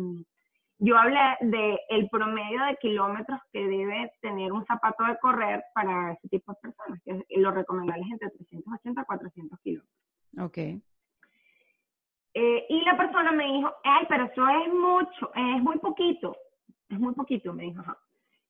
yo 0.78 0.96
hablé 0.96 1.20
de 1.40 1.80
el 1.88 2.08
promedio 2.08 2.64
de 2.64 2.76
kilómetros 2.76 3.40
que 3.52 3.66
debe 3.66 4.12
tener 4.20 4.52
un 4.52 4.64
zapato 4.66 5.04
de 5.04 5.18
correr 5.18 5.64
para 5.74 6.12
ese 6.12 6.28
tipo 6.28 6.52
de 6.52 6.58
personas, 6.60 7.00
que 7.04 7.24
lo 7.38 7.50
recomendable 7.50 8.04
es 8.04 8.12
entre 8.12 8.30
380 8.30 9.00
a 9.00 9.04
400 9.04 9.60
kilómetros. 9.60 9.98
Ok. 10.40 10.58
Eh, 12.34 12.66
y 12.68 12.84
la 12.84 12.96
persona 12.96 13.32
me 13.32 13.52
dijo, 13.52 13.74
ay, 13.82 14.06
pero 14.08 14.24
eso 14.26 14.48
es 14.48 14.72
mucho, 14.72 15.34
es 15.34 15.62
muy 15.62 15.78
poquito, 15.78 16.36
es 16.88 16.98
muy 16.98 17.14
poquito, 17.14 17.52
me 17.52 17.64
dijo. 17.64 17.82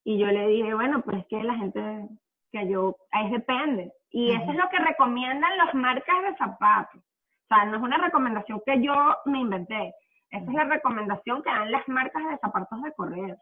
Y 0.04 0.18
yo 0.18 0.26
le 0.26 0.48
dije, 0.48 0.74
bueno, 0.74 1.00
pues 1.00 1.18
es 1.18 1.26
que 1.26 1.42
la 1.42 1.54
gente 1.54 2.08
que 2.52 2.68
yo, 2.68 2.96
ahí 3.10 3.30
depende. 3.30 3.92
Y 4.10 4.32
eso 4.32 4.50
es 4.50 4.56
lo 4.56 4.68
que 4.68 4.78
recomiendan 4.78 5.56
las 5.56 5.74
marcas 5.74 6.22
de 6.22 6.36
zapatos. 6.36 7.00
O 7.00 7.46
sea, 7.48 7.64
no 7.64 7.76
es 7.76 7.82
una 7.82 7.96
recomendación 7.96 8.60
que 8.66 8.82
yo 8.82 8.94
me 9.24 9.40
inventé 9.40 9.94
esa 10.30 10.44
es 10.44 10.54
la 10.54 10.64
recomendación 10.64 11.42
que 11.42 11.50
dan 11.50 11.72
las 11.72 11.86
marcas 11.88 12.28
de 12.28 12.38
zapatos 12.38 12.82
de 12.82 12.92
correr. 12.92 13.38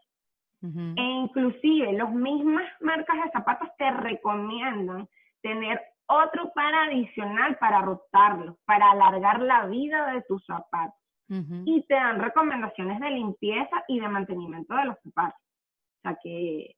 E 0.63 1.01
inclusive 1.01 1.93
las 1.93 2.11
mismas 2.11 2.65
marcas 2.81 3.23
de 3.23 3.31
zapatos 3.31 3.69
te 3.77 3.91
recomiendan 3.91 5.07
tener 5.41 5.79
otro 6.07 6.51
par 6.53 6.73
adicional 6.73 7.57
para 7.57 7.81
rotarlo, 7.81 8.57
para 8.65 8.91
alargar 8.91 9.39
la 9.41 9.67
vida 9.67 10.13
de 10.13 10.23
tus 10.23 10.43
zapatos. 10.45 10.95
y 11.29 11.81
te 11.87 11.93
dan 11.93 12.21
recomendaciones 12.21 13.01
de 13.01 13.09
limpieza 13.11 13.83
y 13.89 13.99
de 13.99 14.07
mantenimiento 14.07 14.73
de 14.75 14.85
los 14.85 14.97
zapatos. 15.03 15.41
O 15.41 16.01
sea 16.03 16.17
que, 16.23 16.75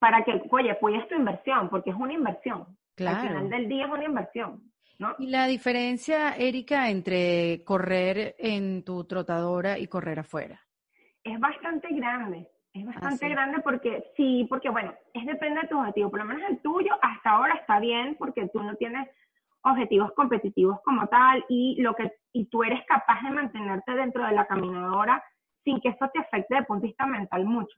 para 0.00 0.24
que, 0.24 0.42
oye, 0.50 0.76
cuides 0.78 1.08
tu 1.08 1.14
inversión, 1.14 1.68
porque 1.68 1.90
es 1.90 1.96
una 1.96 2.12
inversión. 2.12 2.66
Al 2.98 3.20
final 3.20 3.48
del 3.48 3.68
día 3.68 3.86
es 3.86 3.92
una 3.92 4.04
inversión. 4.04 4.72
¿No? 4.98 5.14
¿Y 5.18 5.28
la 5.28 5.46
diferencia, 5.46 6.34
Erika, 6.36 6.90
entre 6.90 7.62
correr 7.64 8.34
en 8.38 8.84
tu 8.84 9.04
trotadora 9.04 9.78
y 9.78 9.86
correr 9.86 10.18
afuera? 10.18 10.60
Es 11.22 11.38
bastante 11.38 11.88
grande. 11.90 12.48
Es 12.72 12.82
ah, 12.84 12.90
bastante 12.92 13.28
grande 13.28 13.60
porque 13.60 14.04
sí, 14.16 14.46
porque 14.48 14.70
bueno, 14.70 14.92
es 15.14 15.24
depende 15.24 15.62
de 15.62 15.68
tu 15.68 15.78
objetivo. 15.78 16.10
Por 16.10 16.20
lo 16.20 16.24
menos 16.24 16.42
el 16.50 16.60
tuyo 16.60 16.92
hasta 17.00 17.30
ahora 17.30 17.54
está 17.54 17.78
bien 17.78 18.16
porque 18.18 18.48
tú 18.52 18.62
no 18.62 18.74
tienes 18.74 19.08
objetivos 19.62 20.12
competitivos 20.12 20.80
como 20.84 21.06
tal 21.08 21.44
y 21.48 21.80
lo 21.80 21.94
que 21.94 22.12
y 22.32 22.46
tú 22.46 22.62
eres 22.62 22.84
capaz 22.86 23.22
de 23.22 23.30
mantenerte 23.30 23.92
dentro 23.92 24.24
de 24.24 24.32
la 24.32 24.46
caminadora 24.46 25.22
sin 25.64 25.80
que 25.80 25.88
eso 25.88 26.08
te 26.12 26.20
afecte 26.20 26.54
de 26.54 26.62
punto 26.62 26.82
de 26.82 26.88
vista 26.88 27.06
mental 27.06 27.44
mucho. 27.44 27.76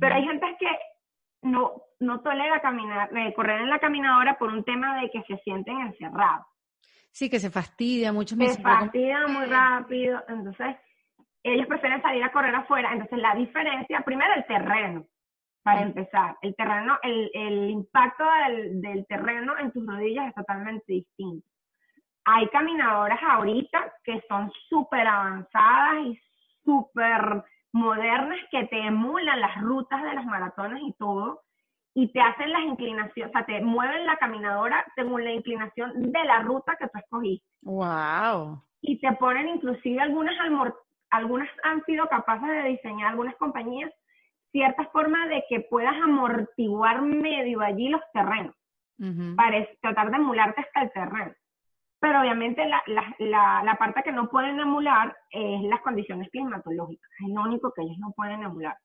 Pero 0.00 0.14
hay 0.14 0.24
gente 0.24 0.46
que 0.58 0.68
no, 1.44 1.82
no 2.00 2.20
tolera 2.20 2.60
caminar, 2.60 3.16
eh, 3.16 3.32
correr 3.34 3.60
en 3.60 3.70
la 3.70 3.78
caminadora 3.78 4.36
por 4.38 4.52
un 4.52 4.64
tema 4.64 5.00
de 5.00 5.10
que 5.10 5.22
se 5.22 5.36
sienten 5.38 5.78
encerrados. 5.80 6.46
Sí, 7.10 7.30
que 7.30 7.38
se 7.38 7.50
fastidia 7.50 8.12
mucho. 8.12 8.34
Se 8.34 8.60
fastidia 8.60 9.26
muy 9.28 9.44
rápido. 9.46 10.20
Entonces, 10.26 10.76
ellos 11.44 11.66
prefieren 11.68 12.02
salir 12.02 12.24
a 12.24 12.32
correr 12.32 12.54
afuera. 12.54 12.92
Entonces, 12.92 13.18
la 13.18 13.34
diferencia, 13.36 14.00
primero 14.00 14.34
el 14.34 14.44
terreno, 14.46 15.06
para 15.62 15.82
empezar. 15.82 16.36
El 16.42 16.56
terreno, 16.56 16.98
el, 17.02 17.30
el 17.32 17.70
impacto 17.70 18.24
del, 18.46 18.80
del 18.80 19.06
terreno 19.06 19.56
en 19.58 19.70
tus 19.70 19.86
rodillas 19.86 20.28
es 20.28 20.34
totalmente 20.34 20.92
distinto. 20.92 21.46
Hay 22.24 22.48
caminadoras 22.48 23.20
ahorita 23.22 23.92
que 24.02 24.22
son 24.28 24.50
súper 24.68 25.06
avanzadas 25.06 26.06
y 26.06 26.20
súper 26.64 27.44
modernas 27.74 28.38
que 28.52 28.64
te 28.66 28.86
emulan 28.86 29.40
las 29.40 29.60
rutas 29.60 30.02
de 30.02 30.14
las 30.14 30.24
maratones 30.24 30.80
y 30.82 30.92
todo, 30.94 31.42
y 31.92 32.08
te 32.12 32.20
hacen 32.20 32.52
las 32.52 32.62
inclinaciones, 32.62 33.30
o 33.30 33.32
sea, 33.32 33.44
te 33.44 33.60
mueven 33.60 34.06
la 34.06 34.16
caminadora 34.16 34.84
según 34.94 35.24
la 35.24 35.32
inclinación 35.32 36.12
de 36.12 36.24
la 36.24 36.40
ruta 36.40 36.76
que 36.78 36.86
tú 36.86 36.98
escogiste. 36.98 37.46
¡Wow! 37.62 38.62
Y 38.80 38.98
te 39.00 39.12
ponen 39.12 39.48
inclusive 39.48 40.00
algunas 40.00 40.34
algunas 41.10 41.48
han 41.62 41.84
sido 41.84 42.08
capaces 42.08 42.48
de 42.48 42.70
diseñar 42.70 43.10
algunas 43.10 43.36
compañías 43.36 43.92
cierta 44.50 44.84
forma 44.92 45.26
de 45.26 45.44
que 45.48 45.60
puedas 45.60 45.94
amortiguar 45.96 47.02
medio 47.02 47.60
allí 47.60 47.88
los 47.88 48.02
terrenos, 48.12 48.54
para 49.36 49.66
tratar 49.80 50.10
de 50.12 50.16
emularte 50.16 50.60
hasta 50.60 50.82
el 50.82 50.92
terreno. 50.92 51.34
Pero 52.04 52.20
obviamente 52.20 52.66
la, 52.66 52.82
la, 53.18 53.62
la, 53.64 53.76
parte 53.76 54.02
que 54.02 54.12
no 54.12 54.28
pueden 54.28 54.60
emular 54.60 55.16
es 55.30 55.62
las 55.62 55.80
condiciones 55.80 56.28
climatológicas, 56.28 57.10
es 57.26 57.32
lo 57.32 57.40
único 57.40 57.72
que 57.72 57.80
ellos 57.80 57.96
no 57.96 58.12
pueden 58.12 58.42
emular. 58.42 58.76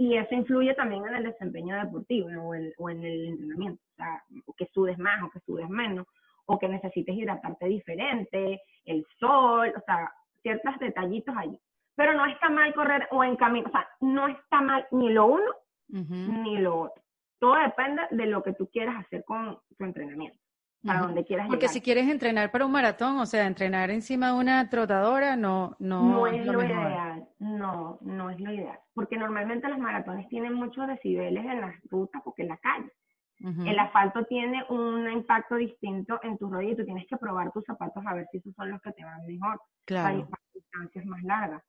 y 0.00 0.16
eso 0.16 0.34
influye 0.34 0.74
también 0.74 1.06
en 1.06 1.14
el 1.14 1.22
desempeño 1.22 1.76
deportivo 1.76 2.28
o, 2.42 2.56
o, 2.78 2.90
en 2.90 3.04
el 3.04 3.24
entrenamiento, 3.28 3.80
o 3.92 3.94
sea, 3.94 4.24
que 4.56 4.66
sudes 4.74 4.98
más 4.98 5.22
o 5.22 5.30
que 5.30 5.38
sudes 5.46 5.68
menos, 5.68 6.08
o 6.46 6.58
que 6.58 6.66
necesites 6.68 7.14
hidratarte 7.14 7.66
diferente, 7.66 8.62
el 8.84 9.06
sol, 9.20 9.72
o 9.76 9.80
sea, 9.82 10.12
ciertos 10.42 10.76
detallitos 10.80 11.36
allí. 11.36 11.56
Pero 11.94 12.14
no 12.14 12.26
está 12.26 12.50
mal 12.50 12.74
correr 12.74 13.06
o 13.12 13.22
en 13.22 13.36
camino, 13.36 13.68
o 13.68 13.70
sea, 13.70 13.88
no 14.00 14.26
está 14.26 14.60
mal 14.60 14.88
ni 14.90 15.10
lo 15.10 15.26
uno 15.26 15.52
ni 15.86 16.58
lo 16.58 16.80
otro. 16.80 17.00
Todo 17.38 17.54
depende 17.54 18.02
de 18.10 18.26
lo 18.26 18.42
que 18.42 18.54
tú 18.54 18.68
quieras 18.72 18.96
hacer 19.06 19.22
con 19.24 19.56
tu 19.78 19.84
entrenamiento, 19.84 20.40
para 20.84 21.00
donde 21.00 21.24
quieras 21.24 21.48
Porque 21.48 21.68
si 21.68 21.80
quieres 21.80 22.08
entrenar 22.08 22.50
para 22.50 22.66
un 22.66 22.72
maratón, 22.72 23.18
o 23.18 23.26
sea, 23.26 23.46
entrenar 23.46 23.90
encima 23.90 24.28
de 24.28 24.32
una 24.34 24.68
trotadora, 24.70 25.36
no, 25.36 25.76
no, 25.78 26.02
no 26.02 26.26
es 26.26 26.46
lo, 26.46 26.62
ideal. 26.62 27.28
No, 27.38 27.98
no 28.02 28.30
es 28.30 28.40
lo 28.40 28.52
ideal. 28.52 28.78
Porque 28.94 29.16
normalmente 29.16 29.68
los 29.68 29.78
maratones 29.78 30.28
tienen 30.28 30.54
muchos 30.54 30.86
decibeles 30.86 31.44
en 31.44 31.60
las 31.60 31.74
rutas, 31.90 32.22
porque 32.24 32.42
en 32.42 32.48
la 32.48 32.58
calle. 32.58 32.92
El 33.40 33.78
asfalto 33.78 34.24
tiene 34.24 34.64
un 34.68 35.08
impacto 35.08 35.54
distinto 35.54 36.18
en 36.24 36.36
tu 36.38 36.50
rodilla 36.50 36.72
y 36.72 36.76
tú 36.76 36.84
tienes 36.84 37.06
que 37.06 37.16
probar 37.16 37.52
tus 37.52 37.64
zapatos 37.64 38.04
a 38.04 38.12
ver 38.12 38.26
si 38.32 38.38
esos 38.38 38.52
son 38.56 38.68
los 38.68 38.82
que 38.82 38.90
te 38.90 39.04
van 39.04 39.24
mejor 39.26 39.60
claro. 39.84 40.28
para 40.28 40.42
distancias 40.52 41.04
más 41.04 41.22
largas. 41.22 41.62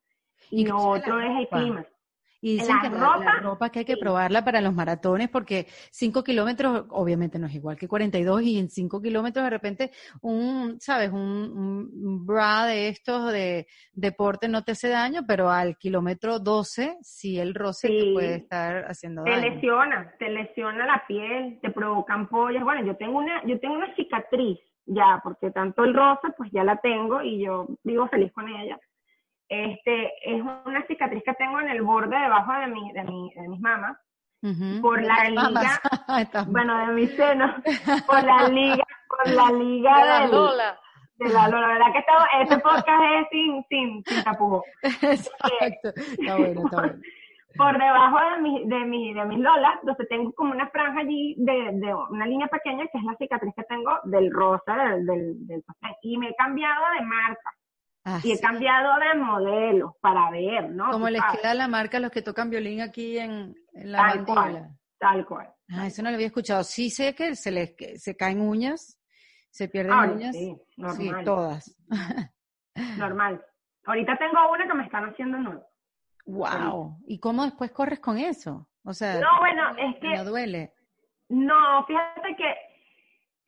Y, 0.50 0.66
lo 0.66 0.78
otro 0.78 1.20
es 1.20 1.30
el 1.38 1.48
clima. 1.48 1.86
Y 2.42 2.58
dicen 2.58 2.78
que 2.82 2.90
ropa, 2.90 3.20
la, 3.20 3.40
ropa 3.42 3.70
que 3.70 3.80
hay 3.80 3.86
que 3.86 3.98
probarla 3.98 4.46
para 4.46 4.62
los 4.62 4.74
maratones 4.74 5.30
porque 5.30 5.68
5 5.92 6.24
kilómetros 6.24 6.86
obviamente 6.90 7.38
no 7.38 7.48
es 7.48 7.56
igual 7.56 7.78
que 7.78 7.88
42 7.88 8.42
y 8.44 8.60
en 8.60 8.70
5 8.70 9.02
kilómetros 9.02 9.44
de 9.44 9.50
repente 9.50 9.92
un, 10.22 10.80
¿sabes? 10.80 11.12
Un, 11.12 12.26
bra 12.26 12.66
de 12.66 12.90
estos 12.90 13.32
de 13.32 13.68
deporte 13.94 14.48
no 14.48 14.64
te 14.64 14.72
hace 14.72 14.90
daño, 14.90 15.24
pero 15.28 15.50
al 15.50 15.78
kilómetro 15.78 16.40
12 16.40 16.98
sí 17.02 17.40
el 17.40 17.54
roce 17.54 17.88
te 17.88 18.14
puede 18.14 18.36
estar 18.36 18.86
haciendo 18.86 19.24
daño. 19.24 19.36
Te 19.36 19.50
lesiona, 19.50 20.14
te 20.18 20.30
lesiona 20.30 20.86
la 20.86 21.04
piel, 21.08 21.60
te 21.62 21.72
provoca 21.72 22.14
ampollas. 22.14 22.64
Bueno, 22.64 22.86
yo 22.86 22.96
tengo 22.96 23.18
una, 23.18 23.44
yo 23.46 23.60
tengo 23.60 23.76
una 23.76 23.94
cicatriz 23.96 24.60
ya, 24.86 25.20
porque 25.24 25.52
tanto 25.52 25.84
el 25.84 25.94
roce 25.94 26.30
pues 26.38 26.52
ya 26.52 26.64
la 26.64 26.78
tengo 26.78 27.22
y 27.22 27.44
yo 27.44 27.68
vivo 27.84 28.08
feliz 28.08 28.32
con 28.32 28.48
ella 28.48 28.80
este, 29.50 30.12
es 30.24 30.42
una 30.42 30.86
cicatriz 30.86 31.24
que 31.24 31.34
tengo 31.34 31.60
en 31.60 31.70
el 31.70 31.82
borde 31.82 32.18
debajo 32.18 32.54
de, 32.54 32.68
mi, 32.68 32.94
de, 32.94 33.04
mi, 33.04 33.34
de 33.34 33.48
mis 33.50 33.60
mamas, 33.60 33.98
por 34.82 35.02
la 35.02 35.30
liga, 35.30 35.82
bueno, 36.48 36.78
de 36.78 36.94
mi 36.94 37.08
seno, 37.08 37.56
por 38.08 38.24
la 38.24 38.48
liga, 38.48 38.86
por 39.08 39.34
la 39.34 39.52
liga 39.52 39.98
de 39.98 40.06
la 40.06 40.28
Lola. 40.28 40.80
De 41.18 41.28
la 41.28 41.50
Lola, 41.50 41.68
¿verdad 41.68 41.92
que 41.92 42.00
estaba, 42.00 42.26
este 42.42 42.58
podcast 42.60 43.04
es 43.20 43.28
sin, 43.32 43.66
sin, 43.68 44.04
sin 44.06 44.24
tapujo. 44.24 44.64
Exacto, 44.84 45.90
está 45.96 46.36
bueno, 46.38 46.62
está 46.64 46.78
bueno. 46.78 47.02
Por 47.58 47.78
debajo 47.78 48.18
de 48.36 48.42
mi, 48.42 48.70
de 48.70 48.86
mi, 48.86 49.14
de 49.14 49.26
mis 49.26 49.40
lolas, 49.40 49.80
entonces 49.82 50.08
tengo 50.08 50.32
como 50.34 50.52
una 50.52 50.70
franja 50.70 51.00
allí 51.00 51.36
de, 51.40 51.72
de 51.74 51.96
una 51.96 52.28
línea 52.28 52.48
pequeña 52.48 52.86
que 52.88 53.00
es 53.00 53.04
la 53.04 53.16
cicatriz 53.16 53.54
que 53.56 53.64
tengo 53.64 54.00
del 54.04 54.32
rosa 54.32 54.76
del, 54.76 55.06
del, 55.08 55.48
del 55.48 55.64
Y 56.04 56.18
me 56.20 56.30
he 56.30 56.36
cambiado 56.36 56.86
de 56.98 57.06
marca 57.06 57.52
Ah, 58.06 58.20
y 58.24 58.32
he 58.32 58.40
cambiado 58.40 58.98
de 59.00 59.20
modelo 59.20 59.98
para 60.02 60.32
ver, 60.32 60.70
¿no? 60.70 60.92
Como 60.92 61.10
les 61.10 61.22
queda 61.34 61.54
la 61.54 61.68
marca 61.68 61.98
a 61.98 62.00
los 62.00 62.12
que 62.12 62.22
tocan 62.22 62.50
violín 62.50 62.82
aquí 62.82 63.18
en, 63.18 63.56
la 63.74 63.98
tal 63.98 64.26
cual, 64.26 64.70
tal 64.98 65.26
cual. 65.26 65.54
Ah, 65.70 65.88
eso 65.88 66.02
no 66.02 66.10
lo 66.10 66.16
había 66.16 66.28
escuchado. 66.28 66.64
Sí 66.64 66.90
sé 66.90 67.14
que 67.14 67.36
se 67.36 67.52
les 67.52 67.76
se 68.02 68.16
caen 68.16 68.42
uñas, 68.42 69.00
se 69.50 69.68
pierden 69.68 70.12
uñas. 70.12 70.36
Sí, 70.36 70.56
normal. 70.78 70.98
Sí, 70.98 71.26
todas. 71.26 71.78
normal. 72.98 73.46
Ahorita 73.86 74.18
tengo 74.18 74.52
una 74.52 74.68
que 74.68 74.74
me 74.74 74.86
están 74.86 75.10
haciendo 75.10 75.38
nuevo. 75.38 75.66
Wow. 76.26 76.98
¿Y 77.06 77.20
cómo 77.20 77.44
después 77.44 77.72
corres 77.72 78.00
con 78.00 78.18
eso? 78.18 78.70
O 78.84 78.94
sea, 78.94 79.20
no, 79.20 79.40
bueno, 79.40 79.64
es 79.78 80.00
que 80.00 80.16
no 80.16 80.24
duele. 80.24 80.74
No, 81.28 81.86
fíjate 81.86 82.36
que 82.36 82.56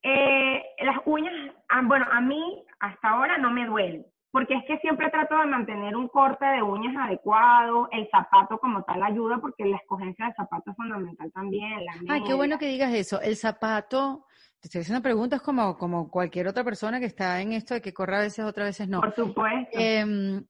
eh, 0.04 0.64
las 0.84 0.98
uñas, 1.06 1.34
ah, 1.70 1.82
bueno, 1.84 2.06
a 2.12 2.22
mí 2.22 2.66
hasta 2.80 3.10
ahora 3.10 3.38
no 3.38 3.50
me 3.52 3.66
duelen 3.66 4.06
porque 4.32 4.56
es 4.56 4.64
que 4.66 4.78
siempre 4.80 5.10
trato 5.10 5.38
de 5.38 5.46
mantener 5.46 5.96
un 5.96 6.08
corte 6.08 6.46
de 6.46 6.64
uñas 6.64 6.96
adecuado, 6.98 7.90
el 7.92 8.08
zapato 8.10 8.58
como 8.60 8.84
tal 8.84 9.04
ayuda, 9.04 9.40
porque 9.40 9.66
la 9.66 9.78
escogencia 9.78 10.26
del 10.26 10.36
zapato 10.36 10.72
es 10.72 10.78
fundamental 10.78 11.32
también. 11.34 11.84
La 11.84 12.16
Ay, 12.16 12.24
qué 12.24 12.34
bueno 12.34 12.58
que 12.58 12.68
digas 12.68 12.94
eso. 12.94 13.20
El 13.22 13.36
zapato, 13.36 14.26
te 14.62 14.68
estoy 14.68 14.82
haciendo 14.82 15.04
preguntas 15.04 15.42
como, 15.42 15.78
como 15.78 16.10
cualquier 16.10 16.48
otra 16.48 16.64
persona 16.64 17.00
que 17.00 17.08
está 17.08 17.42
en 17.42 17.52
esto 17.52 17.74
de 17.74 17.82
que 17.82 17.94
corre 17.94 18.16
a 18.16 18.22
veces, 18.22 18.46
otras 18.46 18.70
veces 18.70 18.88
no. 18.88 19.02
Por 19.02 19.14
supuesto. 19.14 19.78
Em, 19.78 20.46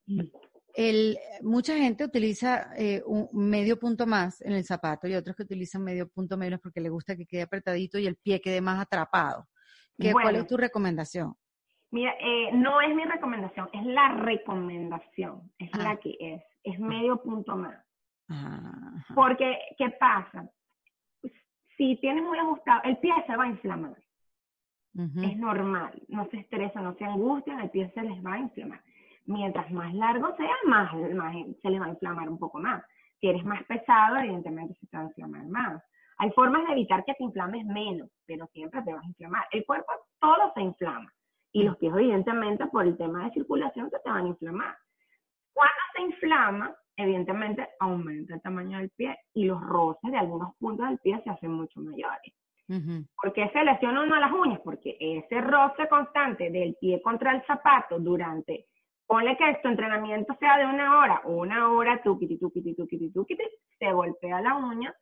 el, 0.76 1.18
mucha 1.42 1.76
gente 1.76 2.06
utiliza 2.06 2.70
eh, 2.78 3.02
un 3.08 3.30
medio 3.34 3.80
punto 3.80 4.06
más 4.06 4.42
en 4.42 4.54
el 4.54 4.64
zapato 4.64 5.08
y 5.08 5.16
otros 5.16 5.36
que 5.36 5.44
utilizan 5.44 5.84
medio 5.84 6.08
punto 6.08 6.38
menos 6.38 6.60
porque 6.62 6.82
le 6.82 6.90
gusta 6.90 7.16
que 7.16 7.26
quede 7.26 7.42
apretadito 7.42 7.98
y 7.98 8.06
el 8.06 8.16
pie 8.16 8.40
quede 8.42 8.62
más 8.62 8.80
atrapado. 8.80 9.48
¿Qué, 9.98 10.12
¿Cuál 10.12 10.36
es 10.36 10.48
tu 10.48 10.56
recomendación? 10.56 11.36
Mira, 11.92 12.16
eh, 12.22 12.52
no 12.54 12.80
es 12.80 12.96
mi 12.96 13.04
recomendación, 13.04 13.70
es 13.74 13.86
la 13.86 14.14
recomendación, 14.14 15.52
es 15.60 15.70
la 15.78 15.98
que 15.98 16.16
es, 16.20 16.42
es 16.64 16.80
medio 16.80 17.22
punto 17.22 17.58
más. 17.58 17.86
Porque, 19.14 19.60
¿qué 19.78 19.90
pasa? 20.00 20.50
Si 21.76 21.98
tienes 21.98 22.24
muy 22.24 22.38
ajustado, 22.38 22.82
el 22.86 22.98
pie 22.98 23.14
se 23.28 23.36
va 23.36 23.44
a 23.44 23.48
inflamar. 23.48 23.98
Es 24.94 25.38
normal, 25.38 26.02
no 26.08 26.30
se 26.30 26.38
estresa, 26.38 26.82
no 26.82 26.96
se 26.96 27.06
angustian, 27.06 27.60
el 27.60 27.70
pie 27.70 27.92
se 27.94 28.02
les 28.02 28.26
va 28.26 28.34
a 28.34 28.40
inflamar. 28.40 28.82
Mientras 29.26 29.70
más 29.72 29.94
largo 29.94 30.36
sea, 30.36 30.56
más, 30.66 30.94
más 31.14 31.36
se 31.62 31.70
les 31.70 31.82
va 31.82 31.86
a 31.86 31.90
inflamar 31.90 32.30
un 32.30 32.38
poco 32.38 32.60
más. 32.60 32.84
Si 33.20 33.28
eres 33.28 33.44
más 33.46 33.64
pesado, 33.66 34.18
evidentemente 34.18 34.76
se 34.76 34.88
te 34.88 34.98
va 34.98 35.04
a 35.04 35.08
inflamar 35.08 35.46
más. 35.46 35.84
Hay 36.18 36.32
formas 36.32 36.66
de 36.68 36.74
evitar 36.74 37.04
que 37.04 37.14
te 37.16 37.24
inflames 37.24 37.66
menos, 37.66 38.10
pero 38.26 38.48
siempre 38.48 38.82
te 38.82 38.94
vas 38.94 39.04
a 39.04 39.08
inflamar. 39.08 39.46
El 39.52 39.66
cuerpo 39.66 39.92
todo 40.20 40.54
se 40.54 40.62
inflama 40.62 41.12
y 41.52 41.64
los 41.64 41.78
pies 41.78 41.94
evidentemente 41.94 42.66
por 42.68 42.86
el 42.86 42.98
tema 42.98 43.26
de 43.26 43.32
circulación 43.32 43.90
se 43.90 44.00
te 44.00 44.10
van 44.10 44.26
a 44.26 44.30
inflamar. 44.30 44.78
Cuando 45.54 45.82
se 45.96 46.02
inflama, 46.02 46.76
evidentemente 46.96 47.68
aumenta 47.80 48.36
el 48.36 48.42
tamaño 48.42 48.78
del 48.78 48.90
pie 48.92 49.18
y 49.34 49.46
los 49.46 49.62
roces 49.62 50.12
de 50.12 50.18
algunos 50.18 50.56
puntos 50.58 50.88
del 50.88 51.00
pie 51.00 51.22
se 51.24 51.30
hacen 51.30 51.52
mucho 51.52 51.82
mayores. 51.82 52.34
¿Por 53.22 53.34
qué 53.34 53.50
se 53.50 53.66
lesiona 53.66 54.04
uno 54.04 54.18
las 54.18 54.32
uñas? 54.32 54.62
Porque 54.64 54.96
ese 54.98 55.42
roce 55.42 55.90
constante 55.90 56.50
del 56.50 56.78
pie 56.80 57.02
contra 57.02 57.36
el 57.36 57.44
zapato 57.46 58.00
durante 58.00 58.68
Ponle 59.12 59.36
que 59.36 59.60
tu 59.62 59.68
entrenamiento 59.68 60.34
sea 60.40 60.58
de 60.58 60.66
una 60.66 61.00
hora, 61.00 61.22
una 61.26 61.70
hora, 61.74 62.02
tuquiti, 62.02 62.38
tuquiti, 62.40 62.74
tuquiti, 62.74 63.12
tuquiti, 63.12 63.44
se 63.78 63.92
golpea 63.92 64.40
la 64.40 64.56
uña, 64.56 64.96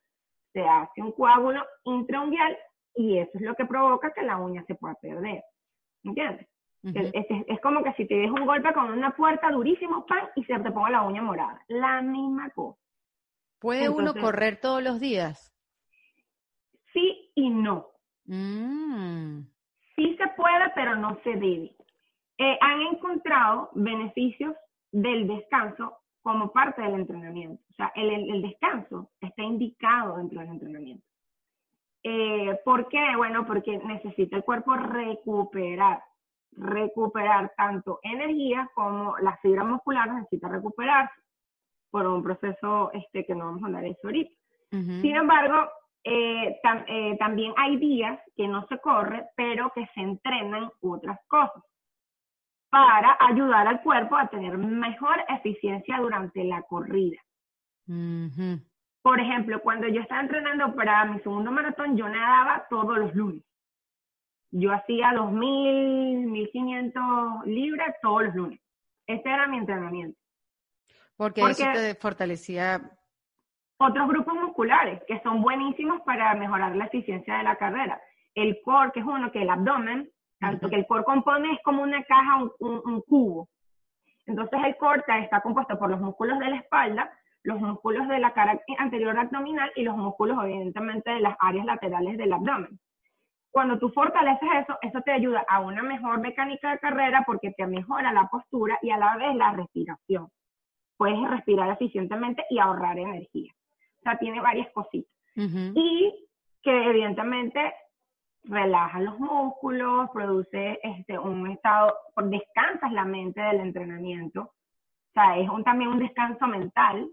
se 0.51 0.61
hace 0.61 1.03
un 1.03 1.11
coágulo 1.11 1.63
intraunguial 1.83 2.57
y 2.95 3.19
eso 3.19 3.29
es 3.35 3.41
lo 3.41 3.53
que 3.53 3.67
provoca 3.67 4.11
que 4.11 4.23
la 4.23 4.37
uña 4.37 4.63
se 4.65 4.73
pueda 4.73 4.95
perder. 4.95 5.43
¿Entiendes? 6.03 6.47
es, 6.83 7.59
como 7.61 7.83
que 7.83 7.93
si 7.93 8.05
te 8.05 8.15
dejas 8.15 8.39
un 8.39 8.45
golpe 8.45 8.73
con 8.73 8.91
una 8.91 9.15
puerta 9.15 9.51
durísimo, 9.51 10.05
pan, 10.05 10.29
y 10.35 10.43
se 10.45 10.57
te 10.59 10.71
ponga 10.71 10.89
la 10.89 11.03
uña 11.03 11.21
morada. 11.21 11.61
La 11.67 12.01
misma 12.01 12.49
cosa. 12.51 12.79
¿Puede 13.59 13.89
uno 13.89 14.13
correr 14.13 14.59
todos 14.61 14.81
los 14.81 14.99
días? 14.99 15.53
Sí 16.93 17.31
y 17.35 17.49
no. 17.49 17.87
Mm. 18.25 19.41
Sí 19.95 20.15
se 20.17 20.27
puede, 20.37 20.71
pero 20.75 20.95
no 20.95 21.19
se 21.23 21.31
debe. 21.31 21.75
Eh, 22.37 22.57
han 22.61 22.81
encontrado 22.93 23.69
beneficios 23.73 24.55
del 24.91 25.27
descanso 25.27 25.97
como 26.21 26.51
parte 26.51 26.81
del 26.81 26.95
entrenamiento. 26.95 27.61
O 27.71 27.73
sea, 27.73 27.91
el, 27.95 28.41
descanso 28.41 29.11
está 29.19 29.43
indicado 29.43 30.17
dentro 30.17 30.39
del 30.39 30.49
entrenamiento. 30.49 31.05
Eh, 32.03 32.59
¿Por 32.63 32.87
qué? 32.87 33.15
Bueno, 33.17 33.45
porque 33.45 33.77
necesita 33.77 34.37
el 34.37 34.43
cuerpo 34.43 34.75
recuperar, 34.75 36.01
recuperar 36.51 37.53
tanto 37.57 37.99
energía 38.03 38.69
como 38.73 39.17
la 39.17 39.37
fibra 39.37 39.63
muscular 39.63 40.13
necesita 40.13 40.47
recuperarse 40.47 41.19
por 41.91 42.07
un 42.07 42.23
proceso 42.23 42.91
este, 42.93 43.25
que 43.25 43.35
no 43.35 43.45
vamos 43.45 43.63
a 43.63 43.65
hablar 43.65 43.83
de 43.83 43.89
eso 43.89 44.07
ahorita. 44.07 44.31
Sin 44.71 45.15
embargo, 45.15 45.67
eh, 46.03 46.59
eh, 46.87 47.17
también 47.17 47.53
hay 47.57 47.77
días 47.77 48.19
que 48.35 48.47
no 48.47 48.67
se 48.67 48.77
corre, 48.79 49.25
pero 49.35 49.71
que 49.73 49.87
se 49.93 50.01
entrenan 50.01 50.69
otras 50.81 51.19
cosas 51.27 51.63
para 52.69 53.17
ayudar 53.19 53.67
al 53.67 53.81
cuerpo 53.81 54.15
a 54.15 54.27
tener 54.27 54.57
mejor 54.57 55.17
eficiencia 55.27 55.97
durante 55.97 56.43
la 56.43 56.61
corrida. 56.61 57.19
Por 59.01 59.19
ejemplo, 59.19 59.61
cuando 59.61 59.87
yo 59.87 60.01
estaba 60.01 60.21
entrenando 60.21 60.75
para 60.75 61.05
mi 61.05 61.19
segundo 61.19 61.51
maratón, 61.51 61.95
yo 61.97 62.07
nadaba 62.09 62.67
todos 62.69 62.97
los 62.97 63.15
lunes. 63.15 63.43
Yo 64.51 64.73
hacía 64.73 65.11
2.000, 65.13 66.25
1.500 66.53 67.45
libras 67.45 67.95
todos 68.01 68.23
los 68.23 68.35
lunes. 68.35 68.59
Ese 69.07 69.29
era 69.29 69.47
mi 69.47 69.57
entrenamiento. 69.57 70.19
Porque, 71.15 71.41
Porque 71.41 71.63
eso 71.63 71.71
te 71.73 71.95
fortalecía 71.95 72.99
otros 73.79 74.09
grupos 74.09 74.33
musculares 74.35 75.01
que 75.07 75.21
son 75.21 75.41
buenísimos 75.41 76.01
para 76.01 76.35
mejorar 76.35 76.75
la 76.75 76.85
eficiencia 76.85 77.37
de 77.37 77.43
la 77.43 77.55
carrera. 77.55 78.01
El 78.35 78.59
core, 78.61 78.91
que 78.91 78.99
es 78.99 79.05
uno 79.05 79.31
que 79.31 79.41
el 79.41 79.49
abdomen, 79.49 80.09
tanto 80.37 80.69
que 80.69 80.75
el 80.75 80.85
core 80.85 81.05
compone 81.05 81.53
es 81.53 81.59
como 81.63 81.83
una 81.83 82.03
caja, 82.03 82.43
un, 82.59 83.01
cubo. 83.03 83.47
Entonces 84.25 84.59
el 84.65 84.75
core 84.75 85.03
está 85.21 85.41
compuesto 85.41 85.79
por 85.79 85.89
los 85.89 86.01
músculos 86.01 86.39
de 86.39 86.49
la 86.49 86.57
espalda, 86.57 87.09
los 87.43 87.59
músculos 87.59 88.07
de 88.07 88.19
la 88.19 88.33
cara 88.33 88.59
anterior 88.77 89.17
abdominal 89.17 89.71
y 89.75 89.83
los 89.83 89.95
músculos 89.95 90.37
evidentemente 90.43 91.11
de 91.11 91.21
las 91.21 91.35
áreas 91.39 91.65
laterales 91.65 92.17
del 92.17 92.33
abdomen. 92.33 92.79
Cuando 93.51 93.79
tú 93.79 93.89
fortaleces 93.89 94.49
eso, 94.61 94.77
eso 94.81 95.01
te 95.01 95.11
ayuda 95.11 95.43
a 95.47 95.61
una 95.61 95.81
mejor 95.81 96.19
mecánica 96.19 96.71
de 96.71 96.79
carrera 96.79 97.23
porque 97.25 97.51
te 97.51 97.65
mejora 97.65 98.13
la 98.13 98.27
postura 98.27 98.77
y 98.81 98.91
a 98.91 98.97
la 98.97 99.17
vez 99.17 99.35
la 99.35 99.53
respiración. 99.53 100.29
Puedes 100.97 101.29
respirar 101.29 101.71
eficientemente 101.71 102.45
y 102.49 102.59
ahorrar 102.59 102.99
energía. 102.99 103.51
O 103.99 104.01
sea, 104.03 104.17
tiene 104.19 104.39
varias 104.41 104.69
cositas. 104.71 105.11
Y 105.35 106.27
que 106.61 106.89
evidentemente 106.89 107.73
relaja 108.43 108.99
los 108.99 109.17
músculos, 109.19 110.09
produce 110.11 110.79
este, 110.83 111.17
un 111.17 111.49
estado, 111.49 111.95
descansas 112.23 112.91
la 112.91 113.05
mente 113.05 113.41
del 113.41 113.61
entrenamiento. 113.61 114.41
O 114.41 115.13
sea, 115.13 115.37
es 115.37 115.49
un, 115.49 115.63
también 115.63 115.91
un 115.91 115.99
descanso 115.99 116.45
mental 116.45 117.09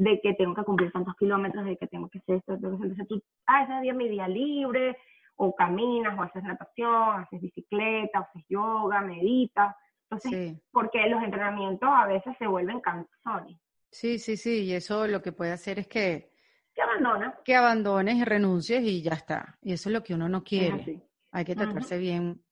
de 0.00 0.18
que 0.22 0.32
tengo 0.32 0.54
que 0.54 0.64
cumplir 0.64 0.90
tantos 0.90 1.14
kilómetros, 1.16 1.62
de 1.66 1.76
que 1.76 1.86
tengo 1.86 2.08
que 2.08 2.20
hacer 2.20 2.36
esto, 2.36 2.54
entonces 2.54 3.06
tú, 3.06 3.22
ah, 3.46 3.64
ese 3.64 3.82
día 3.82 3.92
mi 3.92 4.08
día 4.08 4.26
libre, 4.26 4.96
o 5.36 5.54
caminas, 5.54 6.18
o 6.18 6.22
haces 6.22 6.42
natación, 6.42 7.20
haces 7.20 7.40
bicicleta, 7.40 8.20
haces 8.20 8.42
yoga, 8.48 9.02
meditas. 9.02 9.76
Entonces, 10.04 10.58
porque 10.72 11.06
los 11.06 11.22
entrenamientos 11.22 11.88
a 11.92 12.06
veces 12.06 12.34
se 12.38 12.46
vuelven 12.46 12.80
cansones. 12.80 13.58
Sí, 13.90 14.18
sí, 14.18 14.38
sí, 14.38 14.64
y 14.64 14.72
eso 14.72 15.06
lo 15.06 15.20
que 15.20 15.32
puede 15.32 15.52
hacer 15.52 15.78
es 15.78 15.86
que... 15.86 16.30
Que 16.74 16.80
abandonas. 16.80 17.34
Que 17.44 17.54
abandones 17.54 18.16
y 18.16 18.24
renuncies 18.24 18.82
y 18.82 19.02
ya 19.02 19.12
está. 19.12 19.58
Y 19.60 19.74
eso 19.74 19.90
es 19.90 19.92
lo 19.92 20.02
que 20.02 20.14
uno 20.14 20.30
no 20.30 20.42
quiere. 20.42 21.02
Hay 21.30 21.44
que 21.44 21.54
tratarse 21.54 21.98
bien 21.98 22.42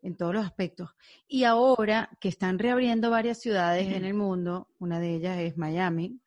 en 0.00 0.16
todos 0.16 0.34
los 0.34 0.44
aspectos. 0.44 0.96
Y 1.28 1.44
ahora 1.44 2.08
que 2.18 2.28
están 2.28 2.58
reabriendo 2.58 3.10
varias 3.10 3.40
ciudades 3.40 3.88
en 3.88 4.04
el 4.04 4.14
mundo, 4.14 4.68
una 4.78 5.00
de 5.00 5.14
ellas 5.14 5.38
es 5.38 5.58
Miami, 5.58 6.20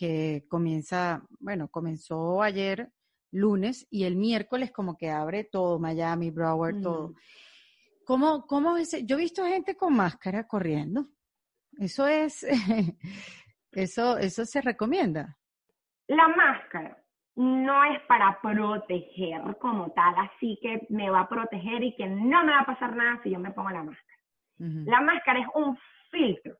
que 0.00 0.46
comienza, 0.48 1.22
bueno, 1.40 1.68
comenzó 1.68 2.40
ayer 2.40 2.90
lunes 3.30 3.86
y 3.90 4.04
el 4.04 4.16
miércoles 4.16 4.72
como 4.72 4.96
que 4.96 5.10
abre 5.10 5.44
todo, 5.44 5.78
Miami, 5.78 6.30
Broward, 6.30 6.80
todo. 6.80 7.14
¿Cómo, 8.06 8.46
cómo 8.46 8.78
es? 8.78 8.96
Yo 9.04 9.16
he 9.16 9.20
visto 9.20 9.44
gente 9.44 9.76
con 9.76 9.94
máscara 9.94 10.46
corriendo. 10.46 11.06
Eso 11.78 12.06
es, 12.06 12.46
Eso, 13.72 14.18
eso 14.18 14.44
se 14.46 14.60
recomienda. 14.60 15.36
La 16.08 16.28
máscara 16.28 16.96
no 17.36 17.84
es 17.84 18.00
para 18.06 18.40
proteger 18.40 19.56
como 19.58 19.90
tal, 19.92 20.14
así 20.16 20.58
que 20.60 20.86
me 20.88 21.10
va 21.10 21.20
a 21.20 21.28
proteger 21.28 21.84
y 21.84 21.94
que 21.94 22.06
no 22.08 22.42
me 22.44 22.52
va 22.52 22.60
a 22.60 22.66
pasar 22.66 22.96
nada 22.96 23.20
si 23.22 23.30
yo 23.30 23.38
me 23.38 23.52
pongo 23.52 23.70
la 23.70 23.84
máscara. 23.84 24.18
La 24.58 25.00
máscara 25.00 25.40
es 25.40 25.46
un 25.54 25.78
filtro 26.10 26.58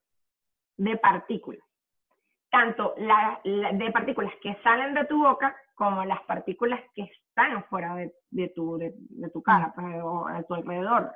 de 0.79 0.97
partículas, 0.97 1.61
tanto 2.51 2.95
de 2.97 3.91
partículas 3.93 4.33
que 4.43 4.57
salen 4.63 4.95
de 4.95 5.05
tu 5.07 5.23
boca 5.23 5.55
como 5.75 6.05
las 6.05 6.21
partículas 6.23 6.81
que 6.95 7.03
están 7.03 7.57
afuera 7.57 7.95
de, 7.95 8.49
tu, 8.49 8.77
de, 8.77 8.93
tu 9.33 9.43
cara, 9.43 9.73
pues, 9.75 9.87
o 10.03 10.27
a 10.27 10.43
tu 10.43 10.55
alrededor. 10.55 11.13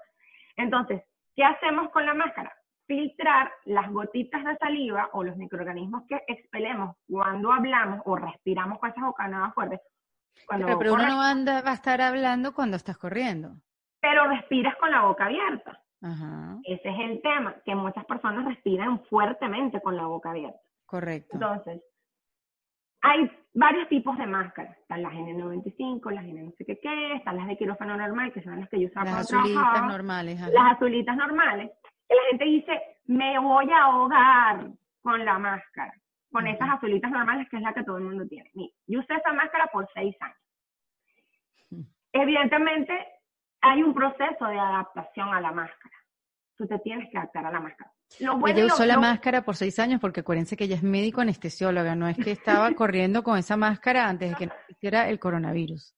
Entonces, 0.56 1.02
¿qué 1.34 1.44
hacemos 1.44 1.90
con 1.90 2.06
la 2.06 2.14
máscara? 2.14 2.52
filtrar 2.86 3.50
las 3.64 3.90
gotitas 3.90 4.44
de 4.44 4.56
saliva 4.56 5.08
o 5.12 5.24
los 5.24 5.36
microorganismos 5.36 6.04
que 6.08 6.22
expelemos 6.28 6.96
cuando 7.08 7.52
hablamos 7.52 8.00
o 8.04 8.16
respiramos 8.16 8.78
con 8.78 8.90
esas 8.90 9.04
bocanadas 9.04 9.54
fuertes. 9.54 9.80
Cuando 10.46 10.78
pero, 10.78 10.94
uno 10.94 11.06
no 11.06 11.22
anda, 11.22 11.62
va 11.62 11.70
a 11.70 11.74
estar 11.74 12.00
hablando 12.00 12.52
cuando 12.52 12.76
estás 12.76 12.98
corriendo. 12.98 13.54
Pero 14.00 14.26
respiras 14.28 14.76
con 14.76 14.90
la 14.90 15.02
boca 15.02 15.26
abierta. 15.26 15.80
Ese 16.64 16.88
es 16.90 16.98
el 16.98 17.22
tema, 17.22 17.54
que 17.64 17.74
muchas 17.74 18.04
personas 18.04 18.44
respiran 18.44 19.02
fuertemente 19.04 19.80
con 19.80 19.96
la 19.96 20.04
boca 20.04 20.30
abierta. 20.30 20.58
Correcto. 20.86 21.30
Entonces, 21.34 21.82
hay 23.00 23.30
varios 23.52 23.88
tipos 23.88 24.16
de 24.18 24.26
máscaras. 24.26 24.76
Están 24.78 25.02
las 25.02 25.12
N95, 25.12 26.10
las 26.10 26.24
N 26.24 26.42
no 26.42 26.52
sé 26.52 26.64
qué 26.64 26.78
qué, 26.80 27.14
están 27.16 27.36
las 27.36 27.46
de 27.46 27.56
quirófano 27.56 27.96
normal, 27.96 28.32
que 28.32 28.42
son 28.42 28.60
las 28.60 28.68
que 28.68 28.80
yo 28.80 28.88
usaba 28.88 29.06
Las 29.06 29.32
azulitas 29.32 29.86
normales. 29.86 30.40
Las 30.40 30.72
azulitas 30.74 31.16
normales 31.16 31.70
la 32.14 32.22
gente 32.30 32.44
dice, 32.44 32.80
me 33.06 33.38
voy 33.38 33.70
a 33.70 33.84
ahogar 33.84 34.70
con 35.02 35.24
la 35.24 35.38
máscara, 35.38 35.92
con 36.30 36.46
esas 36.46 36.68
azulitas 36.70 37.10
normales 37.10 37.48
que 37.48 37.56
es 37.56 37.62
la 37.62 37.74
que 37.74 37.84
todo 37.84 37.98
el 37.98 38.04
mundo 38.04 38.26
tiene. 38.26 38.50
yo 38.86 39.00
usé 39.00 39.14
esa 39.14 39.32
máscara 39.32 39.66
por 39.72 39.88
seis 39.94 40.16
años. 40.20 40.36
Evidentemente, 42.12 43.06
hay 43.60 43.82
un 43.82 43.92
proceso 43.92 44.46
de 44.46 44.58
adaptación 44.58 45.34
a 45.34 45.40
la 45.40 45.52
máscara. 45.52 45.96
Tú 46.56 46.66
te 46.66 46.78
tienes 46.78 47.10
que 47.10 47.18
adaptar 47.18 47.46
a 47.46 47.50
la 47.50 47.60
máscara. 47.60 47.90
Ella 48.18 48.66
usó 48.66 48.84
la 48.84 48.98
máscara 48.98 49.44
por 49.44 49.56
seis 49.56 49.78
años 49.78 50.00
porque 50.00 50.20
acuérdense 50.20 50.56
que 50.56 50.64
ella 50.64 50.76
es 50.76 50.82
médico 50.82 51.20
anestesióloga, 51.20 51.94
no 51.94 52.08
es 52.08 52.16
que 52.16 52.30
estaba 52.30 52.70
corriendo 52.74 53.22
con 53.22 53.38
esa 53.38 53.56
máscara 53.56 54.08
antes 54.08 54.30
de 54.30 54.36
que 54.36 54.46
no 54.46 54.52
existiera 54.60 55.08
el 55.08 55.18
coronavirus. 55.18 55.94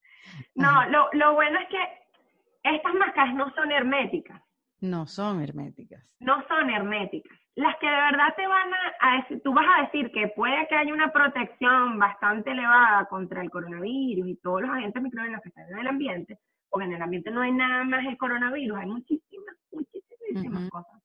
No, 0.54 0.88
lo, 0.88 1.08
lo 1.12 1.34
bueno 1.34 1.58
es 1.60 1.68
que 1.68 2.74
estas 2.74 2.94
máscaras 2.94 3.34
no 3.34 3.52
son 3.54 3.70
herméticas. 3.70 4.42
No 4.80 5.06
son 5.06 5.40
herméticas. 5.40 6.16
No 6.20 6.46
son 6.48 6.70
herméticas. 6.70 7.38
Las 7.54 7.76
que 7.78 7.86
de 7.86 7.96
verdad 7.96 8.34
te 8.36 8.46
van 8.46 8.70
a, 9.00 9.16
decir, 9.16 9.40
tú 9.42 9.54
vas 9.54 9.66
a 9.66 9.82
decir 9.84 10.12
que 10.12 10.28
puede 10.28 10.68
que 10.68 10.74
haya 10.74 10.92
una 10.92 11.10
protección 11.10 11.98
bastante 11.98 12.50
elevada 12.50 13.06
contra 13.06 13.40
el 13.40 13.50
coronavirus 13.50 14.28
y 14.28 14.36
todos 14.36 14.62
los 14.62 14.70
agentes 14.70 15.02
microbianos 15.02 15.40
que 15.42 15.48
están 15.48 15.66
en 15.70 15.78
el 15.78 15.86
ambiente, 15.86 16.38
porque 16.68 16.84
en 16.84 16.92
el 16.92 17.02
ambiente 17.02 17.30
no 17.30 17.40
hay 17.40 17.52
nada 17.52 17.84
más 17.84 18.04
el 18.04 18.18
coronavirus, 18.18 18.78
hay 18.78 18.86
muchísimas, 18.86 19.56
muchísimas 19.72 20.68
cosas. 20.68 21.02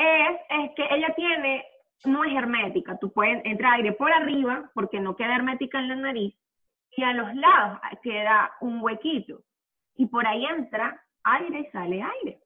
Es, 0.00 0.40
es 0.48 0.70
que 0.76 0.86
ella 0.90 1.14
tiene, 1.14 1.64
no 2.06 2.24
es 2.24 2.34
hermética, 2.34 2.96
tú 2.98 3.12
puedes 3.12 3.44
entrar 3.44 3.74
aire 3.74 3.92
por 3.92 4.10
arriba, 4.10 4.70
porque 4.72 4.98
no 4.98 5.14
queda 5.14 5.36
hermética 5.36 5.78
en 5.78 5.88
la 5.88 5.96
nariz, 5.96 6.34
y 6.96 7.02
a 7.02 7.12
los 7.12 7.34
lados 7.34 7.80
queda 8.02 8.52
un 8.62 8.80
huequito, 8.80 9.42
y 9.96 10.06
por 10.06 10.26
ahí 10.26 10.46
entra 10.46 11.04
aire 11.24 11.60
y 11.60 11.66
sale 11.66 12.02
aire. 12.02 12.40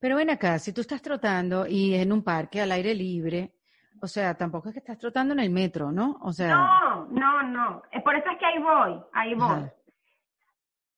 Pero 0.00 0.16
ven 0.16 0.30
acá, 0.30 0.58
si 0.58 0.72
tú 0.72 0.80
estás 0.80 1.02
trotando 1.02 1.66
y 1.66 1.94
en 1.94 2.10
un 2.10 2.24
parque 2.24 2.62
al 2.62 2.72
aire 2.72 2.94
libre, 2.94 3.52
o 4.00 4.06
sea, 4.06 4.34
tampoco 4.34 4.68
es 4.68 4.74
que 4.74 4.78
estás 4.78 4.98
trotando 4.98 5.34
en 5.34 5.40
el 5.40 5.50
metro, 5.50 5.92
¿no? 5.92 6.18
O 6.22 6.32
sea. 6.32 6.54
No, 6.54 7.06
no, 7.06 7.42
no. 7.42 7.82
Por 8.02 8.14
eso 8.14 8.30
es 8.30 8.38
que 8.38 8.46
ahí 8.46 8.58
voy, 8.58 9.02
ahí 9.12 9.34
voy. 9.34 9.64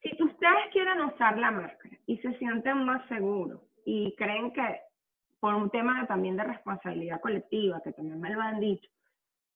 Si 0.02 0.22
ustedes 0.22 0.72
quieren 0.72 1.00
usar 1.00 1.36
la 1.36 1.50
máscara 1.50 1.96
y 2.06 2.18
se 2.18 2.36
sienten 2.38 2.84
más 2.84 3.06
seguros 3.09 3.61
y 3.84 4.14
creen 4.16 4.52
que 4.52 4.80
por 5.41 5.55
un 5.55 5.70
tema 5.70 6.07
también 6.07 6.36
de 6.36 6.45
responsabilidad 6.45 7.20
colectiva, 7.20 7.80
que 7.82 7.93
también 7.93 8.20
me 8.20 8.30
lo 8.30 8.41
han 8.41 8.61
dicho, 8.61 8.89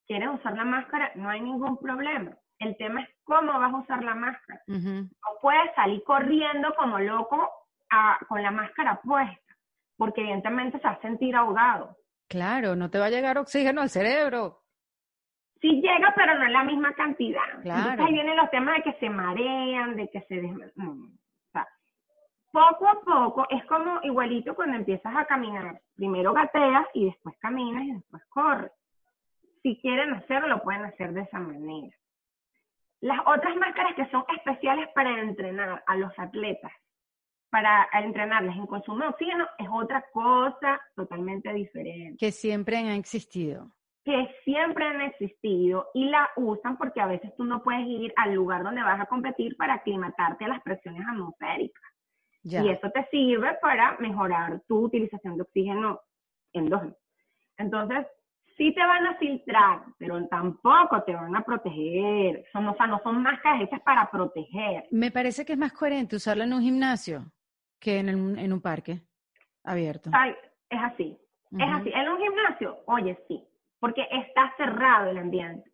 quieres 0.07 0.28
usar 0.30 0.57
la 0.57 0.64
máscara, 0.64 1.12
no 1.14 1.28
hay 1.28 1.41
ningún 1.41 1.78
problema. 1.78 2.37
El 2.59 2.76
tema 2.76 3.03
es 3.03 3.09
cómo 3.24 3.53
vas 3.59 3.72
a 3.72 3.78
usar 3.78 4.05
la 4.05 4.14
máscara. 4.14 4.62
No 4.66 5.09
puedes 5.41 5.74
salir 5.74 6.03
corriendo 6.05 6.72
como 6.76 6.99
loco 6.99 7.51
con 8.28 8.43
la 8.43 8.51
máscara 8.51 9.01
puesta, 9.03 9.57
porque 9.97 10.20
evidentemente 10.20 10.78
se 10.78 10.85
va 10.87 10.93
a 10.93 11.01
sentir 11.01 11.35
ahogado. 11.35 11.97
Claro, 12.28 12.76
no 12.76 12.89
te 12.89 12.99
va 12.99 13.07
a 13.07 13.11
llegar 13.11 13.37
oxígeno 13.37 13.80
al 13.83 13.91
cerebro. 13.91 14.61
Sí 15.61 15.80
llega, 15.80 16.12
pero 16.16 16.39
no 16.39 16.47
es 16.47 16.53
la 16.53 16.64
misma 16.64 16.95
cantidad. 16.95 17.43
Entonces 17.62 18.01
ahí 18.01 18.12
vienen 18.12 18.37
los 18.37 18.51
temas 18.51 18.76
de 18.76 18.83
que 18.85 18.99
se 18.99 19.11
marean, 19.11 19.97
de 19.97 20.09
que 20.09 20.20
se... 20.22 20.41
O 20.41 20.59
sea, 20.59 20.85
poco 22.53 22.86
a 22.86 23.00
poco 23.00 23.46
es 23.50 23.64
como 23.64 24.00
igualito 24.03 24.55
cuando 24.55 24.76
empiezas 24.76 25.14
a 25.16 25.24
caminar. 25.24 25.80
Primero 25.96 26.32
gateas 26.32 26.86
y 26.94 27.07
después 27.07 27.36
caminas 27.38 27.84
y 27.84 27.94
después 27.94 28.22
corres. 28.28 28.70
Si 29.62 29.80
quieren 29.80 30.12
hacerlo, 30.14 30.48
lo 30.48 30.62
pueden 30.62 30.84
hacer 30.84 31.12
de 31.12 31.22
esa 31.22 31.40
manera. 31.40 31.96
Las 33.00 33.20
otras 33.26 33.57
máscaras 33.57 33.94
que 33.96 34.09
son 34.11 34.24
especiales 34.36 34.88
para 34.94 35.18
entrenar 35.20 35.82
a 35.86 35.96
los 35.96 36.16
atletas, 36.18 36.72
para 37.50 37.88
entrenarles 37.92 38.55
en 38.57 38.66
consumo 38.66 39.00
de 39.00 39.09
oxígeno, 39.09 39.48
es 39.59 39.68
otra 39.72 40.05
cosa 40.12 40.80
totalmente 40.94 41.53
diferente. 41.53 42.16
Que 42.18 42.30
siempre 42.30 42.76
han 42.76 42.88
existido 42.88 43.72
que 44.05 44.34
siempre 44.44 44.84
han 44.84 45.00
existido 45.00 45.88
y 45.94 46.07
la 46.07 46.28
usan 46.36 46.76
porque 46.76 47.00
a 47.00 47.07
veces 47.07 47.32
tú 47.36 47.44
no 47.44 47.62
puedes 47.62 47.86
ir 47.86 48.12
al 48.16 48.34
lugar 48.34 48.64
donde 48.64 48.82
vas 48.82 49.00
a 49.00 49.07
competir 49.07 49.57
para 49.57 49.74
aclimatarte 49.74 50.44
a 50.44 50.48
las 50.48 50.62
presiones 50.62 51.07
atmosféricas. 51.09 51.91
Y 52.45 52.68
eso 52.68 52.90
te 52.90 53.07
sirve 53.11 53.55
para 53.61 53.97
mejorar 53.99 54.61
tu 54.66 54.80
utilización 54.80 55.36
de 55.36 55.43
oxígeno 55.43 56.01
endógeno. 56.53 56.97
Entonces, 57.57 58.07
sí 58.57 58.74
te 58.74 58.80
van 58.80 59.07
a 59.07 59.16
filtrar, 59.16 59.82
pero 59.99 60.26
tampoco 60.26 61.03
te 61.05 61.14
van 61.14 61.36
a 61.36 61.45
proteger. 61.45 62.45
Son, 62.53 62.66
o 62.66 62.76
sea, 62.76 62.86
no 62.88 63.01
son 63.03 63.22
máscaras 63.22 63.62
hechas 63.62 63.80
para 63.82 64.11
proteger. 64.11 64.86
Me 64.90 65.11
parece 65.11 65.45
que 65.45 65.53
es 65.53 65.59
más 65.59 65.72
coherente 65.72 66.16
usarla 66.16 66.45
en 66.45 66.53
un 66.53 66.62
gimnasio 66.62 67.24
que 67.78 67.99
en, 67.99 68.09
en 68.38 68.53
un 68.53 68.61
parque 68.61 69.03
abierto. 69.64 70.11
es 70.68 70.80
así. 70.82 71.18
Es 71.53 71.68
así. 71.68 71.93
En 71.95 72.09
un 72.09 72.18
gimnasio, 72.18 72.78
oye, 72.86 73.16
sí 73.28 73.47
porque 73.82 74.07
está 74.12 74.55
cerrado 74.57 75.11
el 75.11 75.18
ambiente. 75.18 75.68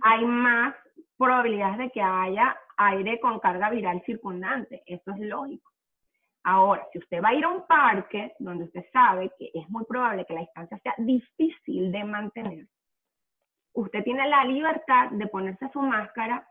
Hay 0.00 0.24
más 0.24 0.74
probabilidades 1.18 1.76
de 1.76 1.90
que 1.90 2.00
haya 2.00 2.56
aire 2.78 3.20
con 3.20 3.38
carga 3.38 3.68
viral 3.68 4.02
circundante, 4.06 4.82
eso 4.86 5.10
es 5.10 5.20
lógico. 5.20 5.69
Ahora, 6.44 6.86
si 6.92 6.98
usted 6.98 7.22
va 7.22 7.28
a 7.28 7.34
ir 7.34 7.44
a 7.44 7.48
un 7.48 7.66
parque 7.66 8.34
donde 8.38 8.64
usted 8.64 8.84
sabe 8.92 9.30
que 9.38 9.50
es 9.52 9.68
muy 9.68 9.84
probable 9.84 10.24
que 10.24 10.34
la 10.34 10.40
distancia 10.40 10.78
sea 10.78 10.94
difícil 10.98 11.92
de 11.92 12.04
mantener, 12.04 12.66
usted 13.74 14.02
tiene 14.02 14.26
la 14.28 14.44
libertad 14.44 15.10
de 15.10 15.26
ponerse 15.26 15.68
su 15.72 15.82
máscara 15.82 16.46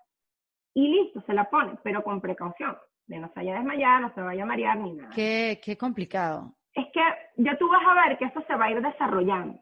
y 0.75 0.89
listo, 0.89 1.21
se 1.21 1.33
la 1.33 1.49
pone, 1.49 1.77
pero 1.83 2.03
con 2.03 2.21
precaución, 2.21 2.77
de 3.07 3.17
no 3.17 3.27
se 3.29 3.33
vaya 3.37 3.55
a 3.55 3.57
desmayar, 3.57 4.01
no 4.01 4.13
se 4.13 4.21
vaya 4.21 4.43
a 4.43 4.45
marear 4.45 4.77
ni 4.77 4.93
nada. 4.93 5.09
Qué, 5.15 5.59
qué 5.63 5.75
complicado. 5.75 6.53
Es 6.73 6.85
que 6.93 7.01
ya 7.37 7.57
tú 7.57 7.67
vas 7.67 7.81
a 7.85 8.07
ver 8.07 8.17
que 8.19 8.25
eso 8.25 8.43
se 8.47 8.55
va 8.55 8.65
a 8.65 8.71
ir 8.71 8.81
desarrollando. 8.81 9.59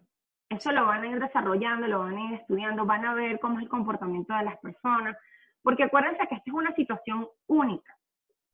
Eso 0.49 0.71
lo 0.71 0.85
van 0.85 1.03
a 1.03 1.07
ir 1.07 1.19
desarrollando, 1.19 1.87
lo 1.87 1.99
van 1.99 2.17
a 2.17 2.25
ir 2.25 2.33
estudiando, 2.33 2.85
van 2.85 3.05
a 3.05 3.13
ver 3.13 3.39
cómo 3.39 3.57
es 3.57 3.63
el 3.63 3.69
comportamiento 3.69 4.33
de 4.33 4.43
las 4.43 4.57
personas, 4.59 5.17
porque 5.61 5.83
acuérdense 5.83 6.27
que 6.27 6.35
esta 6.35 6.49
es 6.49 6.53
una 6.53 6.73
situación 6.75 7.27
única 7.47 7.96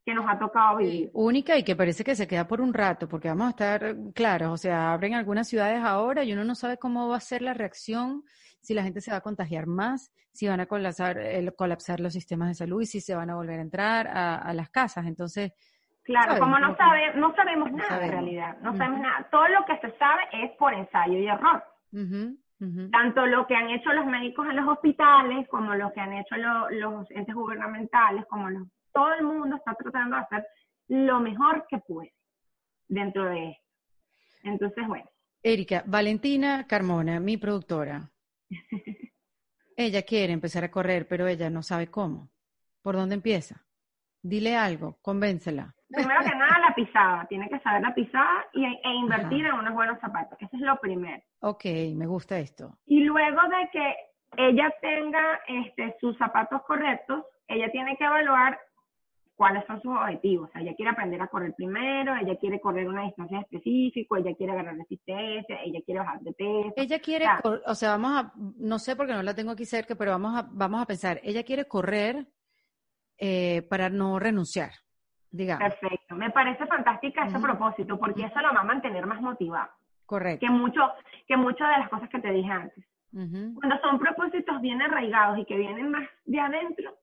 que 0.06 0.14
nos 0.14 0.26
ha 0.28 0.38
tocado 0.38 0.78
vivir. 0.78 1.10
única 1.14 1.58
y 1.58 1.64
que 1.64 1.76
parece 1.76 2.04
que 2.04 2.16
se 2.16 2.28
queda 2.28 2.48
por 2.48 2.62
un 2.62 2.74
rato, 2.74 3.08
porque 3.08 3.30
vamos 3.30 3.48
a 3.48 3.50
estar 3.52 3.96
claros, 4.14 4.52
o 4.52 4.58
sea, 4.58 4.92
abren 4.92 5.14
algunas 5.14 5.48
ciudades 5.48 5.82
ahora 5.84 6.24
y 6.24 6.34
uno 6.34 6.44
no 6.44 6.56
sabe 6.56 6.78
cómo 6.78 7.08
va 7.08 7.18
a 7.18 7.22
ser 7.22 7.42
la 7.42 7.54
reacción, 7.54 8.24
si 8.62 8.74
la 8.74 8.84
gente 8.84 9.02
se 9.02 9.12
va 9.12 9.18
a 9.18 9.22
contagiar 9.22 9.66
más, 9.66 10.12
si 10.32 10.48
van 10.48 10.60
a 10.60 10.66
colapsar, 10.66 11.20
colapsar 11.56 12.00
los 12.00 12.14
sistemas 12.14 12.50
de 12.50 12.56
salud 12.56 12.82
y 12.82 12.86
si 12.86 13.02
se 13.02 13.16
van 13.16 13.30
a 13.30 13.36
volver 13.36 13.60
a 13.60 13.62
entrar 13.62 14.08
a, 14.08 14.54
las 14.54 14.70
casas. 14.70 15.06
Entonces, 15.06 15.54
Claro, 16.04 16.38
como 16.38 16.60
no, 16.60 16.76
sabe, 16.76 17.14
no 17.16 17.34
sabemos 17.34 17.72
nada 17.72 18.04
en 18.04 18.12
realidad, 18.12 18.58
no 18.62 18.76
sabemos 18.76 19.00
nada. 19.00 19.26
Todo 19.32 19.48
lo 19.48 19.64
que 19.66 19.78
se 19.78 19.98
sabe 19.98 20.24
es 20.34 20.52
por 20.58 20.74
ensayo 20.74 21.18
y 21.18 21.28
error. 21.28 21.64
Tanto 22.92 23.26
lo 23.26 23.48
que 23.48 23.56
han 23.56 23.70
hecho 23.70 23.92
los 23.94 24.06
médicos 24.06 24.48
en 24.50 24.58
los 24.58 24.68
hospitales, 24.68 25.48
como 25.50 25.76
lo 25.76 25.92
que 25.94 26.02
han 26.02 26.14
hecho 26.14 26.36
los 26.38 27.10
entes 27.12 27.36
gubernamentales, 27.36 28.26
como 28.26 28.50
todo 28.94 29.14
el 29.14 29.24
mundo 29.24 29.56
está 29.56 29.74
tratando 29.76 30.16
de 30.16 30.22
hacer 30.22 30.48
lo 30.88 31.20
mejor 31.20 31.66
que 31.68 31.80
puede 31.80 32.14
dentro 32.88 33.26
de 33.26 33.50
esto. 33.52 33.64
Entonces, 34.44 34.88
bueno. 34.88 35.10
Erika, 35.42 35.84
Valentina 35.86 36.66
Carmona, 36.68 37.20
mi 37.20 37.38
productora. 37.38 38.10
ella 39.78 40.04
quiere 40.04 40.34
empezar 40.34 40.64
a 40.64 40.72
correr, 40.72 41.08
pero 41.08 41.28
ella 41.28 41.50
no 41.50 41.64
sabe 41.64 41.88
cómo. 41.88 42.30
¿Por 42.82 42.96
dónde 42.96 43.16
empieza? 43.16 43.66
Dile 44.22 44.56
algo, 44.56 45.00
convéncela. 45.02 45.76
Primero 45.90 46.22
que 46.22 46.36
nada, 46.36 46.60
la 46.60 46.76
pisada. 46.76 47.26
Tiene 47.28 47.50
que 47.50 47.60
saber 47.60 47.82
la 47.82 47.94
pisada 47.94 48.46
y, 48.54 48.66
e 48.66 48.94
invertir 48.96 49.46
en 49.46 49.54
unos 49.54 49.74
buenos 49.74 50.00
zapatos. 50.00 50.38
Eso 50.42 50.56
es 50.56 50.62
lo 50.62 50.80
primero. 50.80 51.22
Ok, 51.42 51.66
me 51.96 52.08
gusta 52.08 52.40
esto. 52.40 52.78
Y 52.86 53.04
luego 53.04 53.42
de 53.42 53.70
que 53.72 53.96
ella 54.38 54.74
tenga 54.82 55.40
este, 55.48 55.96
sus 56.00 56.18
zapatos 56.18 56.64
correctos, 56.64 57.26
ella 57.48 57.72
tiene 57.72 57.96
que 57.98 58.06
evaluar 58.06 58.60
cuáles 59.44 59.66
son 59.66 59.82
sus 59.82 59.92
objetivos. 59.92 60.48
O 60.48 60.52
sea, 60.54 60.62
ella 60.62 60.74
quiere 60.74 60.92
aprender 60.92 61.22
a 61.22 61.28
correr 61.28 61.54
primero, 61.54 62.16
ella 62.16 62.38
quiere 62.38 62.62
correr 62.62 62.88
una 62.88 63.04
distancia 63.04 63.42
específica, 63.42 64.18
ella 64.18 64.34
quiere 64.36 64.56
ganar 64.56 64.78
resistencia, 64.78 65.60
ella 65.66 65.82
quiere 65.84 66.00
bajar 66.00 66.22
de 66.22 66.32
peso. 66.32 66.74
Ella 66.78 67.00
quiere, 67.00 67.26
o 67.66 67.76
sea, 67.76 67.98
vamos 67.98 68.12
a, 68.24 68.34
no 68.58 68.80
sé 68.80 68.96
porque 68.96 69.12
no 69.12 69.22
la 69.22 69.36
tengo 69.36 69.52
aquí 69.52 69.66
cerca, 69.66 69.96
pero 69.96 70.12
vamos 70.12 70.34
a, 70.38 70.48
vamos 70.50 70.82
a 70.82 70.86
pensar, 70.86 71.20
ella 71.24 71.44
quiere 71.44 71.66
correr 71.66 72.26
eh, 73.18 73.64
para 73.70 73.90
no 73.90 74.18
renunciar. 74.18 74.72
Perfecto. 75.36 76.16
Me 76.16 76.30
parece 76.30 76.66
fantástica 76.66 77.26
ese 77.26 77.40
propósito, 77.40 78.00
porque 78.00 78.24
eso 78.24 78.40
la 78.40 78.54
va 78.54 78.62
a 78.62 78.64
mantener 78.64 79.06
más 79.06 79.20
motivada. 79.20 79.76
Correcto. 80.06 80.46
Que, 80.46 80.50
mucho, 80.50 80.80
que 81.28 81.36
muchas 81.36 81.68
de 81.70 81.80
las 81.80 81.90
cosas 81.90 82.08
que 82.08 82.20
te 82.20 82.32
dije 82.32 82.50
antes. 82.50 82.86
Cuando 83.12 83.78
son 83.82 84.00
propósitos 84.00 84.62
bien 84.62 84.82
arraigados 84.82 85.38
y 85.38 85.46
que 85.46 85.58
vienen 85.58 85.92
más 85.92 86.08
de 86.24 86.40
adentro, 86.40 86.96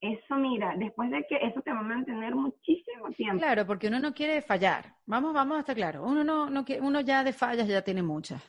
eso 0.00 0.36
mira, 0.36 0.74
después 0.76 1.10
de 1.10 1.26
que 1.26 1.36
eso 1.36 1.62
te 1.62 1.72
va 1.72 1.80
a 1.80 1.82
mantener 1.82 2.34
muchísimo 2.34 3.08
tiempo. 3.16 3.38
Claro, 3.38 3.66
porque 3.66 3.88
uno 3.88 3.98
no 3.98 4.12
quiere 4.12 4.42
fallar. 4.42 4.84
Vamos, 5.06 5.32
vamos 5.32 5.56
a 5.56 5.60
estar 5.60 5.74
claro. 5.74 6.04
Uno 6.04 6.22
no, 6.22 6.50
no 6.50 6.64
uno 6.80 7.00
ya 7.00 7.24
de 7.24 7.32
fallas 7.32 7.66
ya 7.66 7.82
tiene 7.82 8.02
muchas. 8.02 8.42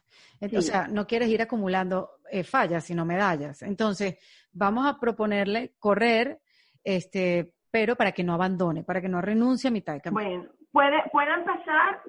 O 0.56 0.62
sea, 0.62 0.88
no 0.88 1.08
quieres 1.08 1.30
ir 1.30 1.42
acumulando 1.42 2.20
eh, 2.30 2.44
fallas, 2.44 2.84
sino 2.84 3.06
medallas. 3.06 3.62
Entonces, 3.62 4.18
vamos 4.52 4.86
a 4.86 5.00
proponerle 5.00 5.74
correr, 5.80 6.42
este, 6.84 7.54
pero 7.72 7.96
para 7.96 8.12
que 8.12 8.24
no 8.24 8.34
abandone, 8.34 8.84
para 8.84 9.02
que 9.02 9.10
no 9.10 9.22
renuncie 9.22 9.70
a 9.70 9.72
mitad 9.72 9.94
de 9.94 10.02
camino. 10.02 10.22
Bueno, 10.22 10.50
puede, 10.72 11.04
pueden 11.12 11.46
pasar, 11.46 12.02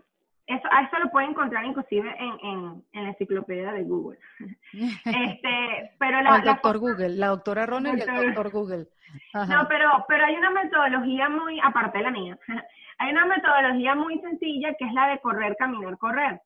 eso, 0.49 0.69
a 0.71 0.83
eso 0.83 0.99
lo 0.99 1.11
pueden 1.11 1.31
encontrar 1.31 1.65
inclusive 1.65 2.15
en, 2.19 2.83
en, 2.93 3.05
la 3.05 3.11
enciclopedia 3.11 3.73
de 3.73 3.85
Google. 3.85 4.19
este, 5.05 5.93
pero 5.99 6.21
la, 6.23 6.37
el 6.37 6.45
doctor 6.45 6.79
Google, 6.79 7.11
la 7.11 7.29
doctora 7.29 7.67
Ronald 7.67 7.99
y 7.99 8.03
el 8.03 8.27
doctor 8.27 8.51
Google. 8.51 8.87
No, 9.35 9.69
pero, 9.69 10.05
pero 10.09 10.25
hay 10.25 10.37
una 10.37 10.51
metodología 10.51 11.29
muy, 11.29 11.61
aparte 11.63 11.99
de 11.99 12.05
la 12.05 12.11
mía, 12.11 12.39
hay 12.99 13.13
una 13.13 13.27
metodología 13.27 13.95
muy 13.95 14.19
sencilla 14.21 14.75
que 14.75 14.87
es 14.87 14.93
la 14.93 15.09
de 15.09 15.21
correr, 15.21 15.57
caminar, 15.57 15.97
correr. 15.99 16.41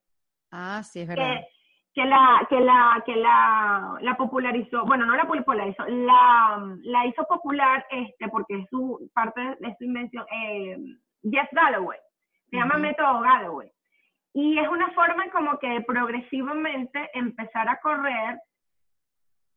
Ah, 0.51 0.83
sí, 0.83 1.01
es 1.01 1.09
verdad 1.09 1.41
que 1.95 2.05
la, 2.07 2.47
que 2.49 2.61
la, 2.61 3.03
que 3.05 3.17
la, 3.17 3.99
la 4.01 4.17
popularizó, 4.17 4.85
bueno, 4.87 5.05
no 5.05 5.15
la 5.15 5.27
popularizó, 5.27 5.85
la, 5.87 6.75
la 6.83 7.07
hizo 7.07 7.25
popular, 7.25 7.85
este, 7.91 8.29
porque 8.29 8.61
es 8.61 8.69
su 8.71 9.11
parte 9.13 9.41
de 9.61 9.77
su 9.77 9.85
invención, 9.85 10.25
eh, 10.33 10.79
Jeff 11.23 11.49
Galloway, 11.53 11.99
se 12.51 12.57
llama 12.57 12.79
método 12.79 13.21
Galloway. 13.21 13.71
Y 14.35 14.59
es 14.59 14.69
una 14.69 14.91
forma 14.93 15.31
como 15.31 15.59
que 15.59 15.83
progresivamente 15.87 17.11
empezar 17.13 17.69
a 17.69 17.79
correr 17.81 18.39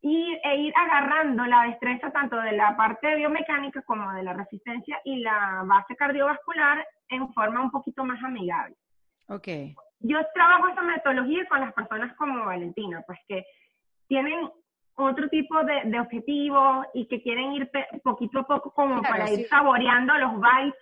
y, 0.02 0.38
e 0.44 0.56
ir 0.58 0.74
agarrando 0.76 1.46
la 1.46 1.64
destreza 1.64 2.12
tanto 2.12 2.38
de 2.38 2.52
la 2.52 2.76
parte 2.76 3.16
biomecánica 3.16 3.82
como 3.84 4.12
de 4.14 4.24
la 4.24 4.34
resistencia 4.34 5.00
y 5.06 5.22
la 5.22 5.64
base 5.66 5.96
cardiovascular 5.96 6.86
en 7.10 7.34
forma 7.34 7.62
un 7.62 7.72
poquito 7.72 8.04
más 8.04 8.22
amigable. 8.24 8.76
Okay 9.28 9.76
yo 10.00 10.20
trabajo 10.34 10.68
esta 10.68 10.82
metodología 10.82 11.48
con 11.48 11.62
las 11.62 11.74
personas 11.74 12.16
como 12.16 12.46
Valentina, 12.46 13.04
pues 13.08 13.20
que 13.28 13.46
tienen 14.08 14.50
otro 14.96 15.28
tipo 15.30 15.56
de, 15.64 16.00
objetivos 16.00 16.86
y 16.94 17.08
que 17.08 17.22
quieren 17.22 17.54
ir 17.54 17.70
poquito 18.04 18.40
a 18.40 18.44
poco 18.48 18.72
como 18.72 19.02
para 19.02 19.30
ir 19.32 19.48
saboreando 19.48 20.14
los 20.18 20.34
bites 20.36 20.80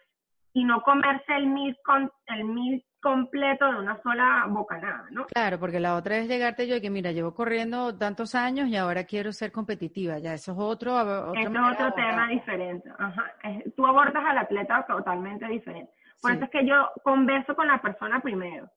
y 0.54 0.66
no 0.66 0.82
comerse 0.82 1.36
el 1.36 1.48
mil, 1.48 1.76
con, 1.84 2.12
el 2.28 2.44
mil 2.44 2.86
completo 3.04 3.70
de 3.70 3.80
una 3.80 4.02
sola 4.02 4.46
bocanada, 4.48 5.06
¿no? 5.12 5.26
Claro, 5.26 5.60
porque 5.60 5.80
la 5.80 5.96
otra 5.96 6.18
es 6.18 6.28
llegarte 6.28 6.68
yo 6.68 6.78
y 6.78 6.82
que 6.82 6.90
mira, 6.90 7.12
llevo 7.12 7.36
corriendo 7.36 7.96
tantos 7.98 8.34
años 8.34 8.70
y 8.70 8.78
ahora 8.78 9.04
quiero 9.04 9.34
ser 9.34 9.52
competitiva, 9.52 10.20
ya 10.20 10.34
eso 10.34 10.54
es 10.54 10.58
otro, 10.58 10.96
otro 10.96 11.34
es 11.36 11.48
otro 11.48 11.94
tema 11.94 12.30
diferente, 12.30 12.90
Ajá. 12.98 13.32
tú 13.76 13.86
abordas 13.86 14.24
al 14.26 14.38
atleta 14.38 14.86
totalmente 14.88 15.46
diferente. 15.48 15.92
Por 16.22 16.32
eso 16.32 16.46
es 16.46 16.50
que 16.50 16.66
yo 16.66 16.90
converso 17.04 17.54
con 17.54 17.68
la 17.68 17.82
persona 17.82 18.22
primero 18.22 18.70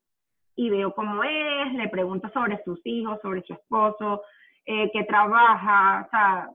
y 0.57 0.69
veo 0.71 0.93
cómo 0.93 1.23
es, 1.23 1.73
le 1.75 1.89
pregunto 1.89 2.29
sobre 2.31 2.61
sus 2.65 2.81
hijos, 2.85 3.21
sobre 3.23 3.43
su 3.43 3.53
esposo, 3.53 4.23
eh, 4.65 4.91
que 4.93 5.05
trabaja, 5.05 6.05
o 6.05 6.11
sea, 6.11 6.51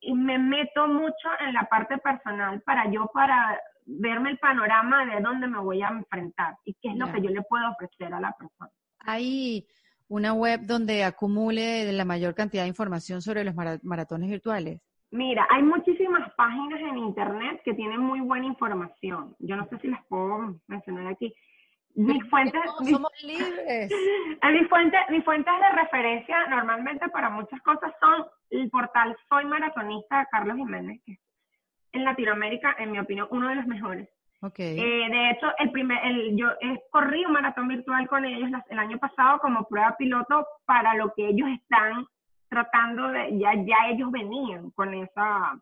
y 0.00 0.14
me 0.14 0.38
meto 0.38 0.88
mucho 0.88 1.28
en 1.38 1.54
la 1.54 1.62
parte 1.66 1.98
personal 1.98 2.60
para 2.62 2.90
yo, 2.90 3.06
para 3.14 3.60
verme 3.86 4.30
el 4.30 4.38
panorama 4.38 5.04
de 5.06 5.20
dónde 5.20 5.46
me 5.46 5.58
voy 5.58 5.82
a 5.82 5.88
enfrentar 5.88 6.56
y 6.64 6.74
qué 6.74 6.90
es 6.90 6.96
lo 6.96 7.10
que 7.12 7.22
yo 7.22 7.30
le 7.30 7.42
puedo 7.42 7.68
ofrecer 7.70 8.12
a 8.12 8.20
la 8.20 8.32
persona. 8.32 8.70
Hay 9.00 9.66
una 10.08 10.32
web 10.32 10.60
donde 10.62 11.04
acumule 11.04 11.90
la 11.92 12.04
mayor 12.04 12.34
cantidad 12.34 12.62
de 12.62 12.68
información 12.68 13.22
sobre 13.22 13.44
los 13.44 13.54
maratones 13.54 14.28
virtuales. 14.28 14.80
Mira, 15.10 15.46
hay 15.50 15.62
muchísimas 15.62 16.32
páginas 16.34 16.80
en 16.80 16.98
internet 16.98 17.60
que 17.64 17.74
tienen 17.74 18.00
muy 18.00 18.20
buena 18.20 18.46
información. 18.46 19.36
Yo 19.40 19.56
no 19.56 19.68
sé 19.68 19.78
si 19.78 19.88
las 19.88 20.04
puedo 20.06 20.58
mencionar 20.66 21.06
aquí. 21.06 21.34
Mis 21.94 22.22
fuentes, 22.30 22.62
somos 22.78 23.12
libres. 23.22 23.90
mis 24.52 24.68
fuentes, 24.68 25.00
mis 25.10 25.24
fuentes 25.24 25.52
de 25.60 25.82
referencia 25.82 26.46
normalmente 26.48 27.08
para 27.10 27.28
muchas 27.28 27.60
cosas 27.60 27.92
son 28.00 28.26
el 28.50 28.70
portal 28.70 29.16
Soy 29.28 29.44
Maratonista 29.44 30.20
de 30.20 30.26
Carlos 30.30 30.56
Jiménez, 30.56 31.00
que 31.04 31.18
en 31.92 32.04
Latinoamérica, 32.04 32.76
en 32.78 32.92
mi 32.92 32.98
opinión, 32.98 33.28
uno 33.30 33.48
de 33.48 33.56
los 33.56 33.66
mejores. 33.66 34.08
Okay. 34.40 34.78
Eh, 34.78 35.08
de 35.08 35.30
hecho, 35.30 35.46
el 35.58 35.70
primer, 35.70 36.04
el, 36.04 36.36
yo 36.36 36.48
he 36.60 36.82
corrido 36.90 37.28
un 37.28 37.34
maratón 37.34 37.68
virtual 37.68 38.08
con 38.08 38.24
ellos 38.24 38.50
el 38.70 38.78
año 38.78 38.98
pasado 38.98 39.38
como 39.38 39.68
prueba 39.68 39.96
piloto 39.96 40.46
para 40.64 40.94
lo 40.94 41.12
que 41.14 41.28
ellos 41.28 41.48
están 41.48 42.06
tratando 42.48 43.08
de, 43.08 43.38
ya, 43.38 43.54
ya 43.54 43.88
ellos 43.88 44.10
venían 44.10 44.70
con 44.72 44.94
esa, 44.94 45.58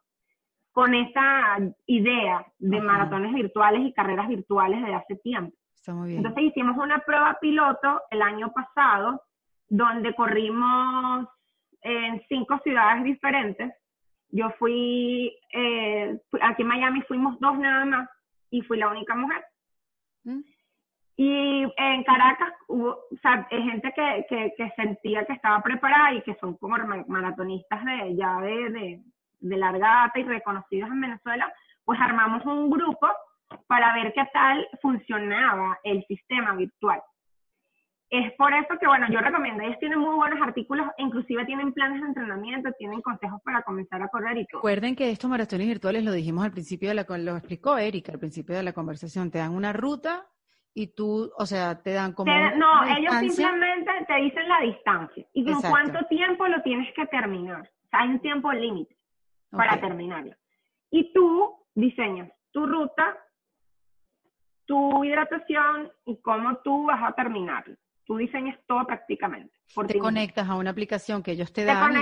con 0.72 0.95
esa 0.95 1.59
idea 1.87 2.47
de 2.59 2.81
maratones 2.81 3.35
virtuales 3.35 3.83
y 3.83 3.93
carreras 3.93 4.28
virtuales 4.28 4.81
desde 4.81 4.95
hace 4.95 5.16
tiempo. 5.16 5.55
Entonces 5.87 6.45
hicimos 6.45 6.76
una 6.76 6.99
prueba 7.01 7.39
piloto 7.41 8.03
el 8.11 8.22
año 8.22 8.53
pasado 8.53 9.22
donde 9.68 10.14
corrimos 10.14 11.26
en 11.83 12.22
cinco 12.28 12.59
ciudades 12.62 13.05
diferentes. 13.05 13.72
Yo 14.33 14.51
fui, 14.59 15.37
eh, 15.53 16.18
aquí 16.43 16.62
en 16.62 16.68
Miami 16.68 17.03
fuimos 17.03 17.39
dos 17.41 17.59
nada 17.59 17.85
más 17.85 18.09
y 18.51 18.62
fui 18.62 18.78
la 18.78 18.89
única 18.89 19.14
mujer. 19.14 19.45
Mm. 20.24 20.41
Y 21.16 21.62
en 21.76 22.05
Caracas 22.05 22.55
hubo 22.68 22.91
o 22.91 23.16
sea, 23.20 23.47
gente 23.51 23.93
que, 23.95 24.26
que, 24.28 24.55
que, 24.57 24.70
sentía 24.76 25.26
que 25.26 25.35
estaba 25.35 25.61
preparada 25.61 26.14
y 26.14 26.22
que 26.22 26.35
son 26.37 26.57
como 26.57 26.78
maratonistas 27.09 27.85
de 27.85 28.16
ya 28.16 28.41
de, 28.41 28.70
de, 28.70 29.03
de 29.41 29.57
larga 29.57 29.87
data 29.87 30.18
y 30.18 30.24
reconocidos 30.24 30.91
en 30.91 31.01
Venezuela, 31.01 31.53
pues 31.85 32.01
armamos 32.01 32.45
un 32.47 32.70
grupo 32.70 33.09
para 33.66 33.93
ver 33.95 34.12
qué 34.12 34.24
tal 34.33 34.66
funcionaba 34.81 35.78
el 35.85 36.05
sistema 36.07 36.55
virtual. 36.55 37.03
Es 38.11 38.33
por 38.33 38.53
eso 38.53 38.77
que, 38.81 38.89
bueno, 38.89 39.07
yo 39.09 39.21
recomiendo, 39.21 39.63
ellos 39.63 39.79
tienen 39.79 40.01
muy 40.01 40.17
buenos 40.17 40.41
artículos, 40.43 40.85
inclusive 40.99 41.47
tienen 41.47 41.73
planes 41.73 42.01
de 42.01 42.09
entrenamiento, 42.09 42.73
tienen 42.73 43.01
consejos 43.03 43.41
para 43.45 43.63
comenzar 43.63 44.03
a 44.03 44.09
correr 44.09 44.37
y 44.37 44.47
todo. 44.47 44.59
Recuerden 44.59 44.97
que 44.97 45.11
estos 45.11 45.31
maratones 45.31 45.69
virtuales 45.69 46.05
lo 46.05 46.11
dijimos 46.11 46.45
al 46.45 46.51
principio 46.51 46.89
de 46.89 46.97
la, 46.97 47.07
lo 47.09 47.37
explicó 47.37 47.79
Erika 47.79 48.11
al 48.11 48.19
principio 48.19 48.57
de 48.57 48.65
la 48.65 48.73
conversación, 48.73 49.31
te 49.31 49.39
dan 49.39 49.55
una 49.55 49.73
ruta 49.73 50.27
y 50.75 50.89
tú, 50.89 51.31
o 51.39 51.47
sea, 51.47 51.81
te 51.83 51.93
dan 51.93 52.13
como... 52.13 52.33
no, 52.33 52.85
ellos 52.85 53.15
simplemente 53.33 53.93
te 54.09 54.15
dicen 54.17 54.49
la 54.49 54.61
distancia 54.61 55.25
y 55.33 55.45
con 55.45 55.63
cuánto 55.63 56.05
tiempo 56.07 56.49
lo 56.49 56.61
tienes 56.63 56.93
que 56.95 57.07
terminar. 57.07 57.63
O 57.63 57.89
sea, 57.91 58.01
hay 58.01 58.09
un 58.09 58.21
tiempo 58.21 58.53
límite 58.53 58.97
para 59.51 59.81
terminarlo. 59.81 60.35
Y 60.91 61.13
tú 61.13 61.55
diseñas 61.77 62.29
tu 62.51 62.67
ruta, 62.67 63.17
tu 64.65 65.05
hidratación 65.05 65.93
y 66.07 66.21
cómo 66.21 66.57
tú 66.65 66.87
vas 66.87 67.05
a 67.05 67.13
terminarlo. 67.13 67.77
Tú 68.11 68.17
diseñas 68.17 68.59
todo 68.67 68.85
prácticamente. 68.87 69.55
te 69.87 69.99
conectas 70.01 70.49
a 70.49 70.57
una 70.57 70.71
aplicación 70.71 71.23
que 71.23 71.31
ellos 71.31 71.53
te, 71.53 71.65
dan. 71.65 71.93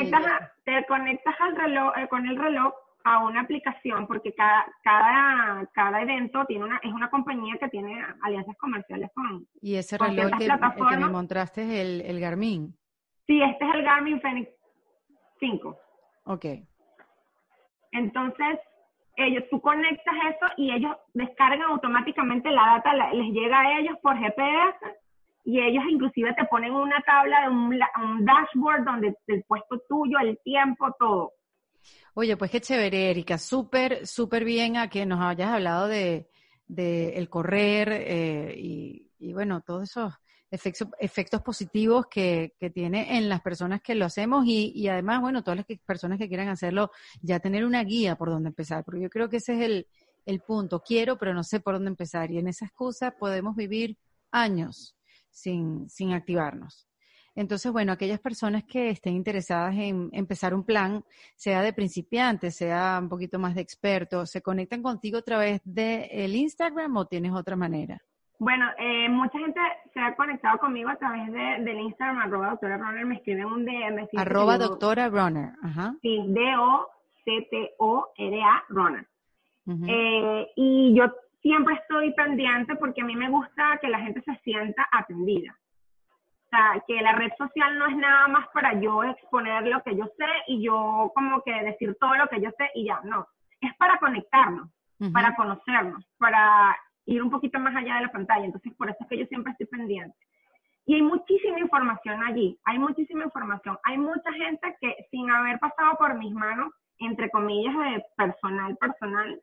Te 0.65 0.87
conectas, 0.87 1.35
al 1.39 1.55
reloj, 1.55 1.93
eh, 1.99 2.09
con 2.09 2.27
el 2.27 2.35
reloj 2.39 2.73
a 3.05 3.23
una 3.27 3.43
aplicación 3.43 4.07
porque 4.07 4.33
cada, 4.33 4.65
cada, 4.83 5.67
cada 5.75 6.01
evento 6.01 6.47
tiene 6.47 6.65
una, 6.65 6.81
es 6.83 6.91
una 6.95 7.11
compañía 7.11 7.59
que 7.61 7.69
tiene 7.69 8.03
alianzas 8.23 8.57
comerciales 8.57 9.11
con 9.13 9.47
Y 9.61 9.75
ese 9.75 9.99
reloj 9.99 10.31
que, 10.39 10.47
que, 10.47 10.97
me 10.97 11.11
mostraste 11.11 11.65
es 11.65 11.71
el, 11.79 12.01
el 12.01 12.21
Garmin. 12.21 12.75
Sí, 13.27 13.43
este 13.43 13.67
es 13.67 13.75
el 13.75 13.83
Garmin 13.83 14.19
Fenix 14.23 14.51
5. 15.41 15.77
Ok. 16.25 16.47
Entonces, 17.93 18.59
ellos, 19.17 19.45
tú 19.51 19.61
conectas 19.61 20.15
eso 20.31 20.55
y 20.57 20.73
ellos 20.73 20.97
descargan 21.13 21.65
automáticamente 21.65 22.51
la 22.51 22.81
data, 22.83 22.95
les 23.13 23.31
llega 23.35 23.61
a 23.61 23.79
ellos 23.79 23.99
por 24.01 24.17
GPS 24.17 24.98
y 25.49 25.63
ellos 25.63 25.83
inclusive 25.91 26.35
te 26.35 26.45
ponen 26.45 26.75
una 26.75 27.01
tabla 27.07 27.41
de 27.41 27.49
un, 27.49 27.73
un 28.05 28.25
dashboard 28.27 28.85
donde 28.85 29.17
el 29.29 29.45
puesto 29.45 29.83
tuyo, 29.89 30.19
el 30.19 30.39
tiempo, 30.45 30.95
todo. 30.99 31.33
Oye, 32.13 32.37
pues 32.37 32.51
qué 32.51 32.61
chévere, 32.61 33.11
Erika. 33.11 33.39
Súper, 33.39 34.07
súper 34.07 34.45
bien 34.45 34.77
a 34.77 34.91
que 34.91 35.07
nos 35.07 35.23
hayas 35.23 35.49
hablado 35.49 35.89
de, 35.89 36.29
de 36.67 37.17
el 37.17 37.31
correr 37.31 37.89
eh, 37.91 38.55
y, 38.59 39.11
y, 39.19 39.33
bueno, 39.33 39.63
todos 39.63 39.85
esos 39.85 40.13
efectos, 40.51 40.89
efectos 40.99 41.41
positivos 41.41 42.09
que, 42.11 42.53
que, 42.61 42.69
tiene 42.69 43.17
en 43.17 43.31
las 43.31 43.41
personas 43.41 43.81
que 43.81 43.95
lo 43.95 44.05
hacemos 44.05 44.45
y, 44.45 44.71
y 44.75 44.89
además, 44.89 45.23
bueno, 45.23 45.43
todas 45.43 45.65
las 45.67 45.79
personas 45.79 46.19
que 46.19 46.29
quieran 46.29 46.49
hacerlo, 46.49 46.91
ya 47.23 47.41
tener 47.41 47.65
una 47.65 47.83
guía 47.85 48.17
por 48.17 48.29
dónde 48.29 48.51
empezar, 48.51 48.85
porque 48.85 49.01
yo 49.01 49.09
creo 49.09 49.31
que 49.31 49.39
ese 49.39 49.55
es 49.55 49.61
el, 49.63 49.87
el 50.27 50.41
punto. 50.41 50.83
Quiero, 50.83 51.17
pero 51.17 51.33
no 51.33 51.43
sé 51.43 51.61
por 51.61 51.73
dónde 51.73 51.89
empezar. 51.89 52.31
Y 52.31 52.37
en 52.37 52.49
esa 52.49 52.67
excusa 52.67 53.13
podemos 53.13 53.57
vivir 53.57 53.97
años 54.31 54.98
sin, 55.31 55.89
sin 55.89 56.13
activarnos. 56.13 56.89
Entonces, 57.39 57.71
bueno, 57.71 57.93
aquellas 57.93 58.19
personas 58.19 58.65
que 58.65 58.91
estén 58.91 59.15
interesadas 59.15 59.77
en 59.77 60.09
empezar 60.13 60.53
un 60.55 60.65
plan, 60.65 61.05
sea 61.37 61.63
de 61.63 61.73
principiante, 61.73 62.51
sea 62.51 62.99
un 63.01 63.09
poquito 63.09 63.39
más 63.39 63.55
de 63.55 63.61
experto, 63.61 64.27
¿se 64.27 64.43
conectan 64.43 64.83
contigo 64.83 65.19
a 65.19 65.23
través 65.23 65.61
del 65.65 66.09
el 66.11 66.35
Instagram 66.35 66.97
o 66.97 67.07
tienes 67.07 67.33
otra 67.33 67.55
manera? 67.55 68.03
Bueno, 68.41 68.67
eh, 68.77 69.09
mucha 69.09 69.39
gente 69.39 69.61
se 69.95 70.01
ha 70.01 70.17
conectado 70.17 70.59
conmigo 70.59 70.91
a 70.91 70.97
través 70.97 71.33
de, 71.33 71.63
del 71.65 71.79
Instagram, 71.79 72.19
arroba 72.19 72.51
doctora 72.51 72.77
Runner, 72.77 73.07
me 73.07 73.15
escriben 73.15 73.47
un 73.47 73.65
DM. 73.65 74.09
Arroba 74.17 74.59
doctora 74.59 75.09
Runner, 75.09 75.53
ajá. 75.63 75.95
Sí, 76.03 76.25
D-O-C-T-O-R-A 76.27 77.75
Runner. 78.69 79.07
eh, 79.87 80.49
y 80.57 80.93
yo 80.97 81.05
siempre 81.49 81.77
estoy 81.77 82.13
pendiente 82.13 82.77
porque 82.77 83.01
a 83.01 83.05
mí 83.07 83.17
me 83.17 83.31
gusta 83.31 83.79
que 83.81 83.89
la 83.89 84.01
gente 84.01 84.21
se 84.21 84.37
sienta 84.45 84.87
atendida. 84.93 85.57
O 86.45 86.49
sea, 86.51 86.83
que 86.87 87.01
la 87.01 87.13
red 87.13 87.33
social 87.39 87.79
no 87.79 87.87
es 87.87 87.97
nada 87.97 88.29
más 88.29 88.49
para 88.49 88.79
yo 88.79 89.03
exponer 89.03 89.67
lo 89.67 89.83
que 89.83 89.97
yo 89.97 90.05
sé 90.19 90.27
y 90.47 90.63
yo 90.63 91.11
como 91.15 91.43
que 91.43 91.53
decir 91.53 91.97
todo 91.99 92.15
lo 92.17 92.29
que 92.29 92.43
yo 92.43 92.51
sé 92.59 92.71
y 92.75 92.85
ya, 92.85 93.01
no. 93.03 93.27
Es 93.63 93.75
para 93.77 93.99
conectarnos, 93.99 94.69
para 95.13 95.35
conocernos, 95.37 96.05
para 96.19 96.77
ir 97.07 97.23
un 97.23 97.31
poquito 97.31 97.59
más 97.59 97.75
allá 97.75 97.95
de 97.97 98.03
la 98.03 98.13
pantalla. 98.13 98.45
Entonces, 98.45 98.75
por 98.75 98.91
eso 98.91 98.99
es 99.01 99.09
que 99.09 99.19
yo 99.19 99.27
siempre 99.27 99.53
estoy 99.53 99.69
pendiente. 99.69 100.17
Y 100.85 100.97
hay 100.97 101.03
muchísima 101.03 101.61
información 101.61 102.23
allí, 102.25 102.59
hay 102.65 102.79
muchísima 102.79 103.25
información. 103.25 103.79
Hay 103.85 103.97
mucha 103.97 104.33
gente 104.35 104.77
que 104.83 104.97
sin 105.11 105.31
haber 105.31 105.59
pasado 105.59 105.97
por 105.97 106.15
mis 106.19 106.33
manos, 106.33 106.73
entre 106.99 107.31
comillas, 107.31 107.75
de 107.75 108.05
personal, 108.17 108.77
personal, 108.77 109.41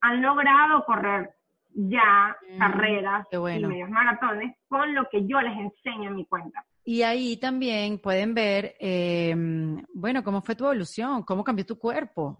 han 0.00 0.20
logrado 0.20 0.84
correr 0.84 1.30
ya 1.74 2.36
mm, 2.54 2.58
carreras 2.58 3.26
y 3.32 3.36
medios 3.38 3.90
maratones 3.90 4.56
con 4.68 4.94
lo 4.94 5.08
que 5.08 5.26
yo 5.26 5.40
les 5.40 5.56
enseño 5.58 6.10
en 6.10 6.16
mi 6.16 6.26
cuenta. 6.26 6.64
Y 6.84 7.02
ahí 7.02 7.36
también 7.36 7.98
pueden 7.98 8.34
ver, 8.34 8.74
eh, 8.78 9.34
bueno, 9.94 10.22
cómo 10.22 10.42
fue 10.42 10.54
tu 10.54 10.64
evolución, 10.64 11.22
cómo 11.22 11.42
cambió 11.42 11.64
tu 11.64 11.78
cuerpo. 11.78 12.38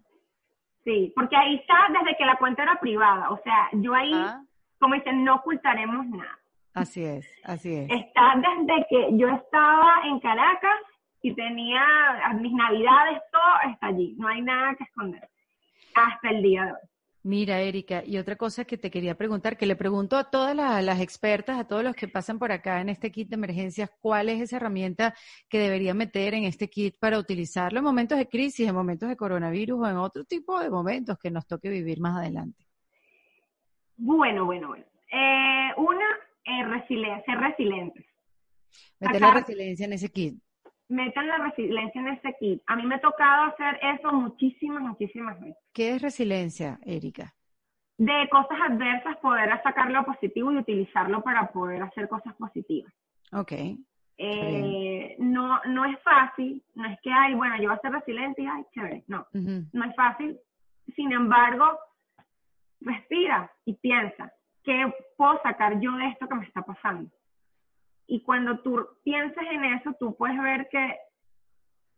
Sí, 0.85 1.13
porque 1.17 1.35
ahí 1.35 1.57
está 1.57 1.75
desde 1.99 2.17
que 2.17 2.27
la 2.27 2.37
cuenta 2.37 2.63
era 2.63 2.79
privada. 2.79 3.31
O 3.31 3.41
sea, 3.43 3.69
yo 3.73 3.95
ahí, 3.95 4.13
como 4.79 4.95
dicen, 4.95 5.25
no 5.25 5.37
ocultaremos 5.37 6.07
nada. 6.07 6.39
Así 6.75 7.05
es, 7.05 7.27
así 7.45 7.75
es. 7.75 7.91
Está 7.91 8.35
desde 8.37 8.87
que 8.91 9.09
yo 9.17 9.29
estaba 9.29 10.03
en 10.05 10.21
Caracas 10.21 10.79
y 11.23 11.33
tenía 11.35 11.83
mis 12.39 12.53
navidades, 12.53 13.23
todo 13.33 13.73
está 13.73 13.87
allí. 13.87 14.15
No 14.19 14.29
hay 14.29 14.43
nada 14.43 14.75
que 14.75 14.85
esconder. 14.85 15.27
Hasta 15.95 16.31
el 16.31 16.43
día 16.43 16.67
de 16.67 16.73
hoy. 16.73 16.79
Mira, 17.25 17.59
Erika, 17.63 18.05
y 18.05 18.19
otra 18.19 18.37
cosa 18.37 18.67
que 18.67 18.77
te 18.77 18.91
quería 18.91 19.17
preguntar, 19.17 19.57
que 19.57 19.65
le 19.65 19.77
pregunto 19.77 20.19
a 20.19 20.25
todas 20.25 20.55
las, 20.55 21.01
expertas, 21.01 21.59
a 21.59 21.67
todos 21.67 21.83
los 21.83 21.97
que 21.97 22.07
pasan 22.07 22.39
por 22.39 22.53
acá 22.53 22.83
en 22.83 22.91
este 22.91 23.11
kit 23.11 23.31
de 23.31 23.37
emergencias, 23.37 23.91
¿cuál 23.99 24.29
es 24.29 24.43
esa 24.43 24.57
herramienta 24.57 25.15
que 25.49 25.59
debería 25.59 25.95
meter 25.95 26.35
en 26.35 26.45
este 26.45 26.69
kit 26.69 26.99
para 26.99 27.19
utilizarlo 27.19 27.79
en 27.79 27.85
momentos 27.87 28.19
de 28.19 28.29
crisis, 28.29 28.69
en 28.69 28.75
momentos 28.75 29.09
de 29.09 29.17
coronavirus 29.17 29.81
o 29.81 29.89
en 29.89 29.97
otro 29.97 30.25
tipo 30.25 30.61
de 30.61 30.69
momentos 30.69 31.19
que 31.19 31.31
nos 31.31 31.47
toque 31.47 31.71
vivir 31.71 31.99
más 31.99 32.19
adelante? 32.19 32.63
Bueno, 33.97 34.45
bueno, 34.45 34.69
bueno. 34.69 34.85
Eh, 35.11 35.71
una, 35.79 36.05
eh, 36.45 37.23
ser 37.25 37.39
resilientes. 37.39 38.05
Meter 39.01 39.21
la 39.23 39.33
resiliencia 39.33 39.87
en 39.87 39.95
ese 39.95 40.11
kit 40.11 40.39
metan 40.89 41.27
la 41.27 41.39
resiliencia 41.39 42.01
en 42.01 42.09
este 42.09 42.35
kit. 42.39 42.63
A 42.67 42.77
mí 42.77 42.85
me 42.85 42.97
ha 42.97 43.01
tocado 43.01 43.53
hacer 43.53 43.79
eso 43.83 44.13
muchísimas, 44.13 44.83
muchísimas 44.83 45.41
veces. 45.41 45.57
¿Qué 45.73 45.95
es 45.95 46.03
resiliencia, 46.03 46.79
Erika? 46.85 47.35
De 47.97 48.29
cosas 48.31 48.59
adversas 48.69 49.17
poder 49.19 49.51
sacar 49.63 49.91
lo 49.91 50.05
positivo 50.05 50.53
y 50.53 50.59
utilizarlo 50.59 51.23
para 51.23 51.51
poder 51.53 51.83
hacer 51.83 52.09
cosas 52.09 52.35
positivas. 52.37 52.93
Ok. 53.33 53.53
Eh, 54.17 55.17
no, 55.19 55.61
no 55.67 55.85
es 55.87 56.01
fácil, 56.03 56.63
no 56.75 56.87
es 56.87 57.01
que, 57.01 57.11
ay, 57.11 57.35
bueno, 57.35 57.57
yo 57.57 57.69
voy 57.69 57.77
a 57.77 57.81
ser 57.81 57.93
resiliente 57.93 58.43
y, 58.43 58.47
ay, 58.47 58.65
chévere, 58.73 59.05
no, 59.09 59.27
no 59.33 59.85
es 59.85 59.97
fácil. 59.97 60.39
Sin 60.95 61.11
embargo, 61.13 61.79
respira 62.81 63.51
y 63.65 63.75
piensa, 63.75 64.33
¿qué 64.63 64.93
puedo 65.17 65.41
sacar 65.43 65.81
yo 65.81 65.93
de 65.97 66.09
esto 66.09 66.29
que 66.29 66.35
me 66.35 66.45
está 66.45 66.63
pasando? 66.63 67.11
Y 68.07 68.23
cuando 68.23 68.59
tú 68.61 68.87
piensas 69.03 69.45
en 69.53 69.65
eso, 69.65 69.95
tú 69.99 70.15
puedes 70.17 70.41
ver 70.41 70.69
que 70.71 70.95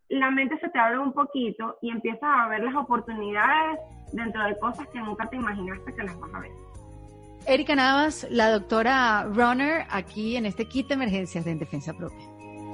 la 0.08 0.30
mente 0.30 0.58
se 0.60 0.68
te 0.68 0.78
abre 0.78 0.98
un 0.98 1.12
poquito 1.12 1.78
y 1.82 1.90
empiezas 1.90 2.22
a 2.22 2.48
ver 2.48 2.62
las 2.62 2.74
oportunidades 2.76 3.80
dentro 4.12 4.44
de 4.44 4.58
cosas 4.58 4.86
que 4.88 5.00
nunca 5.00 5.28
te 5.28 5.36
imaginaste 5.36 5.94
que 5.94 6.02
las 6.04 6.18
vas 6.20 6.34
a 6.34 6.40
ver. 6.40 6.52
Erika 7.46 7.74
Navas, 7.76 8.26
la 8.30 8.50
doctora 8.50 9.24
Runner, 9.24 9.86
aquí 9.90 10.36
en 10.36 10.46
este 10.46 10.66
kit 10.66 10.88
de 10.88 10.94
emergencias 10.94 11.44
de 11.44 11.52
En 11.52 11.58
Defensa 11.58 11.92
Propia. 11.92 12.26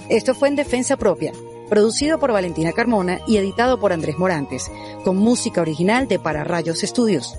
Esto 0.08 0.34
fue 0.34 0.48
En 0.48 0.56
Defensa 0.56 0.96
Propia, 0.96 1.32
producido 1.68 2.18
por 2.18 2.32
Valentina 2.32 2.72
Carmona 2.72 3.18
y 3.26 3.36
editado 3.36 3.78
por 3.78 3.92
Andrés 3.92 4.18
Morantes, 4.18 4.70
con 5.04 5.16
música 5.16 5.60
original 5.60 6.08
de 6.08 6.18
Para 6.18 6.44
Rayos 6.44 6.82
Estudios. 6.82 7.38